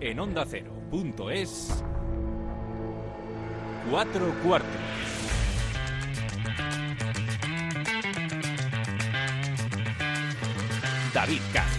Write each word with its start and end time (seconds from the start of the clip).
en 0.00 0.20
onda 0.20 0.44
es 1.30 1.82
cuatro 3.90 4.32
cuartos. 4.42 4.70
David 11.14 11.40
Katz. 11.52 11.75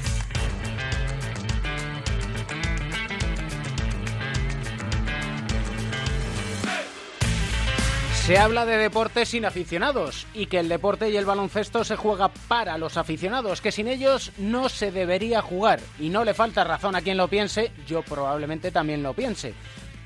Se 8.27 8.37
habla 8.37 8.65
de 8.65 8.77
deportes 8.77 9.29
sin 9.29 9.45
aficionados 9.45 10.27
y 10.33 10.47
que 10.47 10.59
el 10.59 10.67
deporte 10.67 11.09
y 11.09 11.15
el 11.15 11.23
baloncesto 11.23 11.85
se 11.85 11.95
juega 11.95 12.27
para 12.27 12.77
los 12.77 12.97
aficionados, 12.97 13.61
que 13.61 13.71
sin 13.71 13.87
ellos 13.87 14.33
no 14.37 14.67
se 14.67 14.91
debería 14.91 15.41
jugar. 15.41 15.79
Y 15.97 16.09
no 16.09 16.25
le 16.25 16.33
falta 16.33 16.65
razón 16.65 16.97
a 16.97 17.01
quien 17.01 17.15
lo 17.15 17.29
piense, 17.29 17.71
yo 17.87 18.01
probablemente 18.01 18.69
también 18.69 19.01
lo 19.01 19.13
piense. 19.13 19.53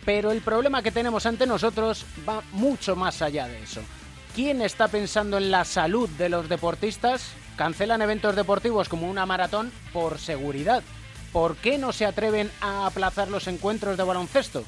Pero 0.05 0.30
el 0.30 0.41
problema 0.41 0.84
que 0.84 0.91
tenemos 0.91 1.26
ante 1.26 1.48
nosotros 1.48 2.05
va 2.30 2.44
mucho 2.52 2.96
más 2.96 3.23
allá 3.23 3.48
de 3.48 3.63
eso. 3.63 3.82
¿Quién 4.35 4.62
está 4.62 4.88
pensando 4.88 5.40
en 5.40 5.49
la 5.49 5.66
salud 5.66 6.08
de 6.08 6.30
los 6.30 6.48
deportistas? 6.48 7.32
Cancelan 7.55 8.04
eventos 8.04 8.35
deportivos 8.35 8.88
como 8.88 9.10
una 9.10 9.26
maratón 9.26 9.72
por 9.91 10.20
seguridad. 10.20 10.84
¿Por 11.34 11.55
qué 11.55 11.80
no 11.80 11.91
se 11.91 12.05
atreven 12.05 12.52
a 12.62 12.85
aplazar 12.85 13.30
los 13.30 13.48
encuentros 13.48 13.98
de 13.98 14.04
baloncesto? 14.04 14.63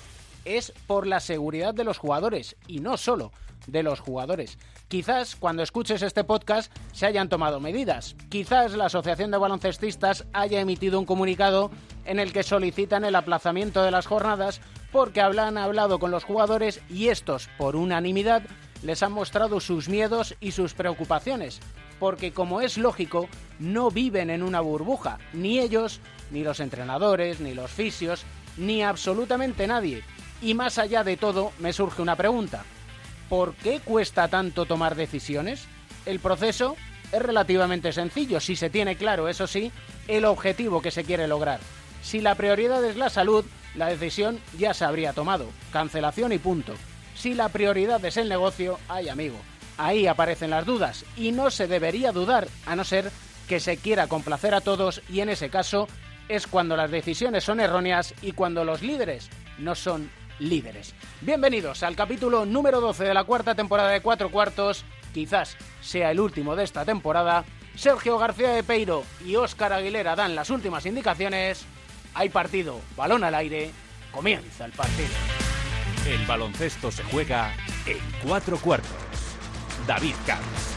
es 0.46 0.74
por 0.88 1.08
la 1.08 1.20
seguridad 1.20 1.74
de 1.74 1.84
los 1.84 1.98
jugadores 1.98 2.56
y 2.68 2.80
no 2.80 2.98
solo 2.98 3.32
de 3.68 3.84
los 3.84 4.00
jugadores. 4.00 4.58
Quizás 4.88 5.36
cuando 5.36 5.64
escuches 5.64 6.02
este 6.02 6.24
podcast 6.24 6.72
se 6.92 7.06
hayan 7.06 7.30
tomado 7.30 7.60
medidas. 7.60 8.16
Quizás 8.30 8.74
la 8.74 8.86
Asociación 8.86 9.32
de 9.32 9.38
Baloncestistas 9.38 10.26
haya 10.34 10.62
emitido 10.62 11.00
un 11.00 11.06
comunicado 11.06 11.72
en 12.06 12.20
el 12.20 12.34
que 12.34 12.44
solicitan 12.44 13.06
el 13.06 13.16
aplazamiento 13.16 13.84
de 13.84 13.92
las 13.92 14.06
jornadas 14.06 14.62
porque 14.92 15.22
han 15.22 15.58
hablado 15.58 16.00
con 16.00 16.12
los 16.12 16.24
jugadores 16.24 16.82
y 16.90 17.08
estos, 17.08 17.50
por 17.58 17.76
unanimidad, 17.76 18.44
les 18.84 19.02
han 19.02 19.12
mostrado 19.12 19.60
sus 19.60 19.90
miedos 19.90 20.36
y 20.40 20.52
sus 20.52 20.74
preocupaciones. 20.74 21.60
Porque 22.00 22.32
como 22.32 22.62
es 22.62 22.78
lógico, 22.78 23.30
no 23.60 23.90
viven 23.90 24.30
en 24.30 24.44
una 24.44 24.60
burbuja, 24.62 25.20
ni 25.32 25.60
ellos, 25.60 26.00
ni 26.32 26.44
los 26.44 26.60
entrenadores, 26.60 27.40
ni 27.40 27.54
los 27.54 27.72
fisios, 27.72 28.24
ni 28.58 28.84
absolutamente 28.84 29.68
nadie. 29.68 30.04
Y 30.42 30.54
más 30.54 30.78
allá 30.78 31.04
de 31.04 31.18
todo, 31.18 31.52
me 31.60 31.72
surge 31.74 32.02
una 32.02 32.16
pregunta. 32.16 32.66
¿Por 33.30 33.56
qué 33.56 33.80
cuesta 33.80 34.28
tanto 34.28 34.66
tomar 34.66 34.96
decisiones? 34.96 35.66
El 36.06 36.20
proceso 36.20 36.76
es 37.12 37.22
relativamente 37.22 37.94
sencillo 37.94 38.40
si 38.40 38.56
se 38.56 38.70
tiene 38.70 38.96
claro, 38.96 39.28
eso 39.28 39.48
sí, 39.48 39.72
el 40.08 40.26
objetivo 40.26 40.82
que 40.82 40.92
se 40.92 41.04
quiere 41.04 41.28
lograr. 41.28 41.60
Si 42.02 42.20
la 42.20 42.36
prioridad 42.36 42.84
es 42.84 42.98
la 42.98 43.10
salud, 43.10 43.46
la 43.76 43.88
decisión 43.88 44.40
ya 44.58 44.74
se 44.74 44.86
habría 44.86 45.14
tomado. 45.14 45.48
Cancelación 45.72 46.32
y 46.32 46.38
punto. 46.38 46.74
Si 47.16 47.34
la 47.34 47.50
prioridad 47.50 48.04
es 48.04 48.18
el 48.18 48.30
negocio, 48.30 48.80
ay 48.90 49.10
amigo, 49.10 49.38
ahí 49.78 50.08
aparecen 50.08 50.50
las 50.50 50.66
dudas 50.66 51.06
y 51.16 51.32
no 51.32 51.50
se 51.52 51.68
debería 51.68 52.12
dudar, 52.12 52.48
a 52.66 52.76
no 52.76 52.84
ser 52.84 53.12
que 53.48 53.60
se 53.60 53.78
quiera 53.78 54.08
complacer 54.08 54.54
a 54.54 54.62
todos 54.62 55.02
y 55.10 55.22
en 55.22 55.30
ese 55.30 55.50
caso 55.50 55.88
es 56.30 56.48
cuando 56.48 56.76
las 56.76 56.92
decisiones 56.92 57.44
son 57.44 57.60
erróneas 57.60 58.14
y 58.22 58.32
cuando 58.32 58.64
los 58.64 58.82
líderes 58.82 59.30
no 59.58 59.76
son 59.76 60.10
líderes. 60.40 60.94
Bienvenidos 61.22 61.84
al 61.84 61.96
capítulo 61.96 62.46
número 62.46 62.82
12 62.82 63.04
de 63.04 63.14
la 63.14 63.24
cuarta 63.24 63.56
temporada 63.56 63.90
de 63.90 64.02
Cuatro 64.02 64.30
Cuartos, 64.32 64.86
quizás 65.14 65.58
sea 65.82 66.12
el 66.12 66.20
último 66.20 66.56
de 66.56 66.64
esta 66.64 66.86
temporada. 66.86 67.46
Sergio 67.76 68.18
García 68.18 68.50
de 68.50 68.64
Peiro 68.64 69.04
y 69.26 69.36
Óscar 69.36 69.74
Aguilera 69.74 70.16
dan 70.16 70.36
las 70.36 70.50
últimas 70.50 70.86
indicaciones. 70.86 71.66
Hay 72.14 72.30
partido, 72.30 72.80
balón 72.96 73.24
al 73.24 73.36
aire, 73.36 73.72
comienza 74.12 74.66
el 74.66 74.72
partido. 74.72 75.10
El 76.08 76.26
baloncesto 76.26 76.92
se 76.92 77.04
juega 77.04 77.54
en 77.86 77.98
cuatro 78.24 78.58
cuartos. 78.58 78.90
David 79.88 80.16
Camps. 80.26 80.73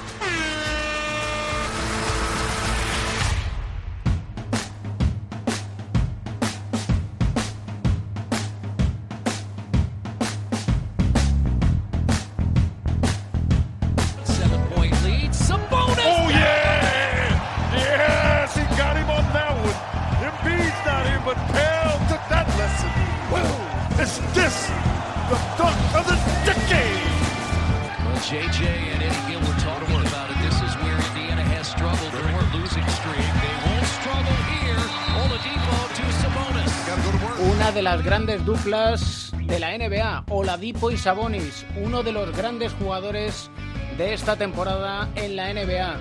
De 38.77 39.59
la 39.59 39.79
NBA, 39.79 40.25
Oladipo 40.29 40.91
y 40.91 40.99
Sabonis, 40.99 41.65
uno 41.83 42.03
de 42.03 42.13
los 42.13 42.37
grandes 42.37 42.75
jugadores 42.75 43.51
de 43.97 44.13
esta 44.13 44.37
temporada 44.37 45.09
en 45.15 45.35
la 45.35 45.51
NBA. 45.51 45.97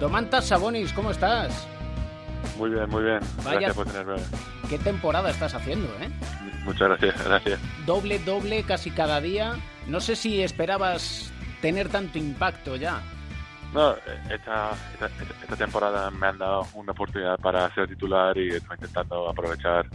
Domantas 0.00 0.46
Sabonis, 0.46 0.92
¿cómo 0.92 1.12
estás? 1.12 1.68
Muy 2.58 2.70
bien, 2.70 2.90
muy 2.90 3.04
bien. 3.04 3.20
Vaya, 3.44 3.60
gracias 3.60 3.76
por 3.76 3.86
tenerme. 3.86 4.16
¿Qué 4.68 4.76
temporada 4.78 5.30
estás 5.30 5.54
haciendo, 5.54 5.86
eh? 6.00 6.10
Muchas 6.64 6.88
gracias, 6.88 7.24
gracias. 7.24 7.60
Doble, 7.86 8.18
doble, 8.18 8.64
casi 8.64 8.90
cada 8.90 9.20
día. 9.20 9.54
No 9.86 10.00
sé 10.00 10.16
si 10.16 10.42
esperabas 10.42 11.32
tener 11.60 11.88
tanto 11.90 12.18
impacto 12.18 12.74
ya. 12.74 13.02
No, 13.72 13.94
esta, 14.30 14.72
esta, 15.42 15.56
temporada 15.56 16.10
me 16.10 16.26
han 16.26 16.38
dado 16.38 16.66
una 16.74 16.90
oportunidad 16.90 17.38
para 17.38 17.72
ser 17.72 17.86
titular 17.86 18.36
y 18.36 18.48
estoy 18.48 18.74
intentando 18.74 19.28
aprovechar 19.28 19.86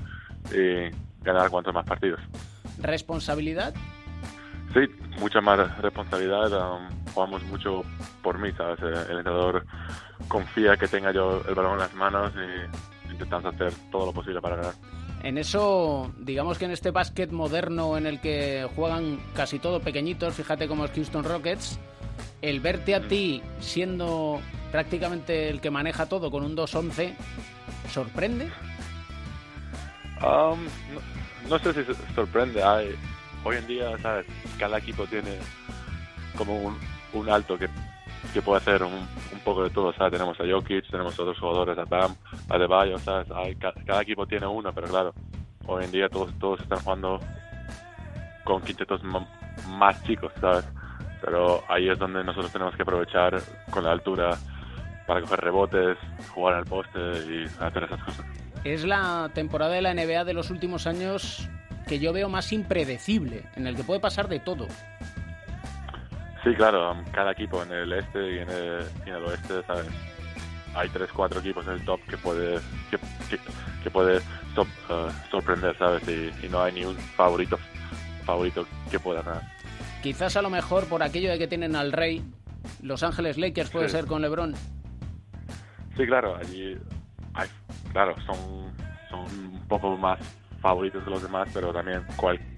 y 0.53 1.10
ganar 1.21 1.49
cuantos 1.49 1.73
más 1.73 1.85
partidos. 1.85 2.19
¿Responsabilidad? 2.79 3.73
Sí, 4.73 4.79
mucha 5.19 5.41
más 5.41 5.77
responsabilidad. 5.79 6.51
Um, 6.51 6.87
jugamos 7.13 7.43
mucho 7.43 7.83
por 8.21 8.39
mí, 8.39 8.51
¿sabes? 8.53 8.79
El 8.81 9.17
entrenador 9.17 9.65
confía 10.27 10.77
que 10.77 10.87
tenga 10.87 11.11
yo 11.11 11.41
el 11.47 11.55
balón 11.55 11.73
en 11.73 11.79
las 11.79 11.93
manos 11.93 12.31
y 12.35 13.11
intentamos 13.11 13.53
hacer 13.53 13.73
todo 13.91 14.07
lo 14.07 14.13
posible 14.13 14.41
para 14.41 14.55
ganar. 14.55 14.73
En 15.23 15.37
eso, 15.37 16.11
digamos 16.17 16.57
que 16.57 16.65
en 16.65 16.71
este 16.71 16.89
básquet 16.89 17.31
moderno 17.31 17.97
en 17.97 18.07
el 18.07 18.19
que 18.19 18.67
juegan 18.75 19.19
casi 19.35 19.59
todos 19.59 19.81
pequeñitos, 19.83 20.33
fíjate 20.33 20.67
como 20.67 20.85
es 20.85 20.91
Houston 20.91 21.23
Rockets, 21.23 21.79
el 22.41 22.59
verte 22.59 22.95
a 22.95 23.07
ti 23.07 23.43
siendo 23.59 24.41
prácticamente 24.71 25.49
el 25.49 25.61
que 25.61 25.69
maneja 25.69 26.07
todo 26.07 26.31
con 26.31 26.43
un 26.43 26.55
2-11, 26.55 27.13
¿sorprende? 27.89 28.49
Um, 30.23 30.67
no, 31.49 31.57
sé 31.59 31.73
si 31.73 31.93
sorprende. 32.13 32.63
Hay, 32.63 32.95
hoy 33.43 33.57
en 33.57 33.67
día, 33.67 33.97
¿sabes? 33.99 34.27
Cada 34.59 34.77
equipo 34.77 35.05
tiene 35.07 35.37
como 36.37 36.75
un, 37.13 37.29
alto 37.29 37.57
que, 37.57 37.67
que 38.33 38.41
puede 38.41 38.59
hacer 38.59 38.83
un, 38.83 38.93
un, 38.93 39.39
poco 39.43 39.63
de 39.63 39.71
todo, 39.71 39.91
¿sabes? 39.93 40.13
Tenemos 40.13 40.39
a 40.39 40.43
Jokic, 40.47 40.89
tenemos 40.89 41.17
otros 41.19 41.39
jugadores, 41.39 41.77
a 41.77 41.85
Bam, 41.85 42.15
a 42.49 42.57
De 42.57 42.99
¿sabes? 42.99 43.31
Hay, 43.31 43.55
cada, 43.55 44.01
equipo 44.01 44.27
tiene 44.27 44.45
uno, 44.45 44.71
pero 44.73 44.87
claro, 44.87 45.13
hoy 45.65 45.85
en 45.85 45.91
día 45.91 46.07
todos, 46.07 46.37
todos 46.37 46.61
están 46.61 46.79
jugando 46.79 47.19
con 48.43 48.61
quintetos 48.61 49.01
más 49.69 50.03
chicos, 50.03 50.31
¿sabes? 50.39 50.65
Pero 51.21 51.63
ahí 51.67 51.89
es 51.89 51.97
donde 51.97 52.23
nosotros 52.23 52.51
tenemos 52.51 52.75
que 52.75 52.83
aprovechar 52.83 53.41
con 53.71 53.83
la 53.83 53.91
altura 53.91 54.37
para 55.07 55.21
coger 55.21 55.41
rebotes, 55.41 55.97
jugar 56.33 56.55
al 56.55 56.65
poste 56.65 56.99
y 56.99 57.45
hacer 57.59 57.83
esas 57.83 58.03
cosas. 58.03 58.40
Es 58.63 58.83
la 58.85 59.31
temporada 59.33 59.73
de 59.73 59.81
la 59.81 59.93
NBA 59.93 60.23
de 60.23 60.33
los 60.33 60.51
últimos 60.51 60.85
años 60.85 61.49
que 61.87 61.99
yo 61.99 62.13
veo 62.13 62.29
más 62.29 62.53
impredecible, 62.53 63.43
en 63.55 63.65
el 63.65 63.75
que 63.75 63.83
puede 63.83 63.99
pasar 63.99 64.27
de 64.27 64.39
todo. 64.39 64.67
Sí, 66.43 66.53
claro, 66.55 66.95
cada 67.11 67.31
equipo 67.31 67.63
en 67.63 67.71
el 67.71 67.93
este 67.93 68.19
y 68.19 68.37
en 68.39 68.49
el, 68.49 69.23
oeste, 69.23 69.63
¿sabes? 69.65 69.87
Hay 70.75 70.89
tres, 70.89 71.09
cuatro 71.11 71.39
equipos 71.39 71.65
en 71.67 71.73
el 71.73 71.85
top 71.85 71.99
que 72.07 72.17
puede 72.17 72.59
que, 72.89 73.89
puede 73.89 74.17
uh, 74.17 75.11
sorprender, 75.29 75.75
¿sabes? 75.77 76.03
Y, 76.07 76.47
no 76.47 76.61
hay 76.61 76.73
ni 76.73 76.85
un 76.85 76.95
favorito 76.95 77.59
favorito 78.25 78.65
que 78.89 78.99
pueda 78.99 79.21
ganar. 79.23 79.41
Quizás 80.03 80.37
a 80.37 80.41
lo 80.41 80.49
mejor 80.49 80.85
por 80.85 81.03
aquello 81.03 81.31
de 81.31 81.39
que 81.39 81.47
tienen 81.47 81.75
al 81.75 81.91
rey, 81.91 82.23
Los 82.81 83.03
Ángeles 83.03 83.37
Lakers 83.37 83.71
puede 83.71 83.89
ser 83.89 84.05
con 84.05 84.21
LeBron. 84.21 84.55
Sí, 85.97 86.05
claro, 86.05 86.35
allí 86.37 86.77
hay, 87.33 87.47
claro, 87.91 88.15
son, 88.25 88.71
son 89.09 89.21
un 89.53 89.67
poco 89.67 89.97
más 89.97 90.19
favoritos 90.61 91.03
que 91.03 91.09
los 91.09 91.23
demás, 91.23 91.49
pero 91.53 91.73
también 91.73 92.03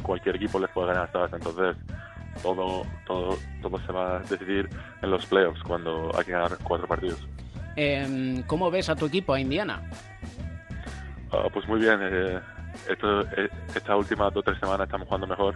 cualquier 0.01 0.35
equipo 0.35 0.59
les 0.59 0.69
puede 0.71 0.87
ganar, 0.87 1.09
¿sabes? 1.11 1.33
Entonces, 1.33 1.75
todo, 2.41 2.83
todo, 3.05 3.37
todo 3.61 3.79
se 3.85 3.91
va 3.91 4.17
a 4.17 4.19
decidir 4.19 4.69
en 5.01 5.11
los 5.11 5.25
playoffs 5.25 5.61
cuando 5.63 6.11
hay 6.17 6.25
que 6.25 6.31
ganar 6.31 6.57
cuatro 6.63 6.87
partidos. 6.87 7.25
Em, 7.75 8.43
¿Cómo 8.43 8.69
ves 8.69 8.89
a 8.89 8.95
tu 8.95 9.05
equipo, 9.05 9.33
a 9.33 9.39
Indiana? 9.39 9.81
Ah, 11.31 11.47
pues 11.51 11.67
muy 11.67 11.79
bien. 11.79 11.99
Eh, 12.01 12.39
esto, 12.89 13.21
eh, 13.21 13.49
estas 13.73 13.97
últimas 13.97 14.33
dos 14.33 14.41
o 14.41 14.43
tres 14.43 14.59
semanas 14.59 14.85
estamos 14.85 15.07
jugando 15.07 15.27
mejor, 15.27 15.55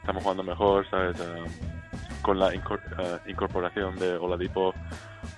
estamos 0.00 0.22
jugando 0.22 0.42
mejor, 0.42 0.88
¿sabes? 0.90 1.18
Eh, 1.20 1.44
con 2.22 2.38
la 2.38 2.54
incorporación 2.54 3.96
de 3.98 4.16
Oladipo, 4.16 4.74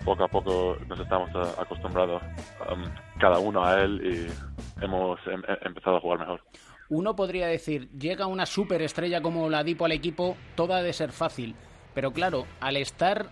poco 0.04 0.24
a 0.24 0.28
poco 0.28 0.76
nos 0.88 0.98
estamos 0.98 1.30
acostumbrados 1.58 2.22
um, 2.70 2.84
cada 3.18 3.38
uno 3.38 3.64
a 3.64 3.80
él 3.80 4.00
y 4.04 4.84
hemos 4.84 5.18
em, 5.26 5.42
em, 5.46 5.56
empezado 5.62 5.96
a 5.96 6.00
jugar 6.00 6.18
mejor. 6.20 6.40
Uno 6.88 7.16
podría 7.16 7.46
decir, 7.46 7.88
llega 7.90 8.26
una 8.26 8.46
superestrella 8.46 9.22
como 9.22 9.44
Oladipo 9.44 9.84
al 9.84 9.92
equipo, 9.92 10.36
todo 10.54 10.74
ha 10.74 10.82
de 10.82 10.92
ser 10.92 11.12
fácil. 11.12 11.54
Pero 11.94 12.12
claro, 12.12 12.46
al 12.60 12.76
estar 12.76 13.28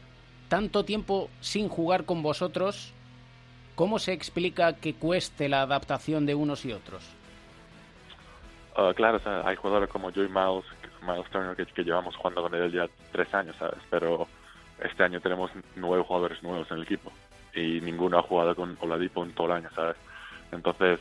tanto 0.49 0.85
tiempo 0.85 1.29
sin 1.41 1.69
jugar 1.69 2.05
con 2.05 2.23
vosotros, 2.23 2.93
¿cómo 3.75 3.99
se 3.99 4.13
explica 4.13 4.75
que 4.75 4.95
cueste 4.95 5.49
la 5.49 5.63
adaptación 5.63 6.27
de 6.27 6.35
unos 6.35 6.65
y 6.65 6.73
otros? 6.73 7.05
Ah, 8.77 8.93
claro, 8.95 9.21
hay 9.45 9.57
jugadores 9.57 9.91
como 9.91 10.13
Joey 10.13 10.29
Miles, 10.29 10.65
Miles 11.03 11.31
Turner, 11.31 11.57
que, 11.57 11.85
llevamos 11.85 12.17
jugando 12.17 12.43
con 12.43 12.55
él 12.55 12.73
ya 12.73 12.87
tres 13.13 13.33
años, 13.35 13.57
¿sabes? 13.59 13.81
Pero 13.91 14.27
este 14.81 15.05
año 15.05 15.21
tenemos 15.21 15.51
nueve 15.77 16.05
jugadores 16.07 16.43
nuevos 16.43 16.71
en 16.71 16.79
el 16.79 16.83
equipo 16.85 17.13
y 17.55 17.81
ninguno 17.81 18.19
ha 18.19 18.23
jugado 18.23 18.55
con 18.55 18.77
Oladipo 18.81 19.25
en 19.25 19.33
todo 19.33 19.49
el 19.49 19.53
año, 19.55 19.69
¿sabes? 19.75 19.97
Entonces, 20.53 21.01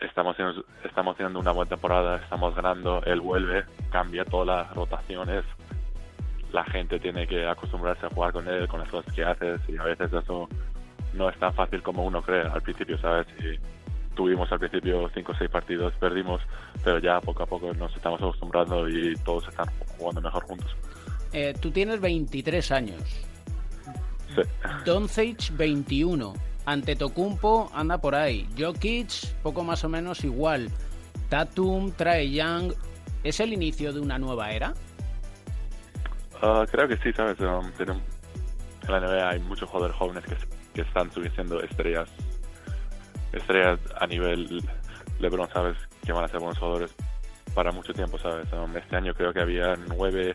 estamos 0.00 0.34
haciendo, 0.34 0.64
estamos 0.84 1.14
haciendo 1.14 1.38
una 1.38 1.52
buena 1.52 1.68
temporada, 1.68 2.16
estamos 2.16 2.54
ganando, 2.54 3.02
él 3.04 3.20
vuelve, 3.20 3.64
cambia 3.90 4.24
todas 4.24 4.46
las 4.46 4.74
rotaciones, 4.74 5.44
la 6.52 6.64
gente 6.64 6.98
tiene 6.98 7.26
que 7.26 7.46
acostumbrarse 7.46 8.06
a 8.06 8.10
jugar 8.10 8.32
con 8.32 8.48
él, 8.48 8.66
con 8.68 8.80
las 8.80 8.88
cosas 8.88 9.12
que 9.14 9.24
haces 9.24 9.60
y 9.68 9.76
a 9.76 9.84
veces 9.84 10.12
eso 10.12 10.48
no 11.12 11.28
es 11.28 11.38
tan 11.38 11.52
fácil 11.54 11.82
como 11.82 12.04
uno 12.04 12.22
cree 12.22 12.42
al 12.42 12.62
principio, 12.62 12.98
¿sabes? 12.98 13.26
Y 13.38 13.58
tuvimos 14.20 14.52
al 14.52 14.58
principio 14.58 15.08
cinco 15.14 15.32
o 15.32 15.34
seis 15.34 15.48
partidos, 15.48 15.94
perdimos, 15.94 16.42
pero 16.84 16.98
ya 16.98 17.22
poco 17.22 17.42
a 17.42 17.46
poco 17.46 17.72
nos 17.72 17.96
estamos 17.96 18.20
acostumbrando 18.20 18.86
y 18.86 19.14
todos 19.24 19.48
están 19.48 19.64
jugando 19.96 20.20
mejor 20.20 20.44
juntos. 20.44 20.76
Eh, 21.32 21.54
tú 21.58 21.70
tienes 21.70 22.02
23 22.02 22.70
años. 22.70 23.02
Sí. 24.34 24.42
Doncic 24.84 25.56
21. 25.56 26.34
Ante 26.66 26.96
Tocumpo 26.96 27.70
anda 27.72 27.96
por 27.96 28.14
ahí. 28.14 28.46
Jokic 28.58 29.32
poco 29.42 29.64
más 29.64 29.84
o 29.84 29.88
menos 29.88 30.22
igual. 30.22 30.68
Tatum, 31.30 31.90
Trae 31.92 32.30
Young. 32.30 32.74
¿Es 33.24 33.40
el 33.40 33.54
inicio 33.54 33.90
de 33.94 34.00
una 34.00 34.18
nueva 34.18 34.50
era? 34.50 34.74
Ah, 36.42 36.66
creo 36.70 36.86
que 36.86 36.98
sí, 36.98 37.10
¿sabes? 37.14 37.40
Um, 37.40 37.72
en 37.78 38.92
la 38.92 39.00
NBA 39.00 39.30
hay 39.30 39.40
muchos 39.40 39.66
jugadores 39.70 39.96
jóvenes 39.96 40.24
que, 40.24 40.36
que 40.74 40.82
están 40.82 41.10
subiendo 41.10 41.62
estrellas 41.62 42.10
estrellas 43.32 43.78
a 43.98 44.06
nivel 44.06 44.62
LeBron, 45.18 45.48
¿sabes? 45.52 45.76
Que 46.04 46.12
van 46.12 46.24
a 46.24 46.28
ser 46.28 46.40
buenos 46.40 46.58
jugadores 46.58 46.94
para 47.54 47.72
mucho 47.72 47.92
tiempo, 47.92 48.18
¿sabes? 48.18 48.50
Um, 48.52 48.76
este 48.76 48.96
año 48.96 49.14
creo 49.14 49.32
que 49.32 49.40
había 49.40 49.74
nueve 49.88 50.32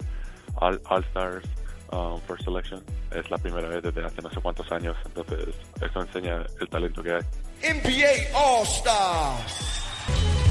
All-Stars 0.55 1.43
um, 1.91 2.19
First 2.21 2.43
Selection. 2.43 2.83
Es 3.11 3.29
la 3.29 3.37
primera 3.37 3.67
vez 3.67 3.83
desde 3.83 4.03
hace 4.05 4.21
no 4.21 4.29
sé 4.29 4.39
cuántos 4.41 4.71
años, 4.71 4.95
entonces 5.05 5.55
eso 5.81 6.01
enseña 6.01 6.43
el 6.59 6.69
talento 6.69 7.01
que 7.01 7.13
hay. 7.13 7.21
NBA 7.63 8.35
All-Stars. 8.37 9.75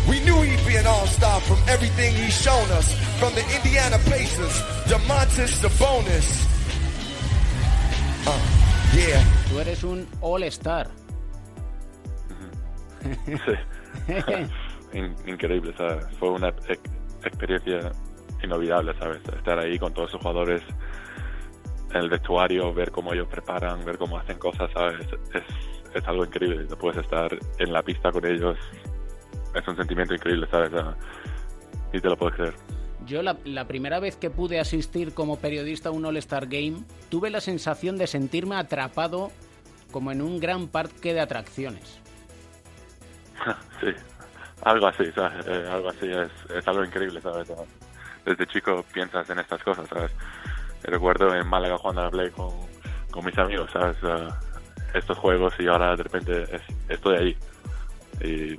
We 0.08 0.20
knew 0.20 0.43
he'd 0.43 0.67
be 0.67 0.76
an 0.76 0.87
all-star 0.87 1.40
from 1.40 1.58
everything 1.67 2.14
he's 2.14 2.35
shown 2.35 2.70
us. 2.73 2.93
From 3.19 3.32
the 3.35 3.44
Indiana 3.56 3.99
Pacers, 4.05 4.52
DeMontis 4.85 5.62
Sabonis. 5.62 6.44
Uh, 8.26 8.38
yeah. 8.94 9.25
Tú 9.49 9.61
eres 9.61 9.82
un 9.82 10.06
all-star. 10.20 10.87
Sí. 13.27 14.99
increíble, 15.27 15.75
¿sabes? 15.77 16.06
Fue 16.19 16.31
una 16.31 16.49
experiencia 17.25 17.93
inolvidable, 18.43 18.95
¿sabes? 18.99 19.21
Estar 19.37 19.59
ahí 19.59 19.79
con 19.79 19.93
todos 19.93 20.11
esos 20.11 20.21
jugadores 20.21 20.62
en 21.91 21.97
el 22.01 22.11
vestuario, 22.11 22.73
ver 22.73 22.91
cómo 22.91 23.12
ellos 23.12 23.29
preparan, 23.29 23.85
ver 23.85 23.99
cómo 23.99 24.19
hacen 24.19 24.39
cosas, 24.39 24.71
¿sabes? 24.73 25.06
Es, 25.33 25.43
es 25.95 26.09
algo 26.09 26.25
increíble. 26.25 26.67
Puedes 26.77 27.03
estar 27.03 27.31
en 27.59 27.73
la 27.73 27.83
pista 27.83 28.11
con 28.11 28.27
ellos. 28.27 28.59
Es 29.55 29.69
un 29.69 29.77
sentimiento 29.77 30.15
increíble, 30.15 30.47
¿sabes? 30.50 30.73
Y 31.93 32.00
te 32.00 32.09
lo 32.09 32.17
puedes 32.17 32.35
creer. 32.37 32.55
Yo 33.07 33.23
la, 33.23 33.37
la, 33.45 33.67
primera 33.67 34.00
vez 34.00 34.17
que 34.17 34.31
pude 34.31 34.59
asistir 34.59 35.12
como 35.12 35.39
periodista 35.39 35.91
a 35.91 35.93
un 35.93 36.07
All-Star 36.07 36.47
Game, 36.47 36.85
tuve 37.11 37.31
la 37.31 37.41
sensación 37.41 37.97
de 37.97 38.07
sentirme 38.07 38.57
atrapado 38.57 39.31
como 39.93 40.11
en 40.11 40.23
un 40.23 40.41
gran 40.41 40.69
parque 40.69 41.12
de 41.12 41.21
atracciones. 41.21 42.00
sí, 43.81 43.89
algo 44.63 44.87
así, 44.87 45.11
¿sabes? 45.13 45.47
Eh, 45.47 45.69
algo 45.71 45.91
así 45.91 46.11
es, 46.11 46.31
es, 46.51 46.69
algo 46.69 46.85
increíble, 46.85 47.21
¿sabes? 47.21 47.49
Desde 48.25 48.47
chico 48.47 48.85
piensas 48.93 49.29
en 49.31 49.39
estas 49.39 49.63
cosas, 49.63 49.89
¿sabes? 49.89 50.13
Recuerdo 50.83 51.35
en 51.35 51.47
Málaga 51.47 51.79
jugando 51.79 52.03
a 52.03 52.05
la 52.05 52.11
Play 52.11 52.31
con, 52.31 52.51
con 53.11 53.25
mis 53.25 53.37
amigos, 53.39 53.71
¿sabes? 53.73 53.97
estos 54.95 55.19
juegos 55.19 55.53
y 55.59 55.67
ahora 55.67 55.97
de 55.97 56.03
repente 56.05 56.45
estoy 56.89 57.17
ahí. 57.17 57.37
Y 58.23 58.59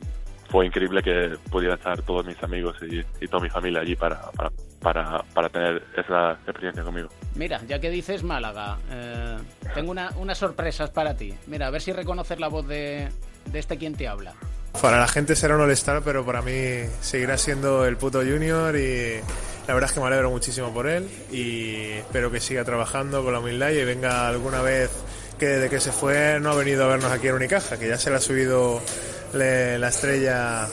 fue 0.49 0.65
increíble 0.65 1.01
que 1.01 1.37
pudiera 1.49 1.75
estar 1.75 2.01
todos 2.01 2.25
mis 2.25 2.41
amigos 2.43 2.77
y, 2.81 2.99
y 3.23 3.27
toda 3.27 3.43
mi 3.43 3.49
familia 3.49 3.81
allí 3.81 3.95
para, 3.95 4.21
para, 4.31 4.51
para, 4.81 5.23
para, 5.33 5.49
tener 5.49 5.83
esa 5.97 6.33
experiencia 6.33 6.83
conmigo. 6.83 7.09
Mira, 7.35 7.61
ya 7.67 7.79
que 7.79 7.89
dices 7.89 8.23
Málaga, 8.23 8.77
eh, 8.89 9.37
tengo 9.73 9.91
una, 9.91 10.11
unas 10.17 10.37
sorpresas 10.37 10.91
para 10.91 11.15
ti. 11.15 11.33
Mira, 11.47 11.67
a 11.67 11.69
ver 11.71 11.81
si 11.81 11.93
reconoces 11.93 12.39
la 12.39 12.47
voz 12.47 12.67
de, 12.67 13.09
de 13.45 13.59
este 13.59 13.77
quien 13.77 13.95
te 13.95 14.07
habla. 14.07 14.33
Para 14.81 14.99
la 14.99 15.07
gente 15.07 15.35
será 15.35 15.55
un 15.55 15.61
all 15.61 16.03
pero 16.03 16.25
para 16.25 16.41
mí 16.41 16.83
seguirá 17.01 17.37
siendo 17.37 17.85
el 17.85 17.97
puto 17.97 18.19
junior 18.19 18.75
y 18.75 19.19
la 19.67 19.73
verdad 19.73 19.89
es 19.89 19.93
que 19.93 19.99
me 19.99 20.07
alegro 20.07 20.29
muchísimo 20.29 20.73
por 20.73 20.87
él 20.87 21.09
y 21.31 21.91
espero 21.93 22.29
que 22.31 22.39
siga 22.39 22.63
trabajando 22.63 23.23
con 23.23 23.33
la 23.33 23.39
humildad 23.39 23.71
y 23.71 23.83
venga 23.83 24.27
alguna 24.27 24.61
vez 24.61 24.91
que 25.39 25.47
desde 25.47 25.69
que 25.69 25.79
se 25.79 25.91
fue 25.91 26.39
no 26.39 26.51
ha 26.51 26.55
venido 26.55 26.85
a 26.85 26.87
vernos 26.87 27.11
aquí 27.11 27.27
en 27.27 27.35
Unicaja, 27.35 27.77
que 27.77 27.87
ya 27.87 27.97
se 27.97 28.09
le 28.09 28.17
ha 28.17 28.19
subido 28.19 28.81
la 29.33 29.87
estrella 29.87 30.67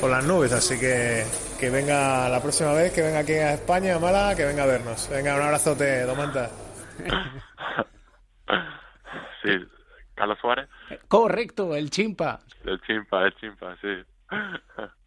por 0.00 0.10
las 0.10 0.24
nubes, 0.24 0.52
así 0.52 0.78
que 0.78 1.24
que 1.58 1.70
venga 1.70 2.28
la 2.28 2.42
próxima 2.42 2.72
vez, 2.72 2.92
que 2.92 3.00
venga 3.00 3.20
aquí 3.20 3.32
a 3.32 3.54
España, 3.54 3.94
a 3.94 3.98
Málaga, 3.98 4.34
que 4.34 4.44
venga 4.44 4.64
a 4.64 4.66
vernos. 4.66 5.08
Venga, 5.08 5.34
un 5.34 5.42
abrazote, 5.42 6.02
Domanta. 6.02 6.50
Sí, 9.42 9.50
Carlos 10.14 10.38
Suárez. 10.40 10.68
Correcto, 11.08 11.74
el 11.74 11.90
chimpa. 11.90 12.40
El 12.64 12.80
chimpa, 12.82 13.24
el 13.24 13.34
chimpa, 13.36 13.76
sí. 13.80 14.02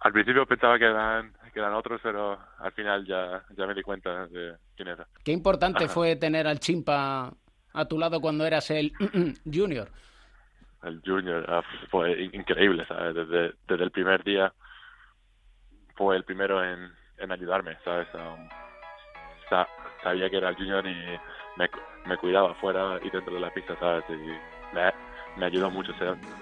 Al 0.00 0.12
principio 0.12 0.46
pensaba 0.46 0.78
que 0.78 0.84
eran, 0.84 1.32
que 1.52 1.58
eran 1.58 1.74
otros, 1.74 2.00
pero 2.02 2.38
al 2.58 2.70
final 2.72 3.04
ya, 3.06 3.42
ya 3.56 3.66
me 3.66 3.74
di 3.74 3.82
cuenta 3.82 4.26
de 4.28 4.54
quién 4.76 4.88
era. 4.88 5.06
Qué 5.24 5.32
importante 5.32 5.88
fue 5.88 6.14
tener 6.14 6.46
al 6.46 6.60
chimpa 6.60 7.32
a 7.72 7.84
tu 7.86 7.98
lado 7.98 8.20
cuando 8.20 8.46
eras 8.46 8.70
el 8.70 8.92
junior. 9.44 9.88
El 10.84 11.00
junior 11.04 11.44
ah, 11.48 11.62
fue 11.90 12.22
increíble, 12.32 12.86
¿sabes? 12.86 13.14
Desde, 13.14 13.54
desde 13.66 13.84
el 13.84 13.90
primer 13.90 14.22
día 14.22 14.52
fue 15.96 16.14
el 16.14 16.24
primero 16.24 16.62
en, 16.62 16.92
en 17.18 17.32
ayudarme, 17.32 17.76
¿sabes? 17.82 18.06
Um, 18.14 18.48
sabía 20.02 20.30
que 20.30 20.36
era 20.36 20.50
el 20.50 20.56
junior 20.56 20.86
y 20.86 21.18
me, 21.56 21.68
me 22.06 22.16
cuidaba 22.16 22.54
fuera 22.54 22.98
y 23.02 23.10
dentro 23.10 23.34
de 23.34 23.40
la 23.40 23.50
pista, 23.50 23.76
¿sabes? 23.78 24.04
Y 24.08 24.74
me, 24.74 24.92
me 25.36 25.46
ayudó 25.46 25.70
mucho 25.70 25.92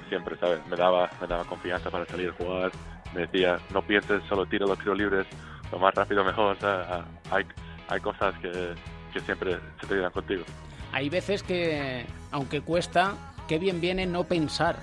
siempre, 0.08 0.36
¿sabes? 0.38 0.64
Me 0.66 0.76
daba, 0.76 1.10
me 1.20 1.26
daba 1.26 1.44
confianza 1.44 1.90
para 1.90 2.06
salir 2.06 2.30
a 2.30 2.32
jugar, 2.32 2.70
me 3.14 3.22
decía, 3.22 3.58
no 3.72 3.82
pienses, 3.82 4.22
solo 4.28 4.46
tira 4.46 4.66
los 4.66 4.78
tiros 4.78 4.98
libres, 4.98 5.26
lo 5.72 5.78
más 5.78 5.94
rápido 5.94 6.24
mejor, 6.24 6.56
¿sabes? 6.58 6.86
Hay, 7.30 7.44
hay 7.88 8.00
cosas 8.00 8.34
que, 8.38 8.74
que 9.12 9.20
siempre 9.20 9.58
se 9.80 9.86
te 9.86 9.94
quedan 9.94 10.12
contigo. 10.12 10.44
Hay 10.92 11.08
veces 11.08 11.42
que, 11.42 12.06
aunque 12.30 12.60
cuesta, 12.60 13.14
qué 13.48 13.58
bien 13.58 13.80
viene 13.80 14.06
no 14.06 14.24
pensar. 14.24 14.76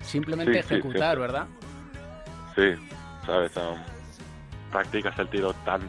Simplemente 0.00 0.58
ejecutar, 0.58 1.18
¿verdad? 1.18 1.46
Sí, 2.54 2.74
¿sabes? 3.24 3.56
Um, 3.56 3.78
practicas 4.70 5.18
el 5.18 5.28
tiro 5.28 5.52
tan 5.64 5.80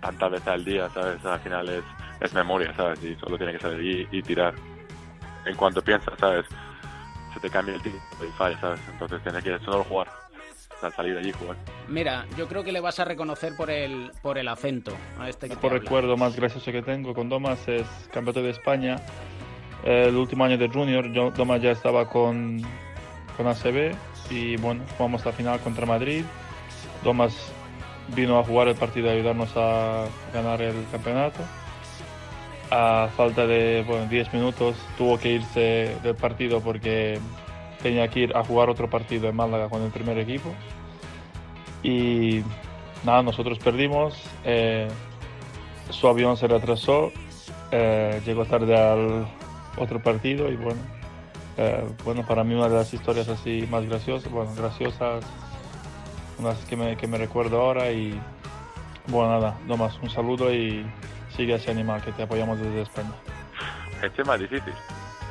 tantas 0.00 0.32
veces 0.32 0.48
al 0.48 0.64
día, 0.64 0.90
¿sabes? 0.90 1.24
Al 1.24 1.40
final 1.40 1.68
es, 1.70 1.84
es 2.24 2.34
memoria, 2.34 2.74
¿sabes? 2.74 3.02
Y 3.04 3.14
solo 3.16 3.36
tiene 3.36 3.52
que 3.52 3.60
salir 3.60 4.08
y, 4.10 4.18
y 4.18 4.22
tirar. 4.22 4.54
En 5.44 5.54
cuanto 5.56 5.82
piensas, 5.82 6.14
¿sabes? 6.18 6.46
Se 7.34 7.40
te 7.40 7.50
cambia 7.50 7.74
el 7.74 7.82
tiro 7.82 7.96
y 8.22 8.32
falla, 8.38 8.58
¿sabes? 8.60 8.80
Entonces 8.90 9.22
tienes 9.22 9.44
que 9.44 9.58
solo 9.64 9.84
jugar. 9.84 10.08
salir 10.96 11.14
de 11.14 11.20
allí 11.20 11.30
y 11.30 11.32
jugar. 11.32 11.56
Mira, 11.88 12.26
yo 12.36 12.48
creo 12.48 12.64
que 12.64 12.72
le 12.72 12.80
vas 12.80 12.98
a 12.98 13.04
reconocer 13.04 13.54
por 13.56 13.70
el, 13.70 14.10
por 14.22 14.38
el 14.38 14.48
acento 14.48 14.92
a 15.18 15.28
este 15.28 15.48
que 15.48 15.56
Por 15.56 15.72
recuerdo 15.72 16.16
más 16.16 16.34
gracioso 16.34 16.72
que 16.72 16.82
tengo 16.82 17.14
con 17.14 17.28
Domas 17.28 17.68
es 17.68 17.86
campeonato 18.12 18.42
de 18.42 18.50
España. 18.50 18.96
El 19.84 20.16
último 20.16 20.44
año 20.44 20.56
de 20.56 20.68
Junior, 20.68 21.12
yo, 21.12 21.30
Domas 21.30 21.60
ya 21.60 21.72
estaba 21.72 22.08
con, 22.08 22.62
con 23.36 23.46
ACB 23.46 23.94
y 24.30 24.56
bueno, 24.56 24.82
jugamos 24.96 25.26
la 25.26 25.32
final 25.32 25.60
contra 25.60 25.84
Madrid. 25.84 26.24
Domas 27.02 27.52
vino 28.14 28.38
a 28.38 28.44
jugar 28.44 28.68
el 28.68 28.76
partido 28.76 29.08
y 29.08 29.18
ayudarnos 29.18 29.54
a 29.56 30.06
ganar 30.32 30.62
el 30.62 30.86
campeonato. 30.90 31.40
A 32.76 33.08
falta 33.16 33.46
de 33.46 33.84
bueno, 33.86 34.06
10 34.06 34.34
minutos 34.34 34.74
tuvo 34.98 35.16
que 35.16 35.34
irse 35.34 35.96
del 36.02 36.16
partido 36.16 36.60
porque 36.60 37.20
tenía 37.80 38.08
que 38.08 38.18
ir 38.18 38.36
a 38.36 38.42
jugar 38.42 38.68
otro 38.68 38.90
partido 38.90 39.28
en 39.28 39.36
Málaga 39.36 39.68
con 39.68 39.80
el 39.82 39.92
primer 39.92 40.18
equipo. 40.18 40.52
Y 41.84 42.42
nada, 43.04 43.22
nosotros 43.22 43.60
perdimos, 43.60 44.20
eh, 44.44 44.88
su 45.90 46.08
avión 46.08 46.36
se 46.36 46.48
retrasó, 46.48 47.12
eh, 47.70 48.20
llegó 48.26 48.44
tarde 48.44 48.76
al 48.76 49.28
otro 49.76 50.02
partido 50.02 50.50
y 50.50 50.56
bueno, 50.56 50.80
eh, 51.56 51.84
bueno, 52.04 52.26
para 52.26 52.42
mí 52.42 52.54
una 52.54 52.68
de 52.68 52.74
las 52.74 52.92
historias 52.92 53.28
así 53.28 53.68
más 53.70 53.88
graciosas, 53.88 54.32
bueno, 54.32 54.50
graciosas, 54.56 55.24
unas 56.40 56.58
que 56.64 56.74
me, 56.74 56.96
que 56.96 57.06
me 57.06 57.18
recuerdo 57.18 57.60
ahora 57.60 57.92
y 57.92 58.20
bueno, 59.06 59.30
nada, 59.30 59.58
no 59.68 59.76
más, 59.76 59.96
un 60.02 60.10
saludo 60.10 60.52
y 60.52 60.84
sigue 61.36 61.54
ese 61.54 61.70
animal 61.70 62.02
que 62.02 62.12
te 62.12 62.22
apoyamos 62.22 62.58
desde 62.58 62.82
España. 62.82 63.12
Este 64.02 64.22
es 64.22 64.28
más 64.28 64.38
difícil, 64.38 64.72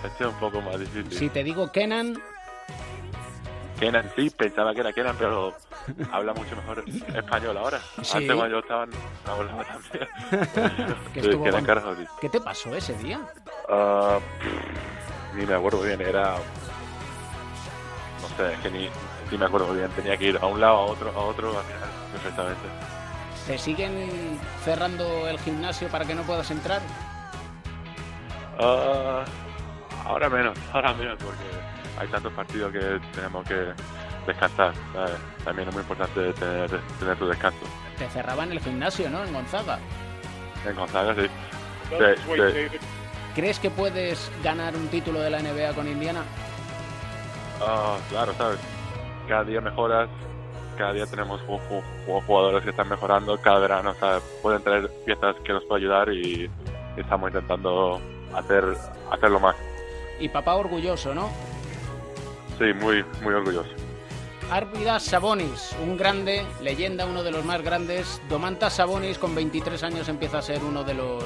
este 0.06 0.24
es 0.24 0.30
un 0.30 0.40
poco 0.40 0.62
más 0.62 0.80
difícil. 0.80 1.12
Si 1.12 1.30
te 1.30 1.44
digo 1.44 1.72
Kenan, 1.72 2.22
Kenan, 3.80 4.10
sí, 4.16 4.30
pensaba 4.30 4.74
que 4.74 4.82
era 4.82 4.94
Kenan, 4.94 5.16
pero 5.18 5.54
habla 6.12 6.34
mucho 6.34 6.56
mejor 6.56 6.84
español 6.88 7.58
ahora. 7.58 7.80
Sí. 8.02 8.18
Antes 8.18 8.36
cuando 8.36 8.50
yo 8.50 8.60
estaba, 8.60 8.86
no 8.86 8.94
hablaba 9.28 9.64
también. 9.64 10.08
Sí, 11.14 11.30
Kenan 11.30 11.66
con-. 11.66 12.08
¿qué 12.22 12.30
te 12.30 12.40
pasó 12.42 12.74
ese 12.76 12.94
día? 12.98 13.20
Pff, 13.68 15.36
ni 15.36 15.46
me 15.46 15.56
acuerdo 15.56 15.82
bien, 15.82 16.02
era... 16.02 16.36
No 18.22 18.28
sé, 18.38 18.54
es 18.54 18.60
que 18.60 18.72
ni, 18.72 18.90
ni 19.32 19.38
me 19.38 19.46
acuerdo 19.46 19.74
bien. 19.74 19.90
Tenía 19.90 20.16
que 20.18 20.30
ir 20.30 20.40
a 20.42 20.46
un 20.46 20.62
lado, 20.62 20.76
a 20.78 20.86
otro, 20.86 21.12
a 21.12 21.20
otro, 21.20 21.50
al 21.58 21.66
final, 21.66 21.90
perfectamente. 22.14 22.93
¿Te 23.48 23.58
siguen 23.58 24.40
cerrando 24.64 25.28
el 25.28 25.38
gimnasio 25.40 25.90
para 25.90 26.06
que 26.06 26.16
no 26.16 26.24
puedas 26.24 26.50
entrar? 26.50 26.82
Ah, 28.60 29.26
ahora 30.06 30.30
menos, 30.30 30.58
ahora 30.72 30.94
menos, 30.94 31.18
porque 31.22 31.44
hay 32.00 32.08
tantos 32.08 32.32
partidos 32.34 32.72
que 32.72 33.00
tenemos 33.14 33.46
que 33.46 33.74
descansar. 34.26 34.74
¿sabes? 34.94 35.16
También 35.44 35.68
es 35.68 35.74
muy 35.74 35.82
importante 35.82 36.32
tener, 36.34 36.70
tener 37.00 37.18
tu 37.18 37.28
descanso. 37.28 37.60
Te 37.98 38.10
cerraban 38.10 38.52
el 38.52 38.62
gimnasio, 38.62 39.10
¿no? 39.10 39.24
En 39.26 39.34
Gonzaga. 39.34 39.78
En 40.66 40.76
Gonzaga, 40.76 41.14
sí. 41.16 41.28
¿Crees 43.36 43.60
que 43.60 43.70
puedes 43.70 44.32
ganar 44.44 44.76
un 44.76 44.88
título 44.88 45.20
de 45.20 45.30
la 45.30 45.40
NBA 45.40 45.74
con 45.74 45.88
Indiana? 45.88 46.24
Ah, 47.62 47.98
claro, 48.10 48.34
¿sabes? 48.36 48.60
Cada 49.28 49.44
día 49.44 49.60
mejoras, 49.60 50.10
cada 50.74 50.94
día 50.94 51.06
tenemos 51.06 51.42
ju- 51.42 51.60
ju- 51.70 51.84
ju- 52.08 52.22
jugadores 52.26 52.64
que 52.64 52.70
están 52.72 52.90
mejorando, 52.90 53.38
cada 53.40 53.60
verano, 53.60 53.94
¿sabes? 54.00 54.24
Pueden 54.42 54.62
traer 54.64 54.90
piezas 55.06 55.36
que 55.44 55.54
nos 55.54 55.64
pueden 55.66 55.84
ayudar 55.86 56.10
y 56.12 56.50
estamos 56.98 57.30
intentando 57.30 58.00
hacer 58.36 58.64
hacerlo 59.12 59.40
más. 59.40 59.56
Y 60.20 60.30
papá 60.30 60.56
orgulloso, 60.56 61.14
¿no? 61.14 61.30
Sí, 62.58 62.66
muy, 62.80 63.04
muy 63.24 63.34
orgulloso. 63.34 63.70
Arvidas 64.52 65.04
Sabonis, 65.04 65.76
un 65.82 65.98
grande, 65.98 66.46
leyenda, 66.62 67.06
uno 67.06 67.24
de 67.24 67.32
los 67.32 67.44
más 67.46 67.62
grandes. 67.64 68.22
Domantas 68.30 68.74
Sabonis, 68.74 69.18
con 69.18 69.34
23 69.34 69.82
años, 69.84 70.10
empieza 70.10 70.40
a 70.40 70.42
ser 70.42 70.64
uno 70.64 70.84
de 70.84 70.94
los 70.94 71.24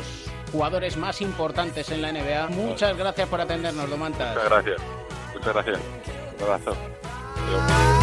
jugadores 0.51 0.95
más 0.97 1.21
importantes 1.21 1.89
en 1.91 2.01
la 2.01 2.11
NBA. 2.11 2.47
Muchas 2.49 2.95
gracias 2.95 3.27
por 3.27 3.41
atendernos, 3.41 3.89
Domantas. 3.89 4.35
Muchas 4.35 4.49
gracias. 4.49 4.81
Muchas 5.33 5.53
gracias. 5.53 5.79
Un 6.37 6.43
abrazo. 6.43 7.96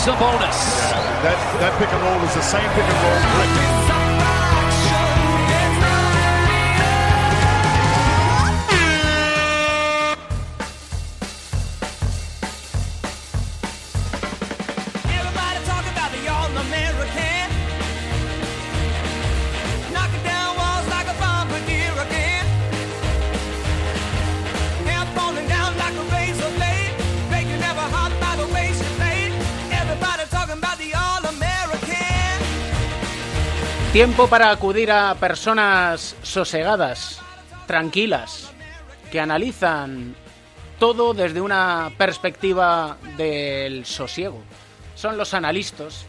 Sabonis. 0.00 0.56
That, 1.20 1.36
that 1.60 1.78
pick 1.78 1.92
and 1.92 2.02
roll 2.02 2.24
is 2.24 2.34
the 2.34 2.40
same 2.40 2.66
pick 2.72 2.84
and 2.84 2.98
roll. 3.04 3.84
Rick. 3.84 3.89
Tiempo 34.00 34.28
para 34.28 34.50
acudir 34.50 34.90
a 34.90 35.14
personas 35.16 36.16
sosegadas, 36.22 37.20
tranquilas, 37.66 38.50
que 39.12 39.20
analizan 39.20 40.14
todo 40.78 41.12
desde 41.12 41.42
una 41.42 41.90
perspectiva 41.98 42.96
del 43.18 43.84
sosiego. 43.84 44.40
Son 44.94 45.18
los 45.18 45.34
analistas, 45.34 46.06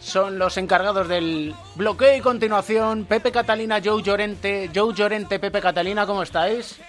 son 0.00 0.40
los 0.40 0.58
encargados 0.58 1.06
del 1.06 1.54
bloqueo 1.76 2.16
y 2.16 2.20
continuación. 2.20 3.04
Pepe 3.04 3.30
Catalina, 3.30 3.78
Joe 3.80 4.02
Llorente, 4.02 4.68
Joe 4.74 4.92
Llorente, 4.92 5.38
Pepe 5.38 5.60
Catalina, 5.60 6.06
¿cómo 6.06 6.24
estáis? 6.24 6.80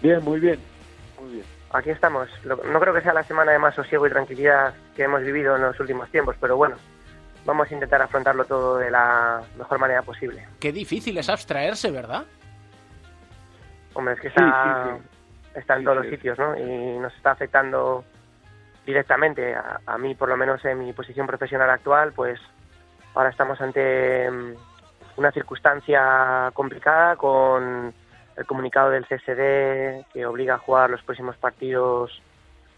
Bien, 0.00 0.24
muy 0.24 0.40
bien. 0.40 0.58
Muy 1.20 1.32
bien. 1.34 1.44
Aquí 1.70 1.90
estamos. 1.90 2.30
No 2.46 2.80
creo 2.80 2.94
que 2.94 3.02
sea 3.02 3.12
la 3.12 3.24
semana 3.24 3.52
de 3.52 3.58
más 3.58 3.74
sosiego 3.74 4.06
y 4.06 4.10
tranquilidad 4.10 4.72
que 4.96 5.02
hemos 5.02 5.20
vivido 5.22 5.54
en 5.56 5.60
los 5.60 5.78
últimos 5.78 6.08
tiempos, 6.08 6.34
pero 6.40 6.56
bueno, 6.56 6.76
vamos 7.44 7.70
a 7.70 7.74
intentar 7.74 8.00
afrontarlo 8.02 8.44
todo 8.44 8.78
de 8.78 8.90
la 8.90 9.42
mejor 9.56 9.78
manera 9.78 10.02
posible. 10.02 10.46
Qué 10.60 10.72
difícil 10.72 11.16
es 11.18 11.28
abstraerse, 11.28 11.90
¿verdad? 11.90 12.24
Hombre, 13.94 14.14
es 14.14 14.20
que 14.20 14.28
Sí, 14.28 14.34
está, 14.36 14.96
sí, 14.98 15.02
está 15.58 15.74
en 15.74 15.80
Sí, 15.80 15.84
todos 15.84 15.98
sí. 15.98 16.02
los 16.04 16.14
sitios, 16.16 16.38
¿no? 16.38 16.56
Y 16.58 16.98
nos 16.98 17.14
está 17.14 17.32
afectando 17.32 18.04
directamente. 18.86 19.54
A, 19.54 19.80
a 19.86 19.98
mí, 19.98 20.14
por 20.14 20.28
lo 20.28 20.36
menos 20.36 20.64
en 20.64 20.78
mi 20.80 20.92
posición 20.92 21.26
profesional 21.26 21.70
actual, 21.70 22.12
pues 22.12 22.40
ahora 23.14 23.30
estamos 23.30 23.60
ante 23.60 24.30
mm, 24.30 24.54
una 25.16 25.30
circunstancia 25.32 26.50
complicada 26.54 27.16
con 27.16 27.94
el 28.36 28.46
comunicado 28.46 28.90
del 28.90 29.06
CSD 29.06 30.10
que 30.12 30.26
obliga 30.26 30.54
a 30.54 30.58
jugar 30.58 30.90
los 30.90 31.02
próximos 31.02 31.36
partidos 31.36 32.20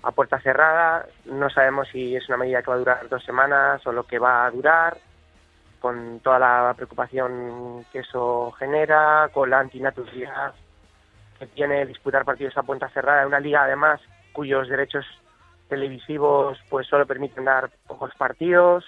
a 0.07 0.13
puerta 0.13 0.39
cerrada. 0.39 1.07
No 1.25 1.51
sabemos 1.51 1.89
si 1.89 2.15
es 2.15 2.29
una 2.29 2.39
medida 2.39 2.63
que 2.63 2.71
va 2.71 2.77
a 2.77 2.79
durar 2.79 3.09
dos 3.09 3.25
semanas 3.25 3.85
o 3.87 3.93
lo 3.93 4.07
que 4.07 4.21
va 4.21 4.47
a 4.47 4.51
durar, 4.53 4.97
con 5.81 6.21
toda 6.21 6.39
la 6.39 6.75
preocupación 6.77 7.85
que 7.93 7.99
eso 8.01 8.53
genera, 8.53 9.29
con 9.35 9.51
la 9.51 9.59
antinaturalidad 9.59 10.55
que 11.39 11.47
tiene 11.49 11.85
disputar 11.85 12.25
partidos 12.25 12.57
a 12.57 12.63
puerta 12.63 12.89
cerrada 12.89 13.27
una 13.27 13.41
liga 13.41 13.65
además 13.65 14.01
cuyos 14.33 14.69
derechos 14.69 15.05
televisivos 15.69 16.59
pues 16.71 16.87
solo 16.87 17.05
permiten 17.05 17.45
dar 17.45 17.71
pocos 17.87 18.15
partidos, 18.17 18.85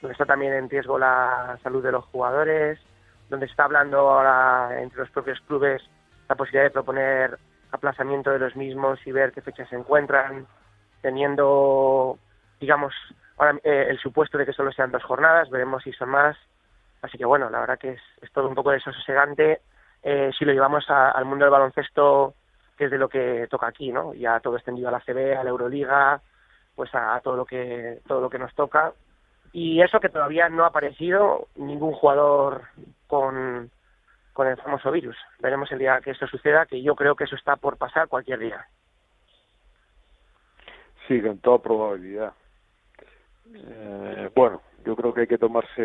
donde 0.00 0.12
está 0.12 0.24
también 0.24 0.54
en 0.54 0.70
riesgo 0.70 0.98
la 0.98 1.58
salud 1.62 1.82
de 1.82 1.92
los 1.92 2.04
jugadores, 2.06 2.80
donde 3.28 3.46
está 3.46 3.64
hablando 3.64 3.98
ahora 3.98 4.80
entre 4.80 5.00
los 5.00 5.10
propios 5.10 5.38
clubes 5.42 5.82
la 6.28 6.34
posibilidad 6.34 6.64
de 6.64 6.70
proponer 6.70 7.38
aplazamiento 7.72 8.30
de 8.30 8.38
los 8.38 8.56
mismos 8.56 8.98
y 9.06 9.12
ver 9.12 9.32
qué 9.32 9.42
fechas 9.42 9.68
se 9.68 9.76
encuentran, 9.76 10.46
teniendo, 11.02 12.18
digamos, 12.60 12.94
ahora 13.38 13.58
eh, 13.64 13.86
el 13.90 13.98
supuesto 13.98 14.38
de 14.38 14.46
que 14.46 14.52
solo 14.52 14.72
sean 14.72 14.90
dos 14.90 15.04
jornadas, 15.04 15.50
veremos 15.50 15.82
si 15.82 15.92
son 15.92 16.10
más. 16.10 16.36
Así 17.02 17.18
que 17.18 17.24
bueno, 17.24 17.50
la 17.50 17.60
verdad 17.60 17.78
que 17.78 17.90
es, 17.92 18.00
es 18.22 18.32
todo 18.32 18.48
un 18.48 18.54
poco 18.54 18.70
desasosegante 18.70 19.60
eh, 20.02 20.30
si 20.38 20.44
lo 20.44 20.52
llevamos 20.52 20.88
a- 20.90 21.10
al 21.10 21.24
mundo 21.24 21.44
del 21.44 21.52
baloncesto, 21.52 22.34
que 22.76 22.84
es 22.86 22.90
de 22.90 22.98
lo 22.98 23.08
que 23.08 23.46
toca 23.50 23.66
aquí, 23.66 23.90
¿no? 23.92 24.14
Ya 24.14 24.38
todo 24.40 24.56
extendido 24.56 24.88
a 24.88 24.92
la 24.92 25.00
CB, 25.00 25.36
a 25.36 25.42
la 25.44 25.50
Euroliga, 25.50 26.20
pues 26.74 26.94
a, 26.94 27.14
a 27.16 27.20
todo 27.20 27.36
lo 27.36 27.44
que 27.44 28.00
todo 28.06 28.20
lo 28.20 28.30
que 28.30 28.38
nos 28.38 28.54
toca. 28.54 28.92
Y 29.52 29.80
eso 29.80 29.98
que 30.00 30.08
todavía 30.10 30.48
no 30.48 30.64
ha 30.64 30.68
aparecido 30.68 31.48
ningún 31.56 31.92
jugador 31.92 32.62
con, 33.06 33.70
con 34.36 34.46
el 34.46 34.58
famoso 34.58 34.92
virus. 34.92 35.16
Veremos 35.40 35.72
el 35.72 35.78
día 35.78 35.98
que 36.02 36.10
esto 36.10 36.26
suceda, 36.26 36.66
que 36.66 36.82
yo 36.82 36.94
creo 36.94 37.16
que 37.16 37.24
eso 37.24 37.36
está 37.36 37.56
por 37.56 37.78
pasar 37.78 38.06
cualquier 38.06 38.38
día. 38.38 38.66
Sí, 41.08 41.22
con 41.22 41.38
toda 41.38 41.62
probabilidad. 41.62 42.34
Eh, 43.54 44.30
bueno, 44.34 44.60
yo 44.84 44.94
creo 44.94 45.14
que 45.14 45.22
hay 45.22 45.26
que 45.26 45.38
tomarse, 45.38 45.80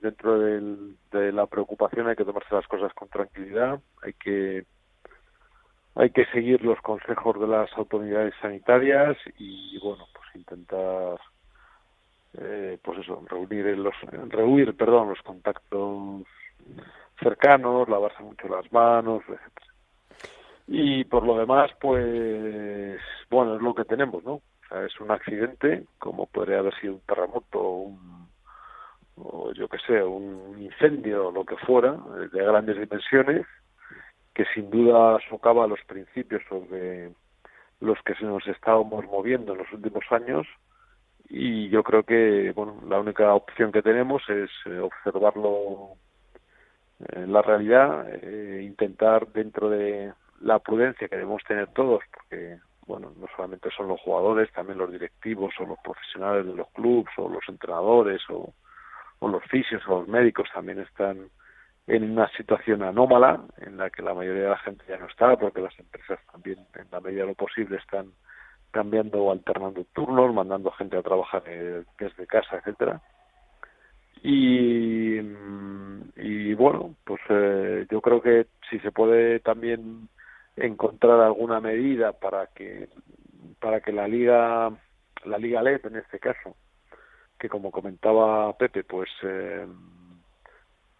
dentro 0.00 0.38
del- 0.38 0.96
de 1.12 1.30
la 1.30 1.44
preocupación, 1.46 2.08
hay 2.08 2.16
que 2.16 2.24
tomarse 2.24 2.54
las 2.54 2.66
cosas 2.66 2.90
con 2.94 3.08
tranquilidad, 3.08 3.78
hay 4.02 4.14
que 4.14 4.64
hay 5.94 6.10
que 6.10 6.24
seguir 6.26 6.62
los 6.64 6.80
consejos 6.80 7.40
de 7.40 7.48
las 7.48 7.72
autoridades 7.76 8.32
sanitarias 8.40 9.16
y, 9.36 9.76
bueno, 9.80 10.06
pues 10.14 10.26
intentar, 10.36 11.18
eh, 12.34 12.78
pues 12.80 13.00
eso, 13.00 13.20
reunir 13.26 13.76
los, 13.76 13.94
rehuir, 14.28 14.76
perdón, 14.76 15.08
los 15.08 15.20
contactos 15.22 16.22
cercanos, 17.20 17.88
lavarse 17.88 18.22
mucho 18.22 18.48
las 18.48 18.70
manos, 18.72 19.22
etcétera. 19.22 19.66
Y 20.66 21.04
por 21.04 21.24
lo 21.24 21.38
demás, 21.38 21.70
pues, 21.80 23.00
bueno, 23.30 23.56
es 23.56 23.62
lo 23.62 23.74
que 23.74 23.84
tenemos, 23.84 24.22
¿no? 24.24 24.34
O 24.34 24.42
sea, 24.68 24.84
es 24.84 25.00
un 25.00 25.10
accidente, 25.10 25.84
como 25.98 26.26
podría 26.26 26.58
haber 26.58 26.78
sido 26.80 26.94
un 26.94 27.00
terremoto, 27.00 27.60
un, 27.60 28.28
o 29.16 29.52
yo 29.52 29.68
que 29.68 29.78
sé, 29.78 30.02
un 30.02 30.60
incendio, 30.60 31.30
lo 31.30 31.44
que 31.44 31.56
fuera, 31.56 31.96
de 32.32 32.44
grandes 32.44 32.78
dimensiones, 32.78 33.46
que 34.34 34.44
sin 34.54 34.70
duda 34.70 35.18
socava 35.28 35.66
los 35.66 35.80
principios 35.86 36.42
sobre 36.48 37.10
los 37.80 37.98
que 38.04 38.14
se 38.14 38.24
nos 38.24 38.46
estábamos 38.46 39.04
moviendo 39.06 39.52
en 39.52 39.58
los 39.58 39.72
últimos 39.72 40.04
años 40.10 40.46
y 41.28 41.68
yo 41.68 41.82
creo 41.82 42.02
que 42.02 42.52
bueno 42.54 42.80
la 42.88 42.98
única 42.98 43.34
opción 43.34 43.70
que 43.70 43.82
tenemos 43.82 44.22
es 44.28 44.50
eh, 44.66 44.78
observarlo 44.78 45.96
en 47.00 47.32
la 47.32 47.42
realidad 47.42 48.06
eh, 48.10 48.62
intentar 48.64 49.28
dentro 49.28 49.70
de 49.70 50.12
la 50.40 50.58
prudencia 50.58 51.08
que 51.08 51.16
debemos 51.16 51.42
tener 51.44 51.68
todos 51.68 52.02
porque 52.12 52.58
bueno 52.86 53.12
no 53.16 53.26
solamente 53.36 53.70
son 53.76 53.88
los 53.88 54.00
jugadores 54.00 54.50
también 54.52 54.78
los 54.78 54.90
directivos 54.90 55.54
o 55.60 55.64
los 55.64 55.78
profesionales 55.80 56.46
de 56.46 56.54
los 56.54 56.68
clubes 56.70 57.12
o 57.16 57.28
los 57.28 57.42
entrenadores 57.48 58.20
o, 58.30 58.52
o 59.20 59.28
los 59.28 59.42
fisios 59.44 59.82
o 59.86 60.00
los 60.00 60.08
médicos 60.08 60.48
también 60.52 60.80
están 60.80 61.28
en 61.86 62.10
una 62.10 62.28
situación 62.36 62.82
anómala 62.82 63.40
en 63.58 63.76
la 63.78 63.90
que 63.90 64.02
la 64.02 64.14
mayoría 64.14 64.42
de 64.42 64.48
la 64.50 64.58
gente 64.58 64.84
ya 64.88 64.98
no 64.98 65.06
está 65.06 65.36
porque 65.36 65.60
las 65.60 65.78
empresas 65.78 66.18
también 66.30 66.58
en 66.74 66.86
la 66.90 67.00
medida 67.00 67.22
de 67.22 67.28
lo 67.28 67.34
posible 67.34 67.78
están 67.78 68.12
cambiando 68.70 69.22
o 69.22 69.32
alternando 69.32 69.84
turnos, 69.94 70.34
mandando 70.34 70.70
gente 70.72 70.96
a 70.96 71.02
trabajar 71.02 71.42
eh, 71.46 71.84
desde 71.98 72.26
casa, 72.26 72.56
etcétera. 72.58 73.00
Y, 74.22 75.20
mm, 75.20 76.02
y 76.16 76.54
bueno, 76.54 76.94
pues 77.04 77.20
eh, 77.28 77.86
yo 77.90 78.00
creo 78.00 78.20
que 78.20 78.46
si 78.70 78.78
se 78.80 78.92
puede 78.92 79.40
también 79.40 80.08
encontrar 80.56 81.20
alguna 81.20 81.60
medida 81.60 82.12
para 82.12 82.48
que 82.48 82.88
para 83.60 83.80
que 83.80 83.92
la 83.92 84.08
liga 84.08 84.70
la 85.24 85.38
liga 85.38 85.62
LED 85.62 85.86
en 85.86 85.96
este 85.96 86.18
caso 86.18 86.56
que 87.38 87.48
como 87.48 87.70
comentaba 87.70 88.56
Pepe 88.56 88.82
pues 88.82 89.08
eh, 89.22 89.66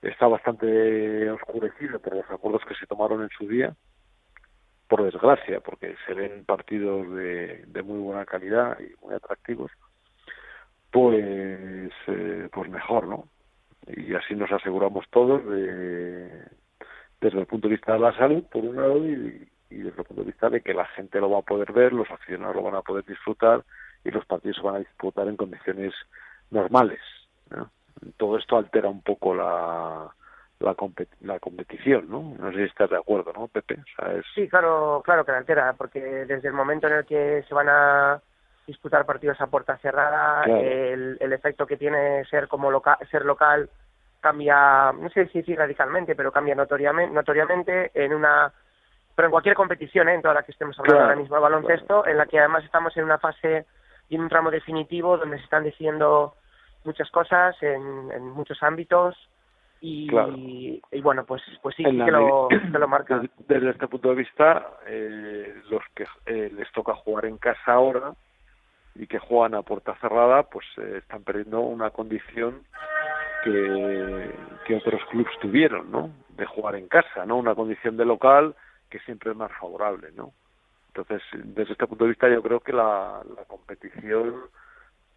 está 0.03 0.29
bastante 0.29 1.29
oscurecido 1.31 1.99
por 2.01 2.15
los 2.17 2.31
acuerdos 2.31 2.63
que 2.69 2.75
se 2.77 2.87
tomaron 2.87 3.23
en 3.23 3.31
su 3.31 3.49
día 3.49 3.75
por 4.89 5.05
desgracia, 5.05 5.61
porque 5.61 5.95
se 6.07 6.15
ven 6.15 6.45
partidos 6.45 7.11
de, 7.15 7.65
de 7.67 7.83
muy 7.83 7.99
buena 7.99 8.25
calidad 8.25 8.79
y 8.81 9.05
muy 9.05 9.15
atractivos, 9.15 9.71
pues, 10.91 11.91
eh, 12.07 12.49
pues 12.53 12.71
mejor, 12.71 13.07
¿no? 13.07 13.29
Y 13.87 14.15
así 14.15 14.35
nos 14.35 14.51
aseguramos 14.53 15.07
todos 15.11 15.45
de, 15.47 16.29
desde 17.21 17.41
el 17.41 17.47
punto 17.47 17.69
de 17.69 17.75
vista 17.75 17.95
de 17.95 18.01
la 18.01 18.17
salud, 18.17 18.45
por 18.51 18.65
un 18.65 18.77
lado, 18.77 19.07
y, 19.07 19.49
desde 19.71 19.89
el 19.89 19.93
punto 19.93 20.23
de 20.23 20.25
vista 20.25 20.49
de 20.49 20.61
que 20.63 20.73
la 20.75 20.87
gente 20.87 21.21
lo 21.21 21.31
va 21.31 21.41
a 21.41 21.43
poder 21.43 21.73
ver, 21.73 21.93
los 21.93 22.11
aficionados 22.11 22.57
lo 22.57 22.63
van 22.63 22.77
a 22.77 22.83
poder 22.83 23.05
disfrutar 23.05 23.63
y 24.05 24.11
los 24.11 24.25
partidos 24.25 24.57
se 24.57 24.63
van 24.63 24.77
a 24.77 24.79
disputar 24.79 25.29
en 25.29 25.37
condiciones 25.37 25.93
normales. 26.51 27.01
¿no? 27.51 27.71
Todo 28.17 28.39
esto 28.39 28.57
altera 28.57 28.89
un 28.89 29.03
poco 29.03 29.35
la, 29.35 30.09
la, 30.61 30.77
la 31.21 31.39
competición, 31.39 32.09
¿no? 32.09 32.35
No 32.39 32.51
sé 32.53 32.57
si 32.59 32.63
estás 32.63 32.89
de 32.89 32.97
acuerdo, 32.97 33.33
¿no, 33.35 33.49
Pepe? 33.49 33.75
O 33.75 33.85
sea, 33.97 34.15
es... 34.15 34.25
Sí, 34.35 34.49
claro, 34.49 35.03
claro 35.05 35.25
que 35.25 35.33
la 35.33 35.39
altera, 35.39 35.75
porque 35.75 36.01
desde 36.01 36.49
el 36.49 36.55
momento 36.55 36.87
en 36.87 36.95
el 36.95 37.05
que 37.05 37.45
se 37.47 37.55
van 37.55 37.69
a 37.69 38.23
disputar 38.69 39.07
partidos 39.07 39.41
a 39.41 39.47
puerta 39.47 39.79
cerrada, 39.79 40.43
Claro. 40.45 40.61
el, 40.61 41.17
el 41.19 41.33
efecto 41.33 41.67
que 41.67 41.79
tiene 41.79 42.25
ser 42.27 42.47
como 42.49 42.71
loca, 42.71 42.99
ser 43.11 43.25
local 43.25 43.69
cambia, 44.21 44.93
no 44.93 45.09
sé 45.09 45.27
si 45.29 45.39
decir 45.39 45.57
radicalmente, 45.59 46.15
pero 46.15 46.31
cambia 46.31 46.55
notoriamente, 46.55 47.15
notoriamente 47.15 47.91
en 47.95 48.13
una, 48.13 48.53
pero 49.15 49.27
en 49.29 49.31
cualquier 49.31 49.55
competición, 49.55 50.09
¿eh? 50.09 50.15
en 50.15 50.23
toda 50.23 50.35
la 50.35 50.43
que 50.43 50.53
estemos 50.53 50.79
hablando 50.79 50.97
Claro, 50.99 51.09
ahora 51.11 51.21
mismo 51.21 51.37
de 51.37 51.43
baloncesto, 51.43 52.07
en 52.07 52.19
la 52.19 52.27
que 52.27 52.39
además 52.39 52.63
estamos 52.65 52.95
en 52.97 53.05
una 53.05 53.19
fase 53.19 53.65
y 54.11 54.17
en 54.17 54.21
un 54.23 54.29
tramo 54.29 54.51
definitivo 54.51 55.17
donde 55.17 55.39
se 55.39 55.45
están 55.45 55.65
diciendo 55.65 56.35
muchas 56.85 57.11
cosas 57.11 57.57
en, 57.63 58.11
en 58.13 58.23
muchos 58.31 58.63
ámbitos 58.63 59.17
y, 59.81 60.09
Claro. 60.09 60.35
y 60.37 60.83
bueno 61.03 61.25
pues 61.25 61.41
pues 61.63 61.75
sí, 61.77 61.85
que 61.85 61.93
lo, 61.93 62.49
que 62.49 62.79
lo 62.79 62.89
marca 62.89 63.19
Desde, 63.19 63.31
desde 63.49 63.71
este 63.71 63.89
punto 63.89 64.11
de 64.11 64.15
vista, 64.17 64.67
eh, 64.87 65.55
los 65.71 65.83
que 65.95 66.05
eh, 66.27 66.51
les 66.55 66.71
toca 66.73 66.95
jugar 66.95 67.25
en 67.27 67.39
casa 67.39 67.73
ahora 67.73 68.13
y 68.95 69.07
que 69.07 69.19
juegan 69.19 69.55
a 69.55 69.63
puerta 69.63 69.95
cerrada, 70.01 70.45
pues 70.45 70.67
eh, 70.79 70.97
están 70.99 71.23
perdiendo 71.23 71.61
una 71.61 71.91
condición 71.91 72.63
que, 73.45 74.31
que 74.67 74.77
otros 74.77 75.01
clubes 75.11 75.33
tuvieron, 75.41 75.91
¿no? 75.91 76.11
De 76.31 76.47
jugar 76.47 76.75
en 76.77 76.89
casa, 76.89 77.25
¿no? 77.27 77.37
Una 77.37 77.55
condición 77.55 77.97
de 77.97 78.05
local 78.05 78.55
que 78.91 78.99
siempre 79.01 79.31
es 79.31 79.37
más 79.37 79.53
favorable, 79.61 80.09
¿no? 80.17 80.33
Entonces, 80.89 81.23
desde 81.33 81.73
este 81.73 81.87
punto 81.87 82.05
de 82.05 82.11
vista, 82.11 82.29
yo 82.29 82.43
creo 82.43 82.61
que 82.61 82.73
la, 82.73 83.23
la 83.37 83.45
competición 83.45 84.35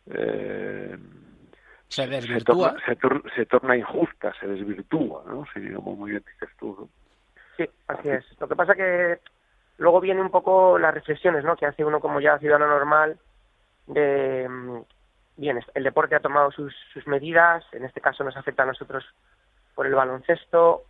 eh, 0.07 0.97
Se 1.87 2.03
se 2.03 2.07
desvirtúa. 2.07 2.69
torna, 2.73 2.85
se, 2.85 2.97
tor- 2.99 3.35
se 3.35 3.45
torna 3.45 3.77
injusta, 3.77 4.33
se 4.39 4.47
desvirtúa, 4.47 5.23
¿no? 5.27 5.45
Si, 5.53 5.71
como 5.73 5.95
muy 5.95 6.11
bien 6.11 6.23
dices 6.33 6.55
tú, 6.59 6.75
¿no? 6.79 6.89
Sí, 7.57 7.67
así 7.87 8.09
es. 8.09 8.25
Lo 8.39 8.47
que 8.47 8.55
pasa 8.55 8.75
que 8.75 9.19
luego 9.77 9.99
viene 9.99 10.21
un 10.21 10.31
poco 10.31 10.77
las 10.77 10.93
reflexiones, 10.93 11.43
¿no? 11.43 11.55
Que 11.55 11.65
hace 11.65 11.83
uno 11.83 11.99
como 11.99 12.19
ya 12.19 12.37
ciudadano 12.39 12.67
normal 12.67 13.17
de 13.93 14.49
bien, 15.37 15.59
el 15.73 15.83
deporte 15.83 16.15
ha 16.15 16.19
tomado 16.19 16.51
sus, 16.51 16.73
sus 16.93 17.05
medidas, 17.07 17.63
en 17.73 17.85
este 17.85 18.01
caso 18.01 18.23
nos 18.23 18.37
afecta 18.37 18.63
a 18.63 18.67
nosotros 18.67 19.03
por 19.73 19.87
el 19.87 19.95
baloncesto, 19.95 20.83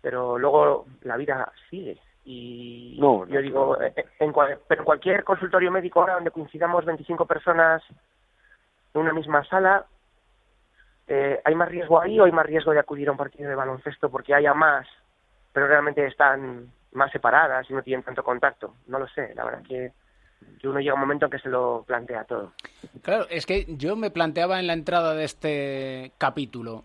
pero 0.00 0.38
luego 0.38 0.86
la 1.02 1.16
vida 1.16 1.52
sigue 1.68 2.00
y 2.24 2.96
No, 3.00 3.26
yo 3.26 3.40
digo, 3.40 3.76
claro. 3.76 3.92
eh, 3.96 4.06
en, 4.20 4.32
cual- 4.32 4.58
pero 4.68 4.82
en 4.82 4.84
cualquier 4.86 5.24
consultorio 5.24 5.70
médico 5.70 6.00
ahora 6.00 6.14
donde 6.14 6.30
coincidamos 6.30 6.84
25 6.84 7.26
personas 7.26 7.82
en 8.94 9.00
una 9.00 9.12
misma 9.12 9.44
sala, 9.44 9.84
eh, 11.06 11.40
¿hay 11.44 11.54
más 11.54 11.68
riesgo 11.68 12.00
ahí 12.00 12.18
o 12.20 12.24
hay 12.24 12.32
más 12.32 12.46
riesgo 12.46 12.72
de 12.72 12.78
acudir 12.78 13.08
a 13.08 13.12
un 13.12 13.18
partido 13.18 13.48
de 13.48 13.54
baloncesto 13.56 14.10
porque 14.10 14.34
haya 14.34 14.54
más, 14.54 14.86
pero 15.52 15.66
realmente 15.66 16.06
están 16.06 16.72
más 16.92 17.10
separadas 17.10 17.68
y 17.68 17.74
no 17.74 17.82
tienen 17.82 18.04
tanto 18.04 18.22
contacto? 18.22 18.76
No 18.86 18.98
lo 18.98 19.08
sé, 19.08 19.34
la 19.34 19.44
verdad 19.44 19.62
que, 19.66 19.92
que 20.60 20.68
uno 20.68 20.80
llega 20.80 20.94
un 20.94 21.00
momento 21.00 21.26
en 21.26 21.32
que 21.32 21.38
se 21.38 21.48
lo 21.48 21.84
plantea 21.86 22.24
todo. 22.24 22.52
Claro, 23.02 23.26
es 23.30 23.46
que 23.46 23.66
yo 23.68 23.96
me 23.96 24.10
planteaba 24.10 24.60
en 24.60 24.66
la 24.66 24.72
entrada 24.72 25.14
de 25.14 25.24
este 25.24 26.12
capítulo, 26.18 26.84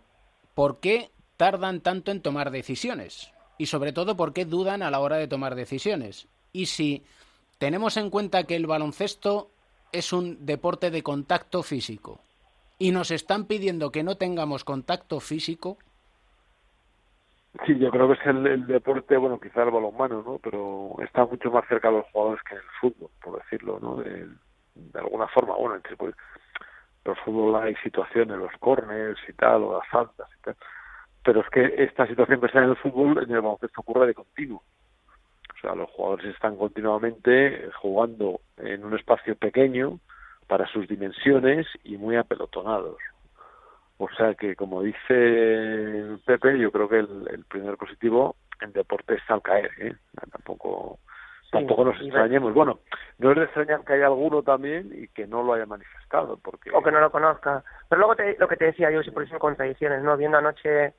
¿por 0.54 0.80
qué 0.80 1.12
tardan 1.38 1.82
tanto 1.82 2.12
en 2.12 2.22
tomar 2.22 2.52
decisiones? 2.52 3.32
Y 3.58 3.68
sobre 3.68 3.94
todo, 3.94 4.16
¿por 4.16 4.34
qué 4.34 4.46
dudan 4.46 4.84
a 4.84 4.92
la 4.92 5.00
hora 5.00 5.18
de 5.18 5.28
tomar 5.28 5.56
decisiones? 5.56 6.28
Y 6.52 6.68
si 6.68 7.04
tenemos 7.58 7.98
en 7.98 8.10
cuenta 8.10 8.44
que 8.44 8.56
el 8.56 8.68
baloncesto 8.68 9.52
es 9.92 10.14
un 10.14 10.46
deporte 10.46 10.92
de 10.92 11.04
contacto 11.04 11.64
físico 11.64 12.20
y 12.80 12.92
nos 12.92 13.12
están 13.12 13.46
pidiendo 13.46 13.92
que 13.92 14.04
no 14.04 14.18
tengamos 14.18 14.64
contacto 14.64 15.20
físico, 15.20 15.78
Sí, 17.66 17.78
yo 17.80 17.90
creo 17.90 18.08
que 18.08 18.14
es 18.14 18.26
el, 18.26 18.68
deporte, 18.68 19.18
bueno, 19.18 19.40
quizá 19.40 19.64
el 19.64 19.72
balonmano, 19.72 20.22
¿no? 20.22 20.40
Pero 20.44 20.96
está 21.04 21.26
mucho 21.26 21.50
más 21.50 21.68
cerca 21.68 21.90
de 21.90 21.98
los 21.98 22.06
jugadores 22.12 22.44
que 22.44 22.56
en 22.56 22.62
el 22.62 22.68
fútbol, 22.80 23.10
por 23.22 23.42
decirlo, 23.42 23.80
¿no? 23.82 23.96
De, 23.96 24.28
alguna 24.94 25.28
forma, 25.28 25.56
bueno, 25.56 25.76
entre, 25.76 25.96
pues, 25.96 26.14
el 27.06 27.16
fútbol 27.18 27.56
hay 27.56 27.76
situaciones, 27.76 28.38
los 28.38 28.52
corners 28.60 29.20
y 29.28 29.34
tal, 29.34 29.64
o 29.64 29.78
las 29.78 29.88
faltas 29.90 30.28
y 30.38 30.42
tal. 30.42 30.56
Pero 31.24 31.42
es 31.42 31.50
que 31.50 31.84
esta 31.84 32.06
situación 32.06 32.40
que 32.40 32.46
está 32.48 32.60
en 32.60 32.70
el 32.70 32.76
fútbol, 32.78 33.24
en 33.24 33.32
el 33.32 33.42
baloncesto 33.42 33.82
ocurre 33.82 34.08
de 34.08 34.14
continuo. 34.14 34.62
O 35.56 35.60
sea, 35.60 35.74
los 35.74 35.90
jugadores 35.90 36.34
están 36.36 36.58
continuamente 36.58 37.70
jugando 37.82 38.42
en 38.58 38.86
un 38.86 38.96
espacio 38.96 39.36
pequeño 39.36 40.00
para 40.48 40.68
sus 40.68 40.88
dimensiones 40.88 41.66
y 41.84 41.98
muy 41.98 42.16
apelotonados. 42.16 42.98
O 44.00 44.08
sea 44.10 44.36
que, 44.36 44.56
como 44.56 44.84
dice 44.84 46.18
Pepe, 46.26 46.58
yo 46.60 46.72
creo 46.72 46.88
que 46.88 47.00
el, 47.00 47.28
el 47.32 47.46
primer 47.46 47.78
positivo 47.78 48.36
en 48.62 48.72
deporte 48.72 49.16
está 49.16 49.34
al 49.36 49.42
caer, 49.42 49.72
¿eh? 49.80 49.96
Tampoco, 50.32 51.00
tampoco 51.52 51.86
nos 51.86 52.00
extrañemos. 52.02 52.54
Bueno, 52.54 52.80
no 53.18 53.32
es 53.32 53.38
de 53.38 53.44
extrañar 53.46 53.84
que 53.84 53.94
haya 53.94 54.06
alguno 54.06 54.44
también 54.44 54.92
y 54.94 55.08
que 55.08 55.26
no 55.26 55.42
lo 55.44 55.54
haya 55.54 55.66
manifestado, 55.66 56.38
porque... 56.38 56.70
o 56.72 56.82
que 56.84 56.92
no 56.92 57.00
lo 57.00 57.12
conozca. 57.12 57.64
Pero 57.90 58.00
luego 58.00 58.16
te- 58.16 58.38
lo 58.38 58.48
que 58.48 58.56
te 58.58 58.66
decía 58.66 58.92
yo, 58.92 59.02
si 59.02 59.10
por 59.12 59.24
eso 59.24 59.40
contradicciones, 59.40 60.04
¿no? 60.04 60.16
Viendo 60.16 60.38
anoche 60.38 60.94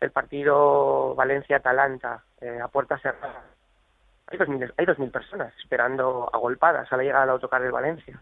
el 0.00 0.10
partido 0.10 1.14
Valencia-Atalanta 1.14 2.24
eh, 2.40 2.58
a 2.60 2.66
puerta 2.68 2.98
cerrada, 2.98 3.44
hay 4.26 4.38
dos, 4.38 4.48
mil, 4.48 4.72
hay 4.76 4.86
dos 4.86 4.98
mil 4.98 5.10
personas 5.10 5.54
esperando 5.58 6.28
agolpadas 6.32 6.92
a 6.92 6.96
la 6.96 7.02
llegada 7.04 7.20
del 7.22 7.30
autocar 7.34 7.62
del 7.62 7.70
Valencia. 7.70 8.20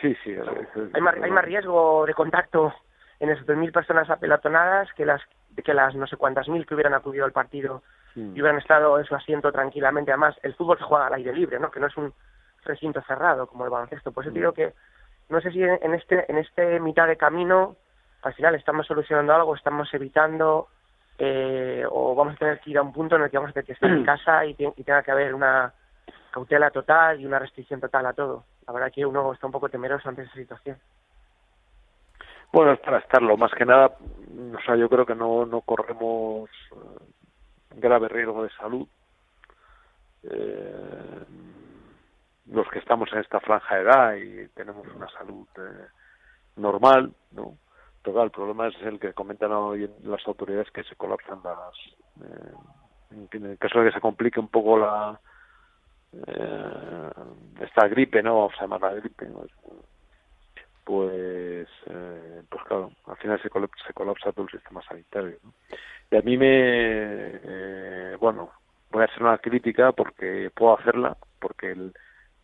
Sí, 0.00 0.14
sí. 0.22 0.32
es- 0.32 0.76
es- 0.76 0.94
Hay 0.94 1.00
más, 1.00 1.14
hay 1.22 1.30
más 1.30 1.44
riesgo 1.44 2.04
de 2.04 2.12
contacto 2.12 2.74
en 3.20 3.30
esas 3.30 3.46
dos 3.46 3.56
mil 3.56 3.72
personas 3.72 4.08
apelotonadas 4.10 4.92
que 4.94 5.06
las 5.06 5.22
que 5.64 5.74
las 5.74 5.94
no 5.94 6.06
sé 6.06 6.16
cuántas 6.16 6.48
mil 6.48 6.66
que 6.66 6.74
hubieran 6.74 6.94
acudido 6.94 7.24
al 7.24 7.32
partido 7.32 7.82
Mm. 8.16 8.34
y 8.34 8.40
hubieran 8.40 8.58
estado 8.58 8.98
en 8.98 9.04
su 9.04 9.14
asiento 9.14 9.52
tranquilamente. 9.52 10.10
Además, 10.10 10.34
el 10.42 10.54
fútbol 10.54 10.78
se 10.78 10.84
juega 10.84 11.06
al 11.06 11.14
aire 11.14 11.32
libre, 11.34 11.60
¿no? 11.60 11.70
Que 11.70 11.80
no 11.80 11.86
es 11.86 11.96
un 11.96 12.12
recinto 12.64 13.00
cerrado 13.02 13.46
como 13.46 13.64
el 13.64 13.70
baloncesto. 13.70 14.10
Por 14.10 14.24
eso 14.24 14.32
te 14.32 14.40
digo 14.40 14.52
que 14.52 14.72
no 15.28 15.40
sé 15.40 15.52
si 15.52 15.62
en 15.62 15.94
este 15.94 16.30
en 16.30 16.38
este 16.38 16.80
mitad 16.80 17.06
de 17.06 17.16
camino 17.16 17.76
al 18.22 18.34
final 18.34 18.54
estamos 18.54 18.86
solucionando 18.86 19.34
algo, 19.34 19.54
estamos 19.54 19.92
evitando 19.92 20.68
eh, 21.18 21.84
o 21.88 22.14
vamos 22.14 22.34
a 22.34 22.38
tener 22.38 22.60
que 22.60 22.70
ir 22.70 22.78
a 22.78 22.82
un 22.82 22.92
punto 22.92 23.16
en 23.16 23.22
el 23.22 23.30
que 23.30 23.36
vamos 23.36 23.50
a 23.50 23.52
tener 23.52 23.66
que 23.66 23.72
estar 23.72 23.90
en 23.90 24.04
casa 24.04 24.44
y, 24.46 24.56
y 24.58 24.82
tenga 24.82 25.02
que 25.02 25.12
haber 25.12 25.34
una 25.34 25.72
cautela 26.32 26.70
total 26.70 27.20
y 27.20 27.26
una 27.26 27.38
restricción 27.38 27.80
total 27.80 28.06
a 28.06 28.14
todo. 28.14 28.44
La 28.66 28.72
verdad 28.72 28.90
que 28.92 29.06
uno 29.06 29.32
está 29.32 29.46
un 29.46 29.52
poco 29.52 29.68
temeroso 29.68 30.08
ante 30.08 30.22
esa 30.22 30.34
situación. 30.34 30.78
Bueno, 32.52 32.72
es 32.72 32.80
para 32.80 32.98
estarlo. 32.98 33.36
Más 33.36 33.52
que 33.52 33.64
nada, 33.64 33.86
o 33.88 34.60
sea, 34.64 34.76
yo 34.76 34.88
creo 34.88 35.04
que 35.06 35.14
no, 35.14 35.44
no 35.46 35.60
corremos 35.60 36.50
eh, 36.72 37.04
grave 37.76 38.08
riesgo 38.08 38.42
de 38.42 38.50
salud. 38.50 38.86
Eh, 40.22 41.24
los 42.50 42.68
que 42.68 42.78
estamos 42.78 43.12
en 43.12 43.18
esta 43.20 43.40
franja 43.40 43.74
de 43.74 43.82
edad 43.82 44.14
y 44.14 44.48
tenemos 44.48 44.86
una 44.94 45.08
salud 45.10 45.46
eh, 45.58 45.86
normal, 46.56 47.12
¿no? 47.32 47.56
El 48.04 48.30
problema 48.30 48.68
es 48.68 48.74
el 48.82 49.00
que 49.00 49.12
comentan 49.12 49.50
hoy 49.50 49.90
las 50.04 50.24
autoridades 50.28 50.70
que 50.70 50.84
se 50.84 50.94
colapsan 50.94 51.40
las... 51.42 51.74
eh, 52.22 53.28
en 53.32 53.46
el 53.46 53.58
caso 53.58 53.80
de 53.80 53.86
que 53.86 53.94
se 53.94 54.00
complique 54.00 54.38
un 54.38 54.48
poco 54.48 54.78
la 54.78 55.18
eh, 56.12 57.10
esta 57.60 57.88
gripe, 57.88 58.22
¿no? 58.22 58.36
Vamos 58.36 58.54
a 58.58 58.62
llamarla 58.62 58.94
gripe, 58.94 59.26
¿no? 59.26 59.44
Pues 60.86 61.68
eh, 61.90 62.42
pues 62.48 62.64
claro 62.64 62.92
al 63.06 63.16
final 63.16 63.42
se 63.42 63.50
colapsa, 63.50 63.84
se 63.88 63.92
colapsa 63.92 64.30
todo 64.30 64.46
el 64.46 64.52
sistema 64.52 64.80
sanitario 64.82 65.36
y 66.12 66.16
a 66.16 66.22
mí 66.22 66.36
me 66.36 66.46
eh, 66.48 68.16
bueno 68.20 68.52
voy 68.92 69.02
a 69.02 69.06
hacer 69.06 69.20
una 69.20 69.38
crítica 69.38 69.90
porque 69.90 70.50
puedo 70.54 70.78
hacerla 70.78 71.16
porque 71.40 71.72
el, 71.72 71.92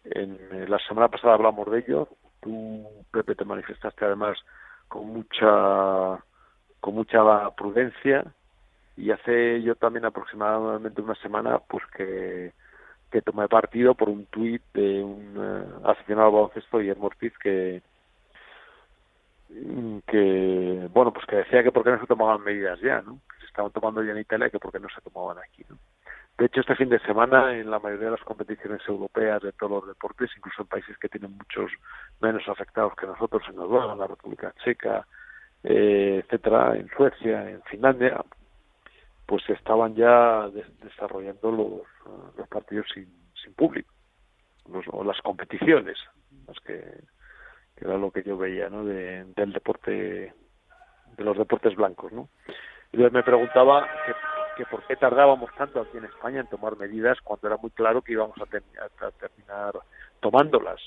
en, 0.04 0.68
la 0.68 0.78
semana 0.80 1.08
pasada 1.08 1.34
hablamos 1.34 1.70
de 1.70 1.78
ello. 1.78 2.08
Tú 2.40 2.84
Pepe 3.12 3.36
te 3.36 3.44
manifestaste 3.44 4.04
además 4.04 4.36
con 4.88 5.06
mucha 5.06 6.18
con 6.80 6.94
mucha 6.94 7.50
prudencia 7.50 8.24
y 8.96 9.12
hace 9.12 9.62
yo 9.62 9.76
también 9.76 10.04
aproximadamente 10.04 11.00
una 11.00 11.14
semana 11.14 11.60
pues 11.60 11.84
que 11.96 12.52
que 13.12 13.22
tomé 13.22 13.46
partido 13.46 13.94
por 13.94 14.08
un 14.08 14.26
tuit 14.26 14.62
de 14.74 15.02
un 15.04 15.36
eh, 15.38 15.64
aficionado 15.84 16.28
al 16.28 16.34
baloncesto 16.34 16.78
Guillermo 16.78 17.06
Ortiz 17.06 17.32
que 17.38 17.82
que 20.06 20.88
bueno 20.92 21.12
pues 21.12 21.26
que 21.26 21.36
decía 21.36 21.62
que 21.62 21.72
por 21.72 21.84
qué 21.84 21.90
no 21.90 22.00
se 22.00 22.06
tomaban 22.06 22.42
medidas 22.42 22.80
ya 22.80 23.02
no 23.02 23.20
que 23.30 23.40
se 23.40 23.46
estaban 23.46 23.70
tomando 23.72 24.02
ya 24.02 24.12
en 24.12 24.18
Italia 24.18 24.50
que 24.50 24.58
por 24.58 24.72
qué 24.72 24.80
no 24.80 24.88
se 24.88 25.00
tomaban 25.02 25.38
aquí 25.38 25.64
¿no? 25.68 25.76
de 26.38 26.46
hecho 26.46 26.60
este 26.60 26.76
fin 26.76 26.88
de 26.88 26.98
semana 27.00 27.54
en 27.54 27.70
la 27.70 27.78
mayoría 27.78 28.06
de 28.06 28.10
las 28.12 28.24
competiciones 28.24 28.80
europeas 28.88 29.42
de 29.42 29.52
todos 29.52 29.70
los 29.72 29.88
deportes 29.88 30.30
incluso 30.36 30.62
en 30.62 30.68
países 30.68 30.96
que 30.98 31.08
tienen 31.08 31.32
muchos 31.36 31.70
menos 32.20 32.42
afectados 32.48 32.94
que 32.96 33.06
nosotros 33.06 33.42
en 33.48 33.56
Noruega 33.56 33.92
en 33.92 33.98
la 33.98 34.06
República 34.06 34.54
Checa 34.64 35.06
eh, 35.64 36.22
etcétera 36.24 36.76
en 36.76 36.88
Suecia 36.96 37.50
en 37.50 37.62
Finlandia 37.64 38.24
pues 39.26 39.44
se 39.44 39.52
estaban 39.52 39.94
ya 39.94 40.48
de- 40.48 40.64
desarrollando 40.82 41.52
los, 41.52 42.36
los 42.36 42.48
partidos 42.48 42.86
sin, 42.94 43.06
sin 43.42 43.52
público 43.54 43.92
los, 44.70 44.84
o 44.90 45.04
las 45.04 45.20
competiciones 45.20 45.98
más 46.48 46.58
que 46.60 46.82
que 47.76 47.84
era 47.84 47.96
lo 47.98 48.10
que 48.10 48.22
yo 48.22 48.36
veía 48.36 48.68
¿no? 48.68 48.84
de, 48.84 49.24
del 49.36 49.52
deporte 49.52 50.34
de 51.16 51.24
los 51.24 51.36
deportes 51.36 51.74
blancos 51.76 52.12
¿no? 52.12 52.28
y 52.92 52.96
entonces 52.96 53.12
me 53.12 53.22
preguntaba 53.22 53.86
que, 54.06 54.12
que 54.56 54.66
por 54.70 54.82
qué 54.86 54.96
tardábamos 54.96 55.50
tanto 55.56 55.80
aquí 55.80 55.98
en 55.98 56.04
España 56.04 56.40
en 56.40 56.46
tomar 56.48 56.76
medidas 56.76 57.20
cuando 57.22 57.46
era 57.48 57.56
muy 57.56 57.70
claro 57.70 58.02
que 58.02 58.12
íbamos 58.12 58.36
a, 58.40 58.46
ter- 58.46 58.62
terminar 59.18 59.74
tomándolas 60.20 60.80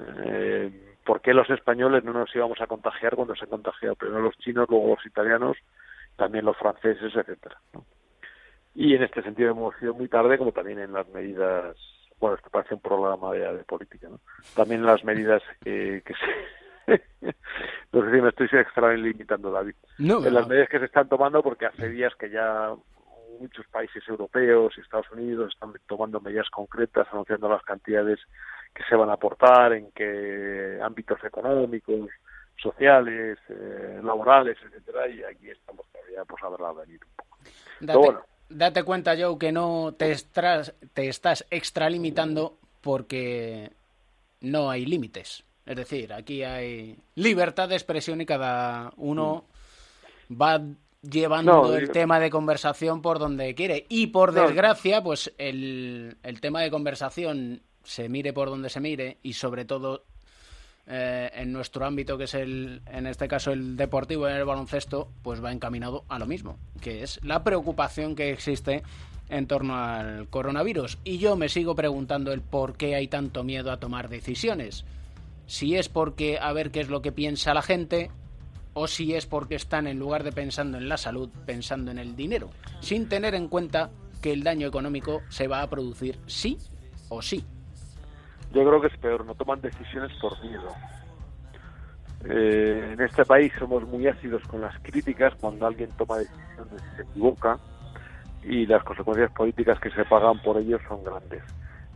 eh, 0.00 0.96
por 1.04 1.20
qué 1.20 1.34
los 1.34 1.48
españoles 1.50 2.04
no 2.04 2.12
nos 2.12 2.34
íbamos 2.34 2.60
a 2.60 2.66
contagiar 2.66 3.16
cuando 3.16 3.34
se 3.34 3.46
contagiaron 3.46 3.96
primero 3.96 4.22
los 4.22 4.36
chinos 4.38 4.68
luego 4.68 4.94
los 4.94 5.06
italianos 5.06 5.56
también 6.16 6.44
los 6.44 6.56
franceses 6.56 7.14
etcétera 7.14 7.58
y 8.74 8.94
en 8.94 9.02
este 9.02 9.22
sentido 9.22 9.50
hemos 9.50 9.74
sido 9.76 9.94
muy 9.94 10.08
tarde 10.08 10.38
como 10.38 10.52
también 10.52 10.78
en 10.78 10.92
las 10.92 11.08
medidas 11.08 11.76
bueno, 12.20 12.36
esto 12.36 12.50
parece 12.50 12.74
un 12.74 12.80
programa 12.80 13.32
de, 13.32 13.40
de 13.40 13.64
política, 13.64 14.08
¿no? 14.08 14.20
También 14.54 14.84
las 14.84 15.04
medidas 15.04 15.42
eh, 15.64 16.02
que 16.04 16.14
se... 16.14 16.58
no 17.92 18.02
sé 18.02 18.10
si 18.10 18.22
me 18.22 18.28
estoy 18.30 18.48
extralimitando, 18.52 19.50
David. 19.50 19.74
No, 19.98 20.24
en 20.24 20.34
las 20.34 20.48
medidas 20.48 20.68
que 20.68 20.78
se 20.78 20.86
están 20.86 21.08
tomando, 21.08 21.42
porque 21.42 21.66
hace 21.66 21.88
días 21.90 22.14
que 22.18 22.30
ya 22.30 22.74
muchos 23.38 23.66
países 23.68 24.02
europeos 24.08 24.74
y 24.76 24.80
Estados 24.80 25.10
Unidos 25.12 25.52
están 25.52 25.72
tomando 25.86 26.20
medidas 26.20 26.48
concretas, 26.50 27.06
anunciando 27.12 27.48
las 27.48 27.62
cantidades 27.62 28.18
que 28.74 28.82
se 28.88 28.96
van 28.96 29.10
a 29.10 29.14
aportar, 29.14 29.72
en 29.72 29.90
qué 29.92 30.78
ámbitos 30.82 31.22
económicos, 31.24 32.10
sociales, 32.56 33.38
eh, 33.48 34.00
laborales, 34.02 34.56
etcétera, 34.64 35.08
y 35.08 35.22
aquí 35.22 35.50
estamos 35.50 35.86
todavía 35.92 36.24
pues 36.24 36.42
a 36.42 36.48
verla 36.48 36.72
venir 36.72 37.00
un 37.04 37.12
poco. 37.16 37.38
Pero 37.80 37.98
bueno, 38.00 38.22
date 38.48 38.82
cuenta, 38.82 39.14
Joe, 39.18 39.38
que 39.38 39.52
no 39.52 39.94
te, 39.96 40.12
estras- 40.12 40.72
te 40.94 41.08
estás 41.08 41.44
extralimitando 41.50 42.56
porque 42.80 43.70
no 44.40 44.70
hay 44.70 44.86
límites. 44.86 45.44
Es 45.66 45.76
decir, 45.76 46.12
aquí 46.12 46.42
hay 46.44 46.96
libertad 47.14 47.68
de 47.68 47.74
expresión 47.76 48.20
y 48.20 48.26
cada 48.26 48.92
uno 48.96 49.44
va 50.30 50.62
llevando 51.02 51.52
No, 51.52 51.72
el 51.74 51.80
digo- 51.82 51.92
tema 51.92 52.18
de 52.20 52.30
conversación 52.30 53.02
por 53.02 53.18
donde 53.18 53.54
quiere. 53.54 53.84
Y 53.88 54.08
por 54.08 54.32
No. 54.32 54.42
desgracia, 54.42 55.02
pues 55.02 55.32
el, 55.38 56.16
el 56.22 56.40
tema 56.40 56.62
de 56.62 56.70
conversación 56.70 57.60
se 57.84 58.08
mire 58.08 58.32
por 58.32 58.48
donde 58.48 58.70
se 58.70 58.80
mire 58.80 59.18
y 59.22 59.34
sobre 59.34 59.64
todo 59.64 60.04
eh, 60.90 61.30
en 61.34 61.52
nuestro 61.52 61.84
ámbito, 61.84 62.16
que 62.16 62.24
es 62.24 62.32
el, 62.32 62.80
en 62.86 63.06
este 63.06 63.28
caso 63.28 63.52
el 63.52 63.76
deportivo, 63.76 64.26
en 64.26 64.36
el 64.36 64.44
baloncesto, 64.46 65.10
pues 65.22 65.44
va 65.44 65.52
encaminado 65.52 66.04
a 66.08 66.18
lo 66.18 66.26
mismo, 66.26 66.58
que 66.80 67.02
es 67.02 67.20
la 67.22 67.44
preocupación 67.44 68.14
que 68.14 68.30
existe 68.30 68.82
en 69.28 69.46
torno 69.46 69.76
al 69.76 70.28
coronavirus. 70.28 70.96
Y 71.04 71.18
yo 71.18 71.36
me 71.36 71.50
sigo 71.50 71.74
preguntando 71.74 72.32
el 72.32 72.40
por 72.40 72.78
qué 72.78 72.94
hay 72.94 73.06
tanto 73.06 73.44
miedo 73.44 73.70
a 73.70 73.78
tomar 73.78 74.08
decisiones. 74.08 74.86
Si 75.46 75.76
es 75.76 75.90
porque 75.90 76.38
a 76.40 76.54
ver 76.54 76.70
qué 76.70 76.80
es 76.80 76.88
lo 76.88 77.02
que 77.02 77.12
piensa 77.12 77.52
la 77.52 77.62
gente 77.62 78.10
o 78.72 78.86
si 78.86 79.14
es 79.14 79.26
porque 79.26 79.56
están 79.56 79.86
en 79.86 79.98
lugar 79.98 80.24
de 80.24 80.32
pensando 80.32 80.78
en 80.78 80.88
la 80.88 80.96
salud, 80.96 81.28
pensando 81.44 81.90
en 81.90 81.98
el 81.98 82.16
dinero, 82.16 82.48
sin 82.80 83.10
tener 83.10 83.34
en 83.34 83.48
cuenta 83.48 83.90
que 84.22 84.32
el 84.32 84.42
daño 84.42 84.66
económico 84.66 85.20
se 85.28 85.48
va 85.48 85.60
a 85.60 85.68
producir 85.68 86.18
sí 86.26 86.56
o 87.10 87.20
sí. 87.20 87.44
Yo 88.52 88.66
creo 88.66 88.80
que 88.80 88.86
es 88.88 88.96
peor, 88.98 89.24
no 89.24 89.34
toman 89.34 89.60
decisiones 89.60 90.12
por 90.20 90.40
miedo. 90.42 90.72
Eh, 92.24 92.90
en 92.94 93.00
este 93.00 93.24
país 93.24 93.52
somos 93.58 93.86
muy 93.86 94.06
ácidos 94.08 94.42
con 94.48 94.60
las 94.60 94.76
críticas 94.80 95.34
cuando 95.40 95.66
alguien 95.66 95.90
toma 95.96 96.18
decisiones 96.18 96.82
se 96.96 97.02
equivoca 97.02 97.58
y 98.42 98.66
las 98.66 98.82
consecuencias 98.82 99.30
políticas 99.32 99.78
que 99.78 99.90
se 99.90 100.04
pagan 100.04 100.40
por 100.42 100.56
ello 100.58 100.78
son 100.88 101.04
grandes. 101.04 101.42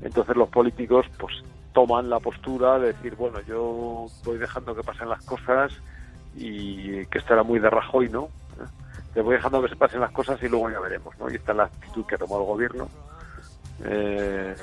Entonces 0.00 0.36
los 0.36 0.48
políticos 0.48 1.06
pues 1.18 1.42
toman 1.72 2.10
la 2.10 2.20
postura 2.20 2.78
de 2.78 2.88
decir, 2.88 3.16
bueno, 3.16 3.40
yo 3.40 4.06
voy 4.24 4.38
dejando 4.38 4.74
que 4.74 4.82
pasen 4.82 5.08
las 5.08 5.24
cosas 5.24 5.72
y 6.36 7.04
que 7.06 7.18
esto 7.18 7.34
era 7.34 7.42
muy 7.42 7.58
de 7.58 7.70
Rajoy, 7.70 8.08
¿no? 8.08 8.28
Te 9.14 9.20
voy 9.20 9.36
dejando 9.36 9.62
que 9.62 9.68
se 9.68 9.76
pasen 9.76 10.00
las 10.00 10.12
cosas 10.12 10.42
y 10.42 10.48
luego 10.48 10.70
ya 10.70 10.80
veremos, 10.80 11.18
¿no? 11.18 11.30
Y 11.30 11.34
esta 11.34 11.52
es 11.52 11.58
la 11.58 11.64
actitud 11.64 12.04
que 12.06 12.14
ha 12.14 12.18
tomado 12.18 12.42
el 12.42 12.46
gobierno. 12.46 12.88
Eh, 13.84 14.54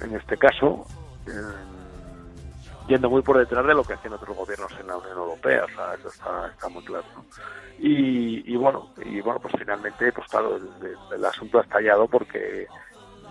en 0.00 0.14
este 0.16 0.36
caso, 0.36 0.86
yendo 2.86 3.10
muy 3.10 3.22
por 3.22 3.38
detrás 3.38 3.66
de 3.66 3.74
lo 3.74 3.84
que 3.84 3.94
hacen 3.94 4.12
otros 4.12 4.36
gobiernos 4.36 4.72
en 4.80 4.86
la 4.88 4.96
Unión 4.96 5.16
Europea, 5.16 5.64
o 5.64 5.68
sea, 5.74 5.94
eso 5.94 6.08
está, 6.10 6.48
está 6.48 6.68
muy 6.68 6.82
claro. 6.82 7.04
¿no? 7.14 7.26
Y, 7.78 8.52
y 8.52 8.56
bueno, 8.56 8.88
y 8.96 9.20
bueno, 9.20 9.40
pues 9.40 9.54
finalmente, 9.58 10.12
pues 10.12 10.26
claro, 10.28 10.56
el, 10.56 11.24
asunto 11.24 11.58
ha 11.58 11.62
estallado 11.62 12.08
porque 12.08 12.66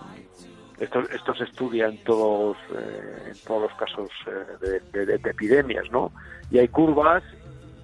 mm, 0.00 0.82
esto, 0.82 1.00
esto 1.10 1.34
se 1.34 1.44
estudia 1.44 1.86
en 1.86 1.98
todos, 1.98 2.56
eh, 2.74 3.28
en 3.32 3.38
todos 3.40 3.62
los 3.62 3.74
casos 3.74 4.10
eh, 4.26 4.80
de, 4.92 5.06
de- 5.06 5.18
de 5.18 5.30
epidemias, 5.30 5.84
¿no? 5.90 6.12
Y 6.50 6.58
hay 6.58 6.68
curvas 6.68 7.22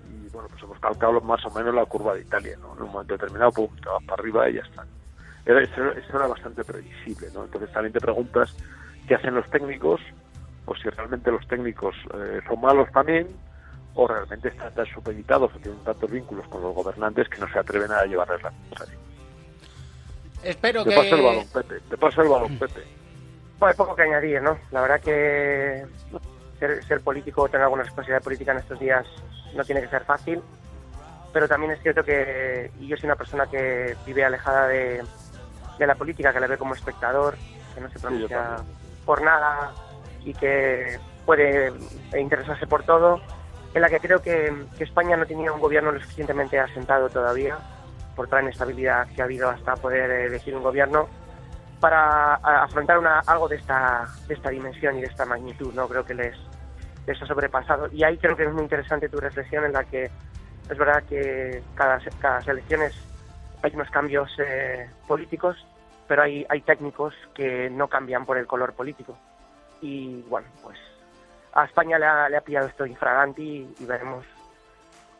y 0.03 0.29
bueno, 0.31 0.49
pues 0.49 0.63
hemos 0.63 0.79
calcado 0.81 1.21
más 1.21 1.45
o 1.45 1.51
menos 1.51 1.75
la 1.75 1.85
curva 1.87 2.15
de 2.15 2.23
Italia, 2.23 2.57
¿no? 2.61 2.75
En 2.77 2.83
un 2.83 2.91
momento 2.93 3.15
determinado, 3.15 3.53
pum, 3.53 3.69
te 3.83 3.89
vas 3.89 4.03
para 4.05 4.21
arriba 4.21 4.49
y 4.49 4.55
ya 4.55 4.63
está. 4.63 4.87
Eso, 5.45 5.93
eso 5.93 6.17
era 6.17 6.27
bastante 6.27 6.65
previsible, 6.65 7.31
¿no? 7.33 7.45
Entonces 7.45 7.71
también 7.73 7.93
te 7.93 8.01
preguntas 8.01 8.55
qué 9.09 9.17
hacen 9.17 9.35
los 9.35 9.49
técnicos, 9.51 10.01
o 10.67 10.75
si 10.77 10.89
realmente 10.91 11.31
los 11.31 11.47
técnicos 11.49 11.97
eh, 12.15 12.41
son 12.47 12.61
malos 12.61 12.89
también, 12.93 13.27
o 13.95 14.07
realmente 14.07 14.49
están 14.49 14.73
tan 14.75 14.87
supeditados 14.87 15.53
o 15.55 15.59
tienen 15.59 15.83
tantos 15.83 16.11
vínculos 16.11 16.47
con 16.49 16.63
los 16.63 16.75
gobernantes 16.75 17.29
que 17.29 17.39
no 17.39 17.49
se 17.51 17.59
atreven 17.59 17.91
a 17.91 18.05
llevarles 18.05 18.43
la 18.43 18.51
contraria. 18.51 18.99
Espero 20.45 20.85
Te 20.85 20.91
que... 20.91 20.97
paso 20.97 21.17
el 21.17 21.23
balón, 21.23 21.47
Pepe. 21.53 21.81
Te 21.89 21.97
paso 21.97 22.23
el 22.23 22.29
balón, 22.29 22.59
Pepe. 22.59 22.83
Hay 23.61 23.75
poco 23.75 23.97
que 23.97 24.03
añadir, 24.03 24.41
¿no? 24.41 24.57
La 24.71 24.83
verdad 24.83 25.01
que 25.01 25.85
ser, 26.61 26.85
ser 26.85 27.01
político 27.01 27.43
o 27.43 27.49
tener 27.49 27.65
alguna 27.65 27.83
responsabilidad 27.83 28.23
política 28.23 28.53
en 28.53 28.59
estos 28.59 28.79
días 28.79 29.05
no 29.57 29.65
tiene 29.65 29.81
que 29.81 29.89
ser 29.89 30.05
fácil, 30.05 30.41
pero 31.33 31.49
también 31.49 31.73
es 31.73 31.83
cierto 31.83 32.05
que 32.05 32.71
y 32.79 32.87
yo 32.87 32.97
soy 32.97 33.07
una 33.07 33.17
persona 33.17 33.47
que 33.47 33.97
vive 34.07 34.25
alejada 34.25 34.69
de, 34.69 35.03
de 35.77 35.87
la 35.87 35.97
política, 35.97 36.33
que 36.33 36.39
la 36.39 36.47
ve 36.47 36.57
como 36.57 36.75
espectador, 36.75 37.37
que 37.75 37.81
no 37.81 37.91
se 37.91 37.99
pronuncia. 37.99 38.59
Por 39.09 39.23
nada 39.23 39.73
y 40.23 40.35
que 40.35 40.99
puede 41.25 41.73
interesarse 42.15 42.67
por 42.67 42.83
todo, 42.83 43.23
en 43.73 43.81
la 43.81 43.89
que 43.89 44.01
creo 44.01 44.21
que, 44.21 44.53
España 44.81 45.17
no 45.17 45.25
tenía 45.25 45.51
un 45.51 45.61
gobierno 45.61 45.93
lo 45.93 45.99
suficientemente 45.99 46.61
asentado 46.61 47.09
todavía, 47.09 47.57
por 48.15 48.27
toda 48.27 48.43
la 48.43 48.49
inestabilidad 48.49 49.09
que 49.15 49.23
ha 49.23 49.25
habido 49.25 49.49
hasta 49.49 49.77
poder 49.77 50.11
elegir 50.11 50.55
un 50.55 50.63
gobierno 50.63 51.09
para 51.81 52.35
afrontar 52.35 52.99
una, 52.99 53.21
algo 53.21 53.49
de 53.49 53.57
esta, 53.57 54.07
de 54.27 54.35
esta 54.35 54.51
dimensión 54.51 54.99
y 54.99 55.01
de 55.01 55.07
esta 55.07 55.25
magnitud. 55.25 55.73
no 55.73 55.89
Creo 55.89 56.05
que 56.05 56.13
les, 56.13 56.37
les 57.07 57.23
ha 57.23 57.25
sobrepasado. 57.27 57.89
Y 57.91 58.05
ahí 58.05 58.19
creo 58.19 58.37
que 58.37 58.45
es 58.45 58.53
muy 58.53 58.65
interesante 58.65 59.09
tu 59.09 59.17
reflexión 59.17 59.65
en 59.65 59.73
la 59.73 59.85
que 59.85 60.11
es 60.69 60.77
verdad 60.77 61.03
que 61.09 61.63
cada, 61.75 61.99
cada 62.21 62.41
elecciones 62.41 62.93
hay 63.63 63.73
unos 63.75 63.89
cambios 63.89 64.31
eh, 64.39 64.87
políticos, 65.07 65.57
pero 66.09 66.23
hay, 66.23 66.45
hay 66.49 66.63
técnicos 66.63 67.15
que 67.35 67.71
no 67.71 67.87
cambian 67.89 68.25
por 68.27 68.39
el 68.39 68.47
color 68.47 68.73
político. 68.73 69.17
Y 69.81 70.23
bueno, 70.23 70.49
pues 70.63 70.79
a 71.53 71.65
España 71.65 71.99
le 71.99 72.07
ha, 72.07 72.29
le 72.29 72.37
ha 72.37 72.41
pillado 72.41 72.67
esto 72.67 72.87
infraganti 72.87 73.43
y, 73.79 73.83
y 73.83 73.87
veremos 73.87 74.25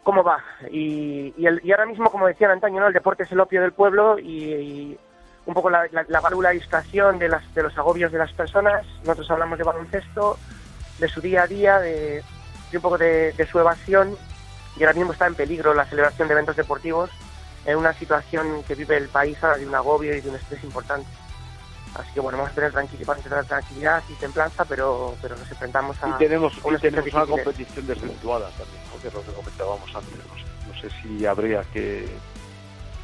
cómo 0.03 0.25
va. 0.25 0.43
Y, 0.71 1.35
y, 1.37 1.47
el- 1.47 1.61
y 1.63 1.71
ahora 1.73 1.87
mismo, 1.87 2.11
como 2.11 2.27
decían 2.27 2.51
antaño, 2.51 2.81
¿no? 2.81 2.87
el 2.89 2.93
deporte 2.95 3.23
es 3.25 3.33
el 3.33 3.41
opio 3.41 3.61
del 3.61 3.73
pueblo 3.73 4.19
y, 4.19 4.25
y 4.55 4.99
un 5.47 5.55
poco 5.55 5.71
la, 5.71 5.87
la, 5.93 6.05
la 6.09 6.21
válvula 6.21 6.49
de 6.49 6.57
distracción 6.57 7.19
de, 7.19 7.29
las, 7.29 7.55
de 7.55 7.63
los 7.63 7.77
agobios 7.79 8.11
de 8.11 8.19
las 8.19 8.33
personas. 8.33 8.85
Nosotros 9.01 9.31
hablamos 9.31 9.59
de 9.59 9.65
baloncesto, 9.65 10.39
de 10.99 11.09
su 11.09 11.21
día 11.21 11.43
a 11.43 11.47
día, 11.47 11.79
de, 11.79 12.23
de 12.71 12.77
un 12.77 12.83
poco 12.83 12.99
de, 12.99 13.33
de 13.33 13.47
su 13.47 13.59
evasión 13.59 14.17
y 14.77 14.83
ahora 14.83 14.95
mismo 14.95 15.13
está 15.13 15.27
en 15.27 15.35
peligro 15.35 15.75
la 15.75 15.85
celebración 15.85 16.29
de 16.29 16.35
eventos 16.35 16.57
deportivos 16.57 17.11
en 17.69 17.77
una 17.77 17.93
situación 17.93 18.63
que 18.65 18.75
vive 18.75 18.97
el 18.97 19.09
país 19.09 19.37
ahora 19.45 19.59
de 19.59 19.67
un 19.67 19.75
agobio 19.75 20.17
y 20.17 20.23
de 20.23 20.31
un 20.31 20.37
estrés 20.37 20.65
importante. 20.65 21.07
Así 21.95 22.11
que 22.15 22.21
bueno, 22.21 22.39
vamos 22.39 22.53
a 22.53 22.55
tener 22.55 22.73
tranquilidad, 22.73 24.03
y 24.09 24.15
templanza, 24.15 24.65
pero, 24.65 25.15
pero 25.21 25.37
nos 25.37 25.51
enfrentamos 25.51 26.03
a 26.03 26.09
Y 26.09 26.13
tenemos, 26.13 26.55
a 26.65 26.67
unas 26.67 26.81
y 26.81 26.83
tenemos 26.83 27.13
una 27.13 27.27
competición 27.27 27.87
desvirtuada 27.87 28.49
también, 28.51 28.81
¿no? 28.91 29.03
que 29.03 29.09
es 29.09 29.15
lo 29.15 29.23
que 29.23 29.33
comentábamos 29.33 29.95
antes. 29.95 30.15
No 30.17 30.35
sé, 30.35 30.45
no 30.67 30.81
sé 30.81 31.03
si 31.03 31.27
habría 31.27 31.63
que, 31.65 32.09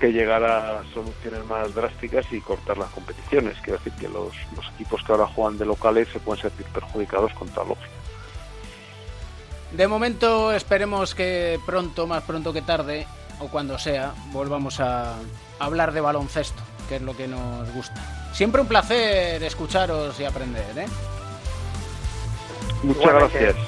que 0.01 0.13
llegar 0.13 0.43
a 0.45 0.83
soluciones 0.95 1.45
más 1.45 1.75
drásticas 1.75 2.25
y 2.33 2.41
cortar 2.41 2.79
las 2.79 2.89
competiciones. 2.91 3.59
Quiero 3.63 3.79
decir 3.79 3.93
que 4.01 4.09
los, 4.09 4.33
los 4.57 4.67
equipos 4.77 5.03
que 5.05 5.13
ahora 5.13 5.27
juegan 5.27 5.59
de 5.59 5.67
locales 5.67 6.09
se 6.09 6.21
pueden 6.21 6.41
sentir 6.41 6.65
perjudicados 6.69 7.35
con 7.35 7.49
tal 7.49 7.69
lógica. 7.69 7.89
De 9.73 9.89
momento 9.89 10.53
esperemos 10.53 11.15
que 11.15 11.61
pronto, 11.67 12.07
más 12.07 12.23
pronto 12.23 12.53
que 12.53 12.63
tarde, 12.63 13.07
o 13.41 13.49
cuando 13.49 13.79
sea, 13.79 14.13
volvamos 14.33 14.81
a 14.81 15.15
hablar 15.59 15.93
de 15.93 16.01
baloncesto, 16.01 16.63
que 16.89 16.97
es 16.97 17.03
lo 17.03 17.17
que 17.17 17.29
nos 17.29 17.69
gusta. 17.73 18.01
Siempre 18.33 18.61
un 18.61 18.67
placer 18.69 19.43
escucharos 19.43 20.19
y 20.21 20.25
aprender, 20.25 20.77
¿eh? 20.79 20.87
Muchas 22.83 23.03
Igualmente. 23.03 23.39
gracias. 23.39 23.67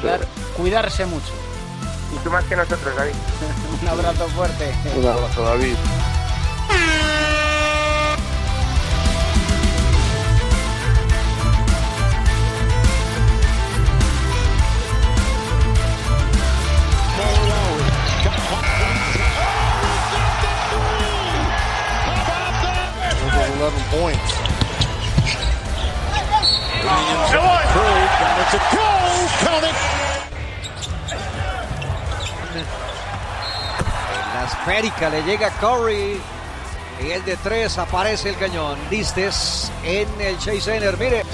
Cuidar- 0.00 0.26
cuidarse 0.56 1.06
mucho. 1.06 1.32
Y 2.14 2.18
tú 2.24 2.30
más 2.30 2.44
que 2.44 2.56
nosotros, 2.56 2.94
David. 2.96 3.12
Un 3.82 3.88
abrazo 3.88 4.26
fuerte. 4.28 4.72
Un 4.96 5.06
abrazo, 5.06 5.42
David. 5.42 5.74
Eleven 23.56 23.84
points. 23.84 24.32
Curry 27.72 28.06
got 28.20 28.36
it 28.40 28.48
to 28.52 28.60
go. 28.76 28.88
Count 29.40 29.64
it. 29.64 29.76
En 34.12 34.24
la 34.34 34.42
esférica 34.44 35.08
le 35.08 35.22
llega 35.22 35.48
Curry. 35.58 36.20
Y 37.00 37.12
el 37.12 37.24
de 37.24 37.38
tres 37.38 37.78
aparece 37.78 38.28
el 38.28 38.36
cañón. 38.36 38.76
Distes 38.90 39.72
en 39.84 40.06
el 40.20 40.38
Chase 40.38 40.60
Center. 40.60 40.94
Mire. 40.98 41.24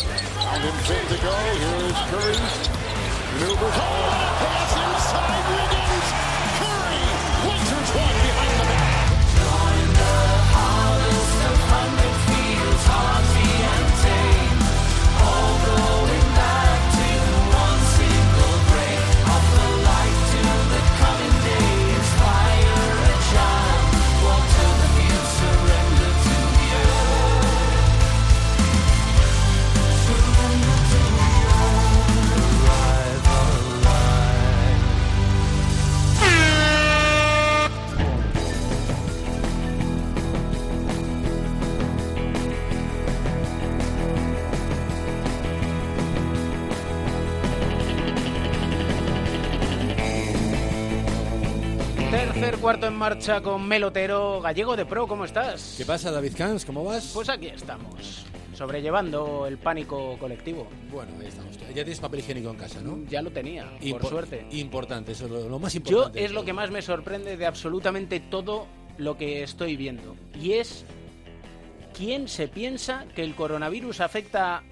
Round 3.41 3.59
cuarto 52.73 52.87
en 52.87 52.95
marcha 52.95 53.43
con 53.43 53.69
Melotero, 53.69 54.41
gallego 54.41 54.75
de 54.77 54.87
pro, 54.87 55.07
¿cómo 55.07 55.27
estás? 55.27 55.75
¿Qué 55.77 55.85
pasa, 55.85 56.11
David 56.11 56.33
Camps? 56.35 56.65
¿Cómo 56.65 56.83
vas? 56.83 57.11
Pues 57.13 57.29
aquí 57.29 57.49
estamos, 57.49 58.25
sobrellevando 58.55 59.47
el 59.47 59.59
pánico 59.59 60.17
colectivo. 60.19 60.67
Bueno, 60.91 61.13
ahí 61.21 61.27
estamos. 61.27 61.59
Ya 61.59 61.75
tienes 61.75 62.01
papel 62.01 62.21
higiénico 62.21 62.49
en 62.49 62.57
casa, 62.57 62.81
¿no? 62.81 63.01
Ya 63.11 63.21
lo 63.21 63.31
tenía, 63.31 63.71
por 63.91 64.07
suerte. 64.07 64.47
Importante, 64.53 65.13
eso 65.13 65.27
es 65.27 65.31
lo, 65.31 65.51
lo 65.51 65.59
más 65.59 65.75
Yo 65.75 65.81
importante. 65.81 66.21
de 66.21 66.25
es 66.25 66.33
lo 66.33 66.47
que 66.47 66.55
más 66.55 66.71
me 66.71 66.81
sorprende 66.81 67.37
de 67.37 67.45
absolutamente 67.45 68.21
todo 68.21 68.67
lo 68.97 69.19
que 69.19 69.43
estoy 69.43 69.77
viendo. 69.77 70.17
Y 70.41 70.53
es 70.53 70.87
quién 71.95 72.27
se 72.27 72.49
piensa 72.49 73.05
que 73.15 73.23
el 73.23 73.35
coronavirus 73.35 74.01
afecta 74.01 74.63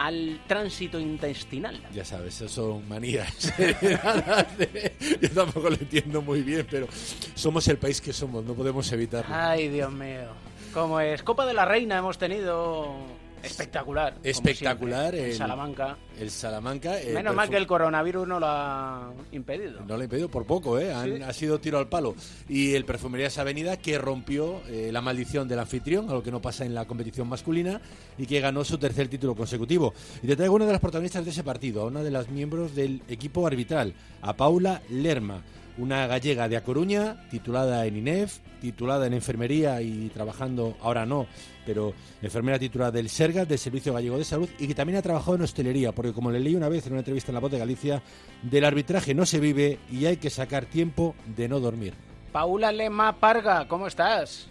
al 0.00 0.40
tránsito 0.46 0.98
intestinal. 0.98 1.78
Ya 1.92 2.06
sabes, 2.06 2.40
eso 2.40 2.48
son 2.48 2.88
manías. 2.88 3.52
Yo 5.20 5.30
tampoco 5.30 5.68
lo 5.68 5.76
entiendo 5.76 6.22
muy 6.22 6.40
bien, 6.40 6.66
pero 6.70 6.88
somos 7.34 7.68
el 7.68 7.76
país 7.76 8.00
que 8.00 8.14
somos, 8.14 8.42
no 8.42 8.54
podemos 8.54 8.90
evitarlo. 8.92 9.34
Ay, 9.34 9.68
Dios 9.68 9.92
mío. 9.92 10.32
¿Cómo 10.72 11.00
es? 11.00 11.22
Copa 11.22 11.44
de 11.44 11.52
la 11.52 11.66
Reina 11.66 11.98
hemos 11.98 12.16
tenido 12.16 12.94
espectacular. 13.42 14.14
Espectacular 14.22 15.14
el- 15.14 15.34
Salamanca. 15.34 15.96
El 16.18 16.30
Salamanca. 16.30 17.00
eh, 17.00 17.12
Menos 17.14 17.34
mal 17.34 17.48
que 17.48 17.56
el 17.56 17.66
coronavirus 17.66 18.26
no 18.28 18.40
lo 18.40 18.46
ha 18.46 19.12
impedido. 19.32 19.80
No 19.86 19.96
lo 19.96 20.00
he 20.02 20.04
impedido 20.04 20.28
por 20.28 20.44
poco, 20.46 20.78
¿eh? 20.78 20.92
Han- 20.92 21.16
Sí. 21.16 21.22
Ha 21.22 21.32
sido 21.32 21.58
tiro 21.60 21.78
al 21.78 21.88
palo. 21.88 22.14
Y 22.48 22.74
el 22.74 22.84
Perfumerías 22.84 23.38
Avenida 23.38 23.76
que 23.76 23.98
rompió 23.98 24.60
eh, 24.68 24.90
la 24.92 25.00
maldición 25.00 25.48
del 25.48 25.58
anfitrión, 25.60 26.08
algo 26.08 26.22
que 26.22 26.30
no 26.30 26.40
pasa 26.42 26.64
en 26.64 26.74
la 26.74 26.84
competición 26.86 27.28
masculina, 27.28 27.80
y 28.18 28.26
que 28.26 28.40
ganó 28.40 28.64
su 28.64 28.78
tercer 28.78 29.08
título 29.08 29.34
consecutivo. 29.34 29.94
Y 30.22 30.26
te 30.26 30.36
traigo 30.36 30.54
una 30.54 30.66
de 30.66 30.72
las 30.72 30.80
protagonistas 30.80 31.24
de 31.24 31.30
ese 31.30 31.42
partido, 31.44 31.82
a 31.82 31.86
una 31.86 32.02
de 32.02 32.10
las 32.10 32.28
miembros 32.28 32.74
del 32.74 33.02
equipo 33.08 33.46
arbitral, 33.46 33.94
a 34.22 34.36
Paula 34.36 34.82
Lerma, 34.90 35.42
una 35.80 36.06
gallega 36.06 36.48
de 36.48 36.56
A 36.56 36.62
Coruña, 36.62 37.16
titulada 37.30 37.86
en 37.86 37.96
INEF, 37.96 38.38
titulada 38.60 39.06
en 39.06 39.14
enfermería 39.14 39.80
y 39.80 40.08
trabajando, 40.10 40.76
ahora 40.82 41.06
no, 41.06 41.26
pero 41.64 41.94
enfermera 42.22 42.58
titulada 42.58 42.90
del 42.90 43.08
SERGAT, 43.08 43.48
del 43.48 43.58
Servicio 43.58 43.92
Gallego 43.94 44.18
de 44.18 44.24
Salud, 44.24 44.48
y 44.58 44.66
que 44.66 44.74
también 44.74 44.98
ha 44.98 45.02
trabajado 45.02 45.36
en 45.36 45.42
hostelería, 45.42 45.92
porque 45.92 46.12
como 46.12 46.30
le 46.30 46.40
leí 46.40 46.54
una 46.54 46.68
vez 46.68 46.86
en 46.86 46.92
una 46.92 47.00
entrevista 47.00 47.30
en 47.30 47.34
La 47.34 47.40
Voz 47.40 47.50
de 47.50 47.58
Galicia, 47.58 48.02
del 48.42 48.64
arbitraje 48.64 49.14
no 49.14 49.24
se 49.24 49.40
vive 49.40 49.78
y 49.90 50.04
hay 50.06 50.18
que 50.18 50.30
sacar 50.30 50.66
tiempo 50.66 51.14
de 51.36 51.48
no 51.48 51.58
dormir. 51.60 51.94
Paula 52.32 52.70
Lema 52.70 53.16
Parga, 53.18 53.66
¿cómo 53.66 53.86
estás? 53.86 54.48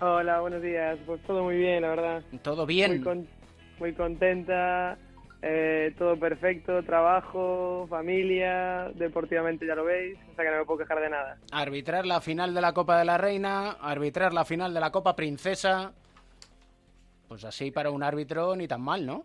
Hola, 0.00 0.40
buenos 0.40 0.62
días. 0.62 0.98
Pues 1.06 1.22
todo 1.22 1.42
muy 1.44 1.56
bien, 1.56 1.82
la 1.82 1.88
verdad. 1.88 2.22
¿Todo 2.42 2.66
bien? 2.66 2.96
Muy, 2.96 3.00
con- 3.00 3.26
muy 3.80 3.92
contenta, 3.94 4.98
eh, 5.42 5.94
todo 5.98 6.18
perfecto, 6.18 6.82
trabajo, 6.82 7.86
familia, 7.88 8.90
deportivamente 8.94 9.66
ya 9.66 9.74
lo 9.74 9.84
veis, 9.84 10.18
o 10.32 10.34
sea 10.34 10.44
que 10.44 10.50
no 10.50 10.58
me 10.58 10.64
puedo 10.64 10.78
quejar 10.78 11.00
de 11.00 11.10
nada. 11.10 11.38
Arbitrar 11.52 12.06
la 12.06 12.20
final 12.20 12.54
de 12.54 12.60
la 12.60 12.72
Copa 12.72 12.98
de 12.98 13.04
la 13.04 13.18
Reina, 13.18 13.72
arbitrar 13.72 14.32
la 14.32 14.44
final 14.44 14.72
de 14.72 14.80
la 14.80 14.90
Copa 14.90 15.14
Princesa. 15.14 15.92
Pues 17.28 17.44
así 17.44 17.70
para 17.70 17.90
un 17.90 18.02
árbitro 18.02 18.56
ni 18.56 18.66
tan 18.66 18.80
mal, 18.80 19.04
¿no? 19.04 19.24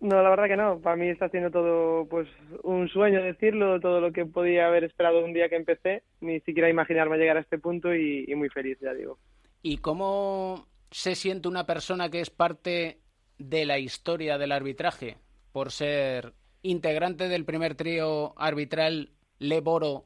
No, 0.00 0.20
la 0.22 0.30
verdad 0.30 0.46
que 0.48 0.56
no. 0.56 0.78
Para 0.80 0.96
mí 0.96 1.08
está 1.08 1.28
siendo 1.28 1.50
todo 1.50 2.06
pues 2.06 2.28
un 2.62 2.88
sueño 2.88 3.22
decirlo, 3.22 3.78
todo 3.78 4.00
lo 4.00 4.12
que 4.12 4.24
podía 4.24 4.66
haber 4.66 4.84
esperado 4.84 5.24
un 5.24 5.32
día 5.32 5.48
que 5.48 5.56
empecé, 5.56 6.02
ni 6.20 6.40
siquiera 6.40 6.70
imaginarme 6.70 7.18
llegar 7.18 7.36
a 7.36 7.40
este 7.40 7.58
punto 7.58 7.94
y, 7.94 8.24
y 8.26 8.34
muy 8.34 8.48
feliz, 8.48 8.78
ya 8.80 8.94
digo. 8.94 9.18
¿Y 9.60 9.78
cómo 9.78 10.66
se 10.90 11.14
siente 11.14 11.46
una 11.46 11.66
persona 11.66 12.10
que 12.10 12.20
es 12.20 12.30
parte 12.30 12.98
de 13.38 13.64
la 13.64 13.78
historia 13.78 14.38
del 14.38 14.52
arbitraje 14.52 15.18
por 15.52 15.70
ser 15.70 16.32
integrante 16.62 17.28
del 17.28 17.44
primer 17.44 17.74
trío 17.74 18.38
arbitral 18.38 19.10
Leboro 19.38 20.04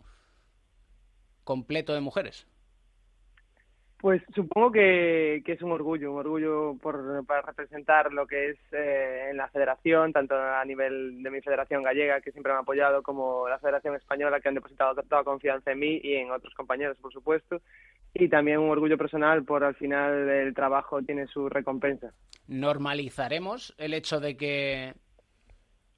completo 1.44 1.94
de 1.94 2.00
mujeres? 2.00 2.46
Pues 3.98 4.22
supongo 4.34 4.72
que, 4.72 5.42
que 5.44 5.52
es 5.52 5.62
un 5.62 5.72
orgullo, 5.72 6.12
un 6.12 6.18
orgullo 6.18 6.76
por, 6.82 7.24
para 7.24 7.42
representar 7.42 8.12
lo 8.12 8.26
que 8.26 8.50
es 8.50 8.58
eh, 8.72 9.28
en 9.30 9.38
la 9.38 9.48
federación, 9.48 10.12
tanto 10.12 10.34
a 10.34 10.62
nivel 10.66 11.22
de 11.22 11.30
mi 11.30 11.40
federación 11.40 11.82
gallega, 11.82 12.20
que 12.20 12.30
siempre 12.30 12.52
me 12.52 12.58
ha 12.58 12.62
apoyado, 12.62 13.02
como 13.02 13.48
la 13.48 13.58
federación 13.58 13.96
española, 13.96 14.40
que 14.40 14.48
han 14.48 14.54
depositado 14.54 14.94
toda 15.02 15.24
confianza 15.24 15.72
en 15.72 15.78
mí 15.78 15.98
y 16.02 16.14
en 16.14 16.30
otros 16.30 16.52
compañeros, 16.54 16.98
por 16.98 17.10
supuesto. 17.10 17.62
Y 18.12 18.28
también 18.28 18.58
un 18.58 18.70
orgullo 18.70 18.98
personal 18.98 19.44
por 19.44 19.64
al 19.64 19.74
final 19.74 20.28
el 20.28 20.54
trabajo 20.54 21.00
tiene 21.02 21.26
su 21.26 21.48
recompensa. 21.48 22.12
Normalizaremos 22.48 23.74
el 23.78 23.94
hecho 23.94 24.20
de 24.20 24.36
que 24.36 24.94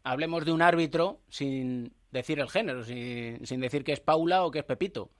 hablemos 0.04 0.44
de 0.44 0.52
un 0.52 0.62
árbitro 0.62 1.18
sin 1.28 1.92
decir 2.10 2.40
el 2.40 2.48
género, 2.48 2.82
sin, 2.82 3.44
sin 3.46 3.60
decir 3.60 3.84
que 3.84 3.92
es 3.92 4.00
Paula 4.00 4.44
o 4.44 4.50
que 4.50 4.60
es 4.60 4.64
Pepito. 4.64 5.10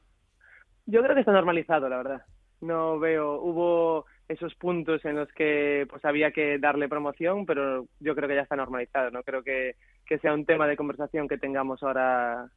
Yo 0.87 1.03
creo 1.03 1.15
que 1.15 1.21
está 1.21 1.33
normalizado, 1.33 1.89
la 1.89 1.99
verdad. 1.99 2.23
No 2.61 2.99
veo, 2.99 3.41
hubo 3.41 4.07
esos 4.29 4.55
puntos 4.55 5.05
en 5.05 5.17
los 5.17 5.29
que 5.33 5.87
pues 5.89 6.05
había 6.05 6.33
que 6.33 6.59
darle 6.59 6.89
promoción, 6.89 7.47
pero 7.47 7.87
yo 8.01 8.15
creo 8.15 8.29
que 8.29 8.35
ya 8.35 8.43
está 8.43 8.57
normalizado. 8.57 9.11
No 9.11 9.23
creo 9.23 9.43
que, 9.43 9.77
que 10.07 10.19
sea 10.19 10.35
un 10.35 10.45
tema 10.45 10.67
de 10.67 10.77
conversación 10.77 11.29
que 11.29 11.39
tengamos 11.39 11.83
ahora 11.83 12.49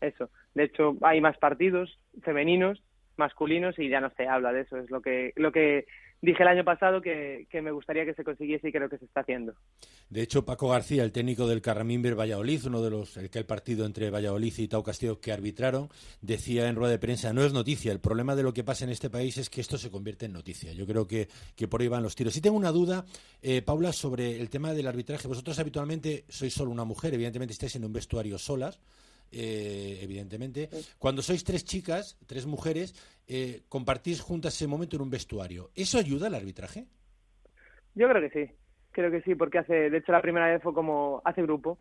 eso. 0.00 0.30
De 0.54 0.64
hecho, 0.64 0.96
hay 1.02 1.20
más 1.20 1.36
partidos 1.38 1.98
femeninos, 2.22 2.82
masculinos 3.16 3.78
y 3.78 3.88
ya 3.88 4.00
no 4.00 4.10
se 4.10 4.26
habla 4.26 4.52
de 4.52 4.62
eso. 4.62 4.76
Es 4.76 4.90
lo 4.90 5.00
que 5.00 5.32
lo 5.36 5.52
que 5.52 5.86
dije 6.24 6.42
el 6.42 6.48
año 6.48 6.64
pasado 6.64 7.00
que, 7.00 7.46
que 7.50 7.60
me 7.60 7.70
gustaría 7.70 8.04
que 8.04 8.14
se 8.14 8.24
consiguiese 8.24 8.68
y 8.68 8.72
creo 8.72 8.88
que 8.88 8.98
se 8.98 9.04
está 9.04 9.20
haciendo. 9.20 9.54
De 10.08 10.22
hecho, 10.22 10.44
Paco 10.44 10.68
García, 10.68 11.02
el 11.02 11.12
técnico 11.12 11.46
del 11.46 11.60
Carramimber 11.60 12.18
Valladolid, 12.18 12.66
uno 12.66 12.82
de 12.82 12.90
los 12.90 13.14
que 13.30 13.38
el 13.38 13.46
partido 13.46 13.84
entre 13.84 14.10
Valladolid 14.10 14.54
y 14.56 14.68
Tau 14.68 14.82
Castillo 14.82 15.20
que 15.20 15.32
arbitraron, 15.32 15.88
decía 16.20 16.68
en 16.68 16.76
rueda 16.76 16.92
de 16.92 16.98
prensa, 16.98 17.32
no 17.32 17.44
es 17.44 17.52
noticia, 17.52 17.92
el 17.92 18.00
problema 18.00 18.34
de 18.36 18.42
lo 18.42 18.54
que 18.54 18.64
pasa 18.64 18.84
en 18.84 18.90
este 18.90 19.10
país 19.10 19.36
es 19.38 19.50
que 19.50 19.60
esto 19.60 19.76
se 19.78 19.90
convierte 19.90 20.26
en 20.26 20.32
noticia. 20.32 20.72
Yo 20.72 20.86
creo 20.86 21.06
que, 21.06 21.28
que 21.56 21.68
por 21.68 21.80
ahí 21.80 21.88
van 21.88 22.02
los 22.02 22.14
tiros. 22.14 22.32
Sí 22.32 22.40
tengo 22.40 22.56
una 22.56 22.72
duda, 22.72 23.04
eh, 23.42 23.62
Paula, 23.62 23.92
sobre 23.92 24.40
el 24.40 24.50
tema 24.50 24.72
del 24.72 24.86
arbitraje. 24.86 25.28
Vosotros 25.28 25.58
habitualmente 25.58 26.24
sois 26.28 26.54
solo 26.54 26.70
una 26.70 26.84
mujer, 26.84 27.14
evidentemente 27.14 27.52
estáis 27.52 27.76
en 27.76 27.84
un 27.84 27.92
vestuario 27.92 28.38
solas. 28.38 28.80
Eh, 29.32 29.98
evidentemente. 30.00 30.68
Cuando 30.98 31.20
sois 31.20 31.42
tres 31.42 31.64
chicas, 31.64 32.16
tres 32.26 32.46
mujeres, 32.46 32.94
eh, 33.26 33.62
compartís 33.68 34.20
juntas 34.20 34.54
ese 34.54 34.68
momento 34.68 34.94
en 34.96 35.02
un 35.02 35.10
vestuario. 35.10 35.70
¿Eso 35.74 35.98
ayuda 35.98 36.28
al 36.28 36.34
arbitraje? 36.36 36.86
Yo 37.94 38.08
creo 38.08 38.22
que 38.22 38.30
sí, 38.30 38.52
creo 38.92 39.10
que 39.10 39.22
sí, 39.22 39.34
porque 39.34 39.58
hace, 39.58 39.90
de 39.90 39.98
hecho 39.98 40.12
la 40.12 40.22
primera 40.22 40.46
vez 40.46 40.62
fue 40.62 40.72
como 40.72 41.20
hace 41.24 41.42
grupo. 41.42 41.78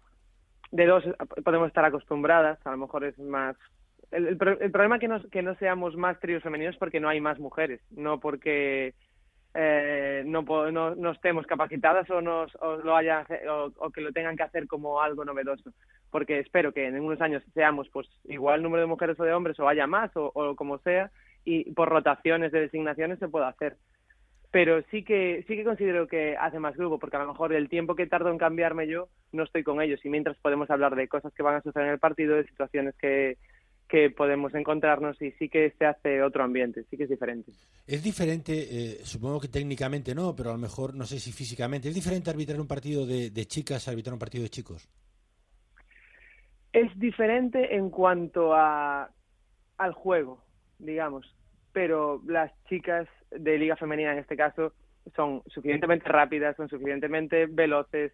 De 0.72 0.88
dos 0.88 1.04
podemos 1.44 1.68
estar 1.68 1.86
acostumbradas, 1.86 2.58
a 2.66 2.72
lo 2.72 2.78
mejor 2.78 3.04
es 3.04 3.18
más. 3.20 3.56
El, 4.10 4.28
el, 4.28 4.38
el 4.60 4.72
problema 4.72 4.98
que 4.98 5.08
no, 5.08 5.22
que 5.30 5.44
no 5.44 5.56
seamos 5.56 5.96
más 5.96 6.20
tríos 6.20 6.42
femeninos 6.42 6.74
es 6.74 6.80
porque 6.80 7.00
no 7.00 7.10
hay 7.10 7.22
más 7.22 7.38
mujeres, 7.40 7.82
no 7.92 8.20
porque 8.20 8.96
eh, 9.54 10.24
no, 10.26 10.42
no, 10.72 10.96
no 10.96 11.12
estemos 11.12 11.46
capacitadas 11.46 12.10
o, 12.10 12.22
nos, 12.22 12.56
o, 12.56 12.78
lo 12.78 12.96
hayan, 12.96 13.26
o, 13.48 13.72
o 13.78 13.90
que 13.92 14.02
lo 14.02 14.12
tengan 14.12 14.36
que 14.36 14.44
hacer 14.44 14.68
como 14.68 15.02
algo 15.02 15.24
novedoso. 15.24 15.72
Porque 16.14 16.38
espero 16.38 16.72
que 16.72 16.86
en 16.86 17.00
unos 17.00 17.20
años 17.22 17.42
seamos 17.56 17.90
pues 17.90 18.08
igual 18.26 18.62
número 18.62 18.82
de 18.82 18.88
mujeres 18.88 19.20
o 19.20 19.24
de 19.24 19.34
hombres 19.34 19.60
o 19.60 19.68
haya 19.68 19.88
más 19.88 20.12
o, 20.14 20.56
como 20.56 20.78
sea 20.78 21.10
y 21.44 21.72
por 21.72 21.90
rotaciones 21.90 22.52
de 22.52 22.62
designaciones 22.62 23.18
se 23.18 23.28
pueda 23.28 23.48
hacer 23.48 23.78
pero 24.52 24.84
sí 24.92 25.04
que 25.04 25.44
sí 25.48 25.56
que 25.56 25.64
considero 25.64 26.08
que 26.08 26.38
hace 26.38 26.60
más 26.60 26.78
grupo 26.78 27.00
porque 27.00 27.18
a 27.18 27.24
lo 27.24 27.30
mejor 27.30 27.52
el 27.52 27.68
tiempo 27.68 27.96
que 27.96 28.06
tardo 28.06 28.30
en 28.30 28.38
cambiarme 28.38 28.88
yo 28.88 29.10
no 29.32 29.44
estoy 29.44 29.64
con 29.64 29.82
ellos 29.82 30.00
y 30.06 30.10
mientras 30.10 30.38
podemos 30.38 30.70
hablar 30.70 30.96
de 30.96 31.08
cosas 31.08 31.34
que 31.34 31.42
van 31.42 31.56
a 31.56 31.62
suceder 31.62 31.88
en 31.88 31.94
el 31.94 32.00
partido 32.00 32.36
de 32.36 32.46
situaciones 32.46 32.96
que 32.96 33.38
que 33.90 34.12
podemos 34.12 34.54
encontrarnos 34.54 35.20
y 35.22 35.32
sí 35.32 35.50
que 35.50 35.74
se 35.78 35.86
hace 35.86 36.22
otro 36.22 36.44
ambiente 36.44 36.86
sí 36.92 36.96
que 36.96 37.06
es 37.06 37.10
diferente 37.10 37.52
Es 37.88 38.04
diferente, 38.04 38.54
eh, 38.54 39.00
supongo 39.04 39.42
que 39.42 39.48
técnicamente 39.48 40.14
no, 40.14 40.36
pero 40.36 40.52
a 40.52 40.54
lo 40.54 40.60
mejor 40.60 40.94
no 40.94 41.06
sé 41.06 41.20
si 41.20 41.32
físicamente. 41.32 41.90
¿Es 41.90 41.96
diferente 41.96 42.30
arbitrar 42.30 42.62
un 42.62 42.68
partido 42.68 43.06
de, 43.06 43.30
de 43.30 43.46
chicas 43.46 43.88
a 43.88 43.92
arbitrar 43.92 44.14
un 44.14 44.20
partido 44.20 44.44
de 44.44 44.50
chicos? 44.50 44.88
Es 46.74 46.98
diferente 47.00 47.76
en 47.76 47.90
cuanto 47.90 48.54
a 48.54 49.10
al 49.78 49.94
juego 49.94 50.44
digamos 50.80 51.36
pero 51.72 52.22
las 52.28 52.52
chicas 52.66 53.08
de 53.32 53.58
liga 53.58 53.76
femenina 53.76 54.12
en 54.14 54.20
este 54.20 54.36
caso 54.36 54.74
son 55.16 55.42
suficientemente 55.48 56.08
rápidas 56.10 56.56
son 56.56 56.68
suficientemente 56.70 57.46
veloces 57.48 58.12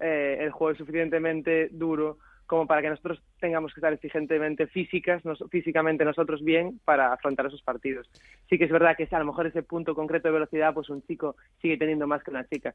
eh, 0.00 0.38
el 0.40 0.50
juego 0.50 0.72
es 0.72 0.78
suficientemente 0.78 1.68
duro 1.70 2.18
como 2.46 2.66
para 2.66 2.82
que 2.82 2.90
nosotros 2.90 3.22
tengamos 3.40 3.72
que 3.72 3.80
estar 3.80 3.92
exigentemente 3.94 4.66
físicas, 4.66 5.24
nos- 5.24 5.42
físicamente 5.50 6.04
nosotros 6.04 6.42
bien 6.44 6.80
para 6.84 7.10
afrontar 7.10 7.46
esos 7.46 7.62
partidos. 7.62 8.10
Sí 8.50 8.58
que 8.58 8.64
es 8.64 8.70
verdad 8.70 8.94
que 8.94 9.08
a 9.10 9.18
lo 9.18 9.24
mejor 9.24 9.46
ese 9.46 9.62
punto 9.62 9.94
concreto 9.94 10.28
de 10.28 10.34
velocidad, 10.34 10.74
pues 10.74 10.90
un 10.90 11.02
chico 11.02 11.36
sigue 11.62 11.78
teniendo 11.78 12.06
más 12.06 12.22
que 12.22 12.30
una 12.30 12.44
chica, 12.46 12.74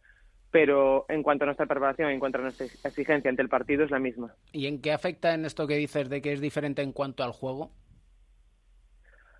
pero 0.51 1.05
en 1.09 1.23
cuanto 1.23 1.43
a 1.43 1.47
nuestra 1.47 1.65
preparación, 1.65 2.09
en 2.09 2.19
cuanto 2.19 2.37
a 2.37 2.41
nuestra 2.41 2.65
exigencia 2.65 3.29
ante 3.29 3.41
el 3.41 3.49
partido 3.49 3.83
es 3.83 3.91
la 3.91 3.99
misma. 3.99 4.33
¿Y 4.51 4.67
en 4.67 4.81
qué 4.81 4.91
afecta 4.91 5.33
en 5.33 5.45
esto 5.45 5.67
que 5.67 5.75
dices 5.75 6.09
de 6.09 6.21
que 6.21 6.33
es 6.33 6.41
diferente 6.41 6.81
en 6.81 6.93
cuanto 6.93 7.23
al 7.23 7.31
juego? 7.31 7.71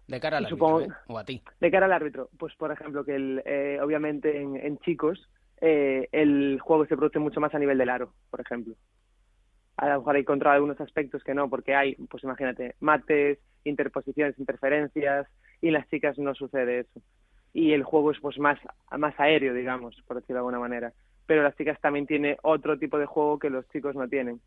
De 0.08 0.20
cara 0.20 0.38
al 0.38 0.46
árbitro, 0.46 0.82
¿eh? 0.82 0.88
o 1.08 1.18
a 1.18 1.26
ti. 1.26 1.42
De 1.60 1.70
cara 1.70 1.86
al 1.86 1.92
árbitro, 1.92 2.30
pues 2.38 2.56
por 2.56 2.72
ejemplo 2.72 3.04
que 3.04 3.16
el, 3.16 3.42
eh, 3.46 3.80
obviamente 3.82 4.42
en, 4.42 4.56
en 4.56 4.78
chicos 4.80 5.30
eh, 5.60 6.08
el 6.12 6.60
juego 6.62 6.86
se 6.86 6.96
produce 6.96 7.20
mucho 7.20 7.40
más 7.40 7.54
a 7.54 7.60
nivel 7.60 7.78
del 7.78 7.90
aro, 7.90 8.14
por 8.30 8.42
ejemplo. 8.42 8.76
A 9.76 9.90
lo 9.90 10.00
mejor 10.00 10.16
hay 10.16 10.24
contra 10.24 10.54
algunos 10.54 10.80
aspectos 10.82 11.24
que 11.24 11.34
no, 11.34 11.50
porque 11.50 11.76
hay, 11.76 11.96
pues 12.10 12.24
imagínate, 12.24 12.76
mates, 12.80 13.40
interposiciones, 13.64 14.38
interferencias, 14.40 15.28
y 15.62 15.68
en 15.68 15.74
las 15.74 15.88
chicas 15.90 16.18
no 16.18 16.34
sucede 16.36 16.80
eso. 16.80 17.02
Y 17.54 17.74
el 17.74 17.84
juego 17.84 18.12
es 18.12 18.20
pues 18.20 18.38
más, 18.38 18.60
más 18.98 19.20
aéreo, 19.20 19.54
digamos, 19.54 19.96
por 20.08 20.18
decirlo 20.18 20.36
de 20.36 20.40
alguna 20.40 20.60
manera. 20.60 20.94
Pero 21.26 21.44
las 21.44 21.56
chicas 21.58 21.80
también 21.82 22.06
tienen 22.06 22.38
otro 22.44 22.78
tipo 22.78 22.98
de 22.98 23.06
juego 23.06 23.40
que 23.40 23.50
los 23.50 23.68
chicos 23.70 23.96
no 23.96 24.08
tienen. 24.08 24.40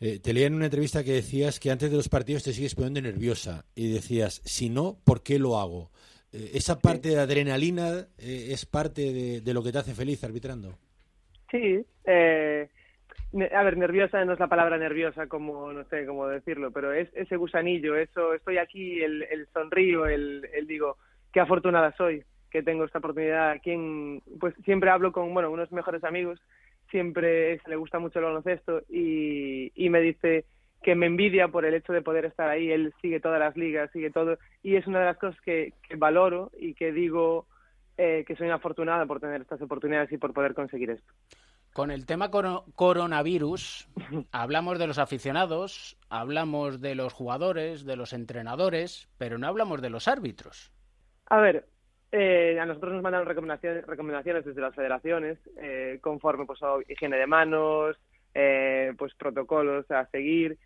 Eh, 0.00 0.18
te 0.20 0.32
leí 0.32 0.44
en 0.44 0.54
una 0.54 0.66
entrevista 0.66 1.04
que 1.04 1.12
decías 1.12 1.58
que 1.58 1.70
antes 1.70 1.90
de 1.90 1.96
los 1.96 2.08
partidos 2.08 2.42
te 2.44 2.52
sigues 2.52 2.74
poniendo 2.74 3.00
nerviosa 3.00 3.64
y 3.74 3.92
decías, 3.92 4.42
si 4.44 4.68
no, 4.68 4.98
¿por 5.04 5.22
qué 5.22 5.38
lo 5.38 5.58
hago? 5.58 5.90
Eh, 6.32 6.50
esa 6.54 6.78
parte 6.78 7.08
de 7.08 7.18
adrenalina 7.18 8.06
eh, 8.18 8.48
es 8.50 8.66
parte 8.66 9.12
de, 9.12 9.40
de 9.40 9.54
lo 9.54 9.62
que 9.62 9.72
te 9.72 9.78
hace 9.78 9.94
feliz 9.94 10.22
arbitrando. 10.22 10.76
Sí, 11.50 11.84
eh, 12.04 12.68
a 13.54 13.62
ver, 13.62 13.76
nerviosa 13.76 14.24
no 14.24 14.34
es 14.34 14.40
la 14.40 14.48
palabra 14.48 14.76
nerviosa 14.78 15.26
como, 15.26 15.72
no 15.72 15.84
sé 15.88 16.06
cómo 16.06 16.26
decirlo, 16.28 16.70
pero 16.70 16.92
es 16.92 17.08
ese 17.14 17.36
gusanillo, 17.36 17.96
eso, 17.96 18.34
estoy 18.34 18.58
aquí, 18.58 19.02
el, 19.02 19.22
el 19.22 19.48
sonrío, 19.52 20.06
el, 20.06 20.48
el 20.52 20.66
digo, 20.66 20.98
qué 21.32 21.40
afortunada 21.40 21.94
soy 21.96 22.24
que 22.50 22.62
tengo 22.62 22.84
esta 22.84 22.98
oportunidad. 22.98 23.60
Quien, 23.62 24.22
pues 24.40 24.54
siempre 24.64 24.90
hablo 24.90 25.12
con, 25.12 25.32
bueno, 25.32 25.50
unos 25.50 25.70
mejores 25.72 26.02
amigos, 26.04 26.40
siempre 26.90 27.58
se 27.60 27.70
le 27.70 27.76
gusta 27.76 27.98
mucho 27.98 28.18
el 28.18 28.24
baloncesto 28.24 28.82
y, 28.88 29.70
y 29.74 29.88
me 29.90 30.00
dice 30.00 30.44
que 30.82 30.94
me 30.94 31.06
envidia 31.06 31.48
por 31.48 31.64
el 31.64 31.74
hecho 31.74 31.92
de 31.92 32.02
poder 32.02 32.24
estar 32.24 32.48
ahí, 32.48 32.70
él 32.72 32.92
sigue 33.02 33.20
todas 33.20 33.38
las 33.38 33.54
ligas, 33.56 33.90
sigue 33.92 34.10
todo, 34.10 34.38
y 34.62 34.76
es 34.76 34.86
una 34.86 35.00
de 35.00 35.04
las 35.04 35.18
cosas 35.18 35.38
que, 35.42 35.74
que 35.86 35.96
valoro 35.96 36.50
y 36.58 36.72
que 36.74 36.90
digo 36.90 37.46
eh, 37.98 38.24
que 38.26 38.34
soy 38.34 38.46
una 38.46 38.56
afortunada 38.56 39.04
por 39.04 39.20
tener 39.20 39.42
estas 39.42 39.60
oportunidades 39.60 40.10
y 40.10 40.16
por 40.16 40.32
poder 40.32 40.54
conseguir 40.54 40.90
esto. 40.90 41.12
Con 41.74 41.90
el 41.90 42.06
tema 42.06 42.30
coro- 42.30 42.64
coronavirus, 42.74 43.88
hablamos 44.32 44.78
de 44.78 44.86
los 44.86 44.98
aficionados, 44.98 45.98
hablamos 46.08 46.80
de 46.80 46.94
los 46.94 47.12
jugadores, 47.12 47.84
de 47.84 47.96
los 47.96 48.12
entrenadores, 48.14 49.08
pero 49.18 49.36
no 49.38 49.46
hablamos 49.46 49.82
de 49.82 49.90
los 49.90 50.08
árbitros. 50.08 50.72
A 51.30 51.38
ver, 51.40 51.64
eh, 52.10 52.58
a 52.60 52.66
nosotros 52.66 52.92
nos 52.92 53.02
mandaron 53.02 53.26
recomendaciones, 53.26 53.86
recomendaciones 53.86 54.44
desde 54.44 54.60
las 54.60 54.74
federaciones, 54.74 55.38
eh, 55.62 55.98
conforme 56.02 56.44
pues 56.44 56.60
a 56.62 56.74
higiene 56.88 57.16
de 57.16 57.26
manos, 57.28 57.96
eh, 58.34 58.92
pues 58.98 59.14
protocolos 59.14 59.88
a 59.92 60.06
seguir, 60.06 60.58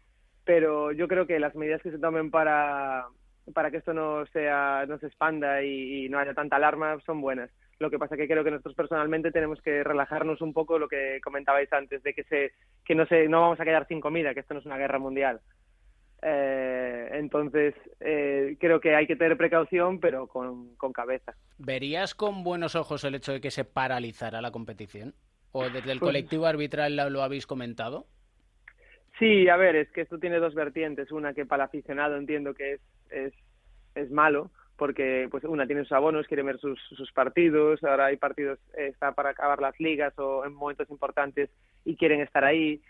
pero 0.44 0.90
yo 0.92 1.06
creo 1.06 1.26
que 1.26 1.38
las 1.38 1.54
medidas 1.54 1.82
que 1.82 1.90
se 1.90 1.98
tomen 1.98 2.30
para, 2.30 3.06
para 3.52 3.70
que 3.70 3.76
esto 3.76 3.92
no 3.92 4.24
sea 4.26 4.86
no 4.88 4.98
se 4.98 5.06
expanda 5.08 5.62
y, 5.62 6.06
y 6.06 6.08
no 6.08 6.18
haya 6.18 6.32
tanta 6.32 6.56
alarma 6.56 6.98
son 7.04 7.20
buenas. 7.20 7.50
Lo 7.78 7.90
que 7.90 7.98
pasa 7.98 8.16
que 8.16 8.28
creo 8.28 8.44
que 8.44 8.50
nosotros 8.52 8.74
personalmente 8.74 9.32
tenemos 9.32 9.60
que 9.60 9.84
relajarnos 9.84 10.40
un 10.40 10.54
poco 10.54 10.78
lo 10.78 10.88
que 10.88 11.20
comentabais 11.22 11.70
antes 11.74 12.02
de 12.02 12.14
que 12.14 12.24
se 12.24 12.52
que 12.86 12.94
no 12.94 13.04
se 13.04 13.28
no 13.28 13.42
vamos 13.42 13.60
a 13.60 13.64
quedar 13.64 13.86
sin 13.86 14.00
comida, 14.00 14.32
que 14.32 14.40
esto 14.40 14.54
no 14.54 14.60
es 14.60 14.66
una 14.66 14.78
guerra 14.78 14.98
mundial. 14.98 15.40
Eh, 16.26 17.10
entonces, 17.12 17.74
eh, 18.00 18.56
creo 18.58 18.80
que 18.80 18.94
hay 18.94 19.06
que 19.06 19.14
tener 19.16 19.36
precaución, 19.36 20.00
pero 20.00 20.26
con, 20.26 20.74
con 20.76 20.92
cabeza. 20.92 21.34
¿Verías 21.58 22.14
con 22.14 22.42
buenos 22.42 22.74
ojos 22.76 23.04
el 23.04 23.14
hecho 23.14 23.32
de 23.32 23.40
que 23.42 23.50
se 23.50 23.64
paralizara 23.66 24.40
la 24.40 24.50
competición? 24.50 25.14
¿O 25.52 25.64
desde 25.64 25.92
el 25.92 25.98
Pues- 25.98 26.08
colectivo 26.08 26.46
arbitral 26.46 26.96
lo, 26.96 27.10
lo 27.10 27.22
habéis 27.22 27.46
comentado? 27.46 28.06
Sí, 29.18 29.48
a 29.48 29.56
ver, 29.56 29.76
es 29.76 29.88
que 29.92 30.00
esto 30.00 30.18
tiene 30.18 30.38
dos 30.38 30.54
vertientes. 30.54 31.12
Una 31.12 31.34
que 31.34 31.44
para 31.46 31.64
el 31.64 31.68
aficionado 31.68 32.16
entiendo 32.16 32.54
que 32.54 32.72
es, 32.72 32.80
es, 33.10 33.32
es 33.94 34.10
malo, 34.10 34.50
porque 34.76 35.28
pues 35.30 35.44
una 35.44 35.66
tiene 35.66 35.82
sus 35.82 35.92
abonos, 35.92 36.26
quiere 36.26 36.42
ver 36.42 36.58
sus, 36.58 36.80
sus 36.96 37.12
partidos, 37.12 37.84
ahora 37.84 38.06
hay 38.06 38.16
partidos, 38.16 38.58
eh, 38.76 38.88
está 38.88 39.12
para 39.12 39.30
acabar 39.30 39.60
las 39.60 39.78
ligas 39.78 40.18
o 40.18 40.44
en 40.44 40.52
momentos 40.54 40.90
importantes 40.90 41.48
y 41.84 41.94
quieren 41.96 42.22
estar 42.22 42.44
ahí. 42.44 42.80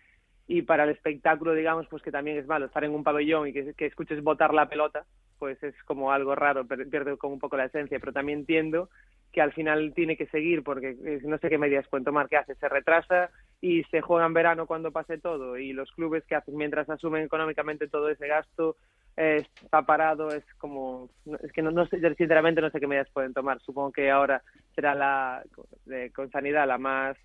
Y 0.47 0.63
para 0.63 0.85
el 0.85 0.91
espectáculo, 0.91 1.55
digamos, 1.55 1.87
pues 1.89 2.03
que 2.03 2.13
también 2.13 2.37
es 2.39 2.47
malo 2.47 2.67
estar 2.67 2.85
en 2.85 2.93
un 2.95 3.03
pabellón 3.05 3.49
y 3.49 3.53
que, 3.53 3.75
escuches 3.87 4.23
botar 4.23 4.53
la 4.53 4.69
pelota, 4.69 5.05
pues 5.39 5.63
es 5.63 5.75
como 5.85 6.13
algo 6.13 6.35
raro, 6.35 6.67
pierde 6.67 7.17
como 7.17 7.35
un 7.35 7.41
poco 7.41 7.57
la 7.57 7.65
esencia, 7.67 7.99
pero 7.99 8.13
también 8.13 8.41
entiendo 8.41 8.91
que 9.33 9.41
al 9.41 9.53
final 9.53 9.93
tiene 9.95 10.17
que 10.17 10.27
seguir 10.27 10.63
porque 10.63 10.91
eh, 11.05 11.21
no 11.25 11.39
sé 11.39 11.49
qué 11.49 11.59
medidas 11.59 11.89
pueden 11.89 12.05
tomar, 12.05 12.29
¿qué 12.29 12.37
hace? 12.37 12.55
Se 12.57 12.69
retrasa 12.69 13.31
y 13.61 13.83
se 13.85 14.01
juega 14.01 14.27
en 14.27 14.35
verano 14.35 14.67
cuando 14.67 14.93
pase 14.93 15.19
todo 15.19 15.57
y 15.59 15.73
los 15.73 15.91
clubes 15.93 16.25
que 16.27 16.37
hacen 16.37 16.57
mientras 16.57 16.89
asumen 16.89 17.25
económicamente 17.25 17.89
todo 17.89 18.11
ese 18.11 18.29
gasto 18.29 18.77
eh, 19.17 19.45
está 19.63 19.83
parado, 19.83 20.29
es 20.31 20.45
como, 20.59 21.09
es 21.43 21.53
que 21.53 21.63
no, 21.63 21.71
no 21.71 21.87
sé, 21.87 21.99
sinceramente 22.17 22.61
no 22.61 22.71
sé 22.71 22.79
qué 22.81 22.87
medidas 22.87 23.11
pueden 23.13 23.33
tomar, 23.33 23.61
supongo 23.61 23.93
que 23.93 24.11
ahora 24.11 24.43
será 24.75 24.95
la, 24.95 25.43
de- 25.85 26.13
con 26.13 26.31
sanidad 26.31 26.67
la 26.69 26.79
más 26.79 27.17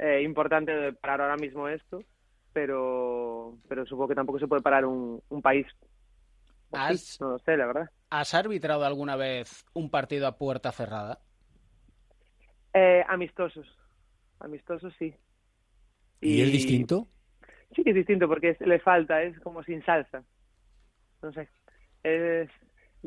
eh, 0.00 0.22
importante 0.22 0.72
de 0.72 0.92
parar 0.92 1.20
ahora 1.22 1.36
mismo 1.36 1.68
esto, 1.68 2.02
pero, 2.52 3.56
pero 3.68 3.84
supongo 3.86 4.08
que 4.08 4.14
tampoco 4.14 4.38
se 4.38 4.48
puede 4.48 4.62
parar 4.62 4.84
un, 4.86 5.22
un 5.28 5.42
país. 5.42 5.66
¿Has, 6.72 7.18
No 7.20 7.30
lo 7.30 7.38
sé, 7.40 7.56
la 7.56 7.66
verdad. 7.66 7.90
¿Has 8.10 8.34
arbitrado 8.34 8.84
alguna 8.84 9.16
vez 9.16 9.64
un 9.74 9.90
partido 9.90 10.26
a 10.26 10.36
puerta 10.38 10.72
cerrada? 10.72 11.20
Eh, 12.74 13.04
amistosos. 13.08 13.66
Amistosos, 14.40 14.92
sí. 14.98 15.14
¿Y 16.20 16.40
es 16.42 16.52
distinto? 16.52 17.08
Sí, 17.74 17.84
que 17.84 17.90
es 17.90 17.96
distinto 17.96 18.28
porque 18.28 18.50
es- 18.50 18.60
le 18.60 18.78
falta, 18.80 19.22
es 19.22 19.38
como 19.40 19.62
sin 19.62 19.84
salsa. 19.84 20.24
No 21.22 21.32
sé. 21.32 21.48
Es, 22.02 22.48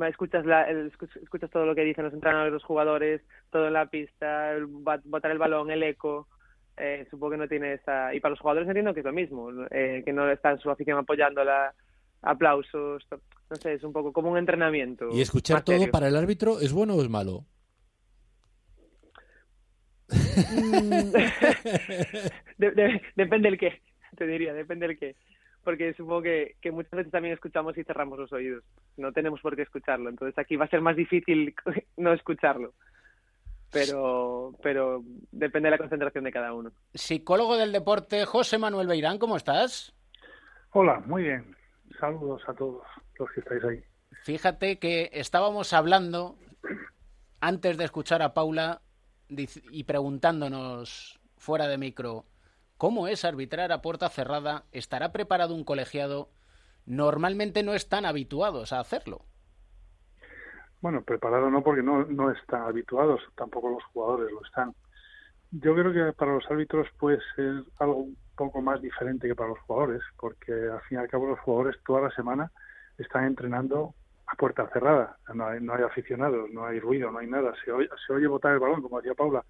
escuchas, 0.08 0.46
la, 0.46 0.64
el- 0.70 0.92
escuchas 1.22 1.50
todo 1.50 1.66
lo 1.66 1.76
que 1.76 1.84
dicen 1.84 2.06
los 2.06 2.14
entrenadores, 2.14 2.54
los 2.54 2.64
jugadores, 2.64 3.22
todo 3.52 3.68
en 3.68 3.74
la 3.74 3.88
pista, 3.88 4.52
el 4.54 4.66
botar 4.68 5.32
el 5.32 5.38
balón, 5.38 5.72
el 5.72 5.84
eco. 5.84 6.28
Eh, 6.78 7.06
supongo 7.12 7.32
que 7.32 7.38
no 7.38 7.48
tiene 7.48 7.74
esa. 7.74 8.14
Y 8.14 8.20
para 8.20 8.32
los 8.32 8.40
jugadores 8.40 8.68
entiendo 8.68 8.94
que 8.94 9.02
es 9.02 9.06
lo 9.06 9.14
mismo, 9.14 9.50
eh, 9.70 10.02
que 10.04 10.12
no 10.14 10.30
están 10.30 10.58
su 10.60 10.70
afición 10.72 10.98
apoyándola, 10.98 11.74
aplausos. 12.22 13.06
to- 13.10 13.22
No 13.50 13.56
sé, 13.58 13.74
es 13.74 13.84
un 13.84 13.94
poco 13.94 14.12
como 14.12 14.32
un 14.32 14.38
entrenamiento. 14.38 15.10
¿Y 15.12 15.22
escuchar 15.22 15.64
todo 15.64 15.78
serio. 15.78 15.92
para 15.92 16.08
el 16.08 16.16
árbitro 16.16 16.60
es 16.60 16.74
bueno 16.74 16.96
o 16.96 17.02
es 17.02 17.10
malo? 17.10 17.46
De- 22.58 22.72
de- 22.72 23.02
depende 23.16 23.50
el 23.50 23.58
qué, 23.58 23.82
te 24.18 24.26
diría, 24.28 24.54
depende 24.54 24.86
el 24.86 24.98
qué. 24.98 25.16
Porque 25.64 25.94
supongo 25.94 26.24
que, 26.24 26.56
que 26.62 26.72
muchas 26.72 26.92
veces 26.92 27.12
también 27.12 27.34
escuchamos 27.34 27.78
y 27.78 27.84
cerramos 27.84 28.20
los 28.20 28.34
oídos. 28.34 28.64
No 28.98 29.14
tenemos 29.14 29.40
por 29.42 29.56
qué 29.56 29.62
escucharlo. 29.62 30.10
Entonces 30.10 30.38
aquí 30.38 30.58
va 30.58 30.66
a 30.66 30.70
ser 30.70 30.82
más 30.82 30.96
difícil 30.98 31.56
no 31.98 32.12
escucharlo. 32.14 32.74
Pero, 33.74 34.54
pero 34.62 35.04
depende 35.32 35.68
de 35.68 35.72
la 35.72 35.78
concentración 35.78 36.24
de 36.24 36.32
cada 36.32 36.54
uno. 36.54 36.72
Psicólogo 36.94 37.58
del 37.58 37.72
deporte, 37.72 38.26
José 38.26 38.58
Manuel 38.58 38.88
Beirán, 38.88 39.18
¿cómo 39.18 39.36
estás? 39.36 39.94
Hola, 40.72 41.02
muy 41.06 41.24
bien. 41.24 41.56
Saludos 42.00 42.42
a 42.48 42.54
todos 42.54 42.84
los 43.18 43.30
que 43.32 43.40
estáis 43.42 43.64
ahí. 43.64 43.84
Fíjate 44.24 44.80
que 44.80 45.10
estábamos 45.14 45.74
hablando 45.74 46.38
antes 47.42 47.78
de 47.78 47.84
escuchar 47.84 48.22
a 48.22 48.34
Paula 48.34 48.82
y 49.28 49.84
preguntándonos 49.84 51.20
fuera 51.38 51.68
de 51.68 51.78
micro 51.78 52.26
cómo 52.78 53.08
es 53.08 53.26
arbitrar 53.26 53.72
a 53.72 53.82
puerta 53.82 54.10
cerrada, 54.10 54.66
estará 54.72 55.12
preparado 55.12 55.56
un 55.56 55.64
colegiado, 55.64 56.30
normalmente 56.86 57.64
no 57.64 57.74
están 57.74 58.06
habituados 58.06 58.74
a 58.74 58.80
hacerlo. 58.80 59.26
Bueno, 60.84 61.02
preparado 61.02 61.50
no 61.50 61.64
porque 61.64 61.82
no, 61.82 62.04
no 62.04 62.30
están 62.30 62.64
habituados, 62.64 63.22
tampoco 63.38 63.70
los 63.70 63.84
jugadores 63.86 64.30
lo 64.34 64.44
están. 64.44 64.76
Yo 65.50 65.74
creo 65.76 65.94
que 65.94 66.12
para 66.12 66.34
los 66.34 66.46
árbitros 66.52 66.90
puede 67.00 67.20
ser 67.38 67.64
algo 67.80 68.00
un 68.00 68.18
poco 68.36 68.62
más 68.62 68.82
diferente 68.82 69.30
que 69.30 69.34
para 69.34 69.48
los 69.48 69.60
jugadores, 69.60 70.02
porque 70.18 70.52
al 70.52 70.82
fin 70.82 70.98
y 70.98 71.02
al 71.02 71.08
cabo 71.08 71.28
los 71.28 71.40
jugadores 71.40 71.82
toda 71.86 72.02
la 72.02 72.12
semana 72.12 72.52
están 72.98 73.24
entrenando 73.24 73.94
a 74.28 74.36
puerta 74.36 74.68
cerrada. 74.74 75.16
No 75.34 75.48
hay, 75.48 75.62
no 75.62 75.74
hay 75.74 75.84
aficionados, 75.84 76.52
no 76.52 76.66
hay 76.66 76.82
ruido, 76.82 77.10
no 77.14 77.20
hay 77.20 77.28
nada. 77.28 77.54
Se 77.64 77.72
oye, 77.72 77.88
se 78.06 78.12
oye 78.12 78.28
botar 78.28 78.52
el 78.52 78.60
balón, 78.60 78.82
como 78.82 78.98
decía 78.98 79.14
Paula. 79.14 79.42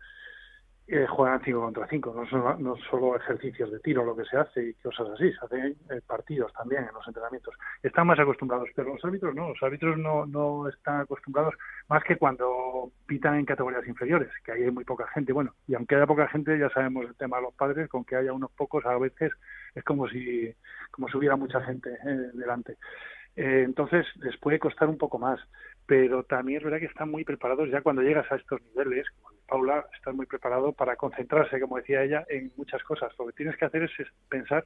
Eh, 0.86 1.08
juegan 1.08 1.42
5 1.42 1.62
contra 1.62 1.88
5, 1.88 2.14
no, 2.14 2.58
no 2.58 2.76
solo 2.90 3.16
ejercicios 3.16 3.72
de 3.72 3.80
tiro 3.80 4.04
lo 4.04 4.18
que 4.18 4.26
se 4.26 4.36
hace 4.36 4.68
y 4.68 4.74
cosas 4.74 5.08
así, 5.12 5.32
se 5.32 5.46
hacen 5.46 5.78
eh, 5.90 6.02
partidos 6.06 6.52
también 6.52 6.84
en 6.84 6.94
los 6.94 7.08
entrenamientos. 7.08 7.56
Están 7.82 8.08
más 8.08 8.20
acostumbrados, 8.20 8.68
pero 8.76 8.90
los 8.90 9.06
árbitros 9.06 9.34
no, 9.34 9.50
los 9.50 9.64
árbitros 9.64 9.98
no, 9.98 10.26
no 10.26 10.68
están 10.68 11.00
acostumbrados 11.00 11.54
más 11.88 12.04
que 12.04 12.18
cuando 12.18 12.92
pitan 13.06 13.36
en 13.36 13.46
categorías 13.46 13.88
inferiores, 13.88 14.30
que 14.44 14.52
ahí 14.52 14.64
hay 14.64 14.72
muy 14.72 14.84
poca 14.84 15.08
gente. 15.08 15.32
Bueno, 15.32 15.56
y 15.68 15.76
aunque 15.76 15.96
haya 15.96 16.06
poca 16.06 16.28
gente, 16.28 16.60
ya 16.60 16.70
sabemos 16.70 17.06
el 17.06 17.16
tema 17.16 17.38
de 17.38 17.44
los 17.44 17.54
padres, 17.54 17.88
con 17.88 18.04
que 18.04 18.18
haya 18.18 18.34
unos 18.34 18.52
pocos 18.52 18.86
a 18.86 18.98
veces 18.98 19.32
es 19.76 19.84
como 19.86 20.10
si, 20.10 20.54
como 20.92 21.08
si 21.08 21.18
hubiera 21.18 21.38
mucha 21.38 21.62
gente 21.62 21.92
eh, 21.94 22.30
delante. 22.34 22.78
Eh, 23.36 23.64
entonces 23.66 24.06
les 24.18 24.38
puede 24.38 24.60
costar 24.60 24.88
un 24.90 24.98
poco 24.98 25.18
más, 25.18 25.40
pero 25.86 26.24
también 26.24 26.58
es 26.60 26.64
verdad 26.64 26.80
que 26.80 26.86
están 26.86 27.10
muy 27.12 27.24
preparados 27.24 27.70
ya 27.70 27.82
cuando 27.82 28.02
llegas 28.02 28.32
a 28.32 28.36
estos 28.36 28.62
niveles, 28.64 29.06
como 29.22 29.38
Paula, 29.48 29.86
estás 29.96 30.16
muy 30.16 30.26
preparado 30.26 30.74
para 30.74 30.96
concentrarse, 30.96 31.60
como 31.60 31.78
decía 31.78 32.04
ella, 32.04 32.26
en 32.30 32.52
muchas 32.58 32.82
cosas. 32.84 33.12
Lo 33.20 33.28
que 33.28 33.34
tienes 33.34 33.58
que 33.58 33.66
hacer 33.66 33.84
es, 33.84 33.92
pensar 34.30 34.66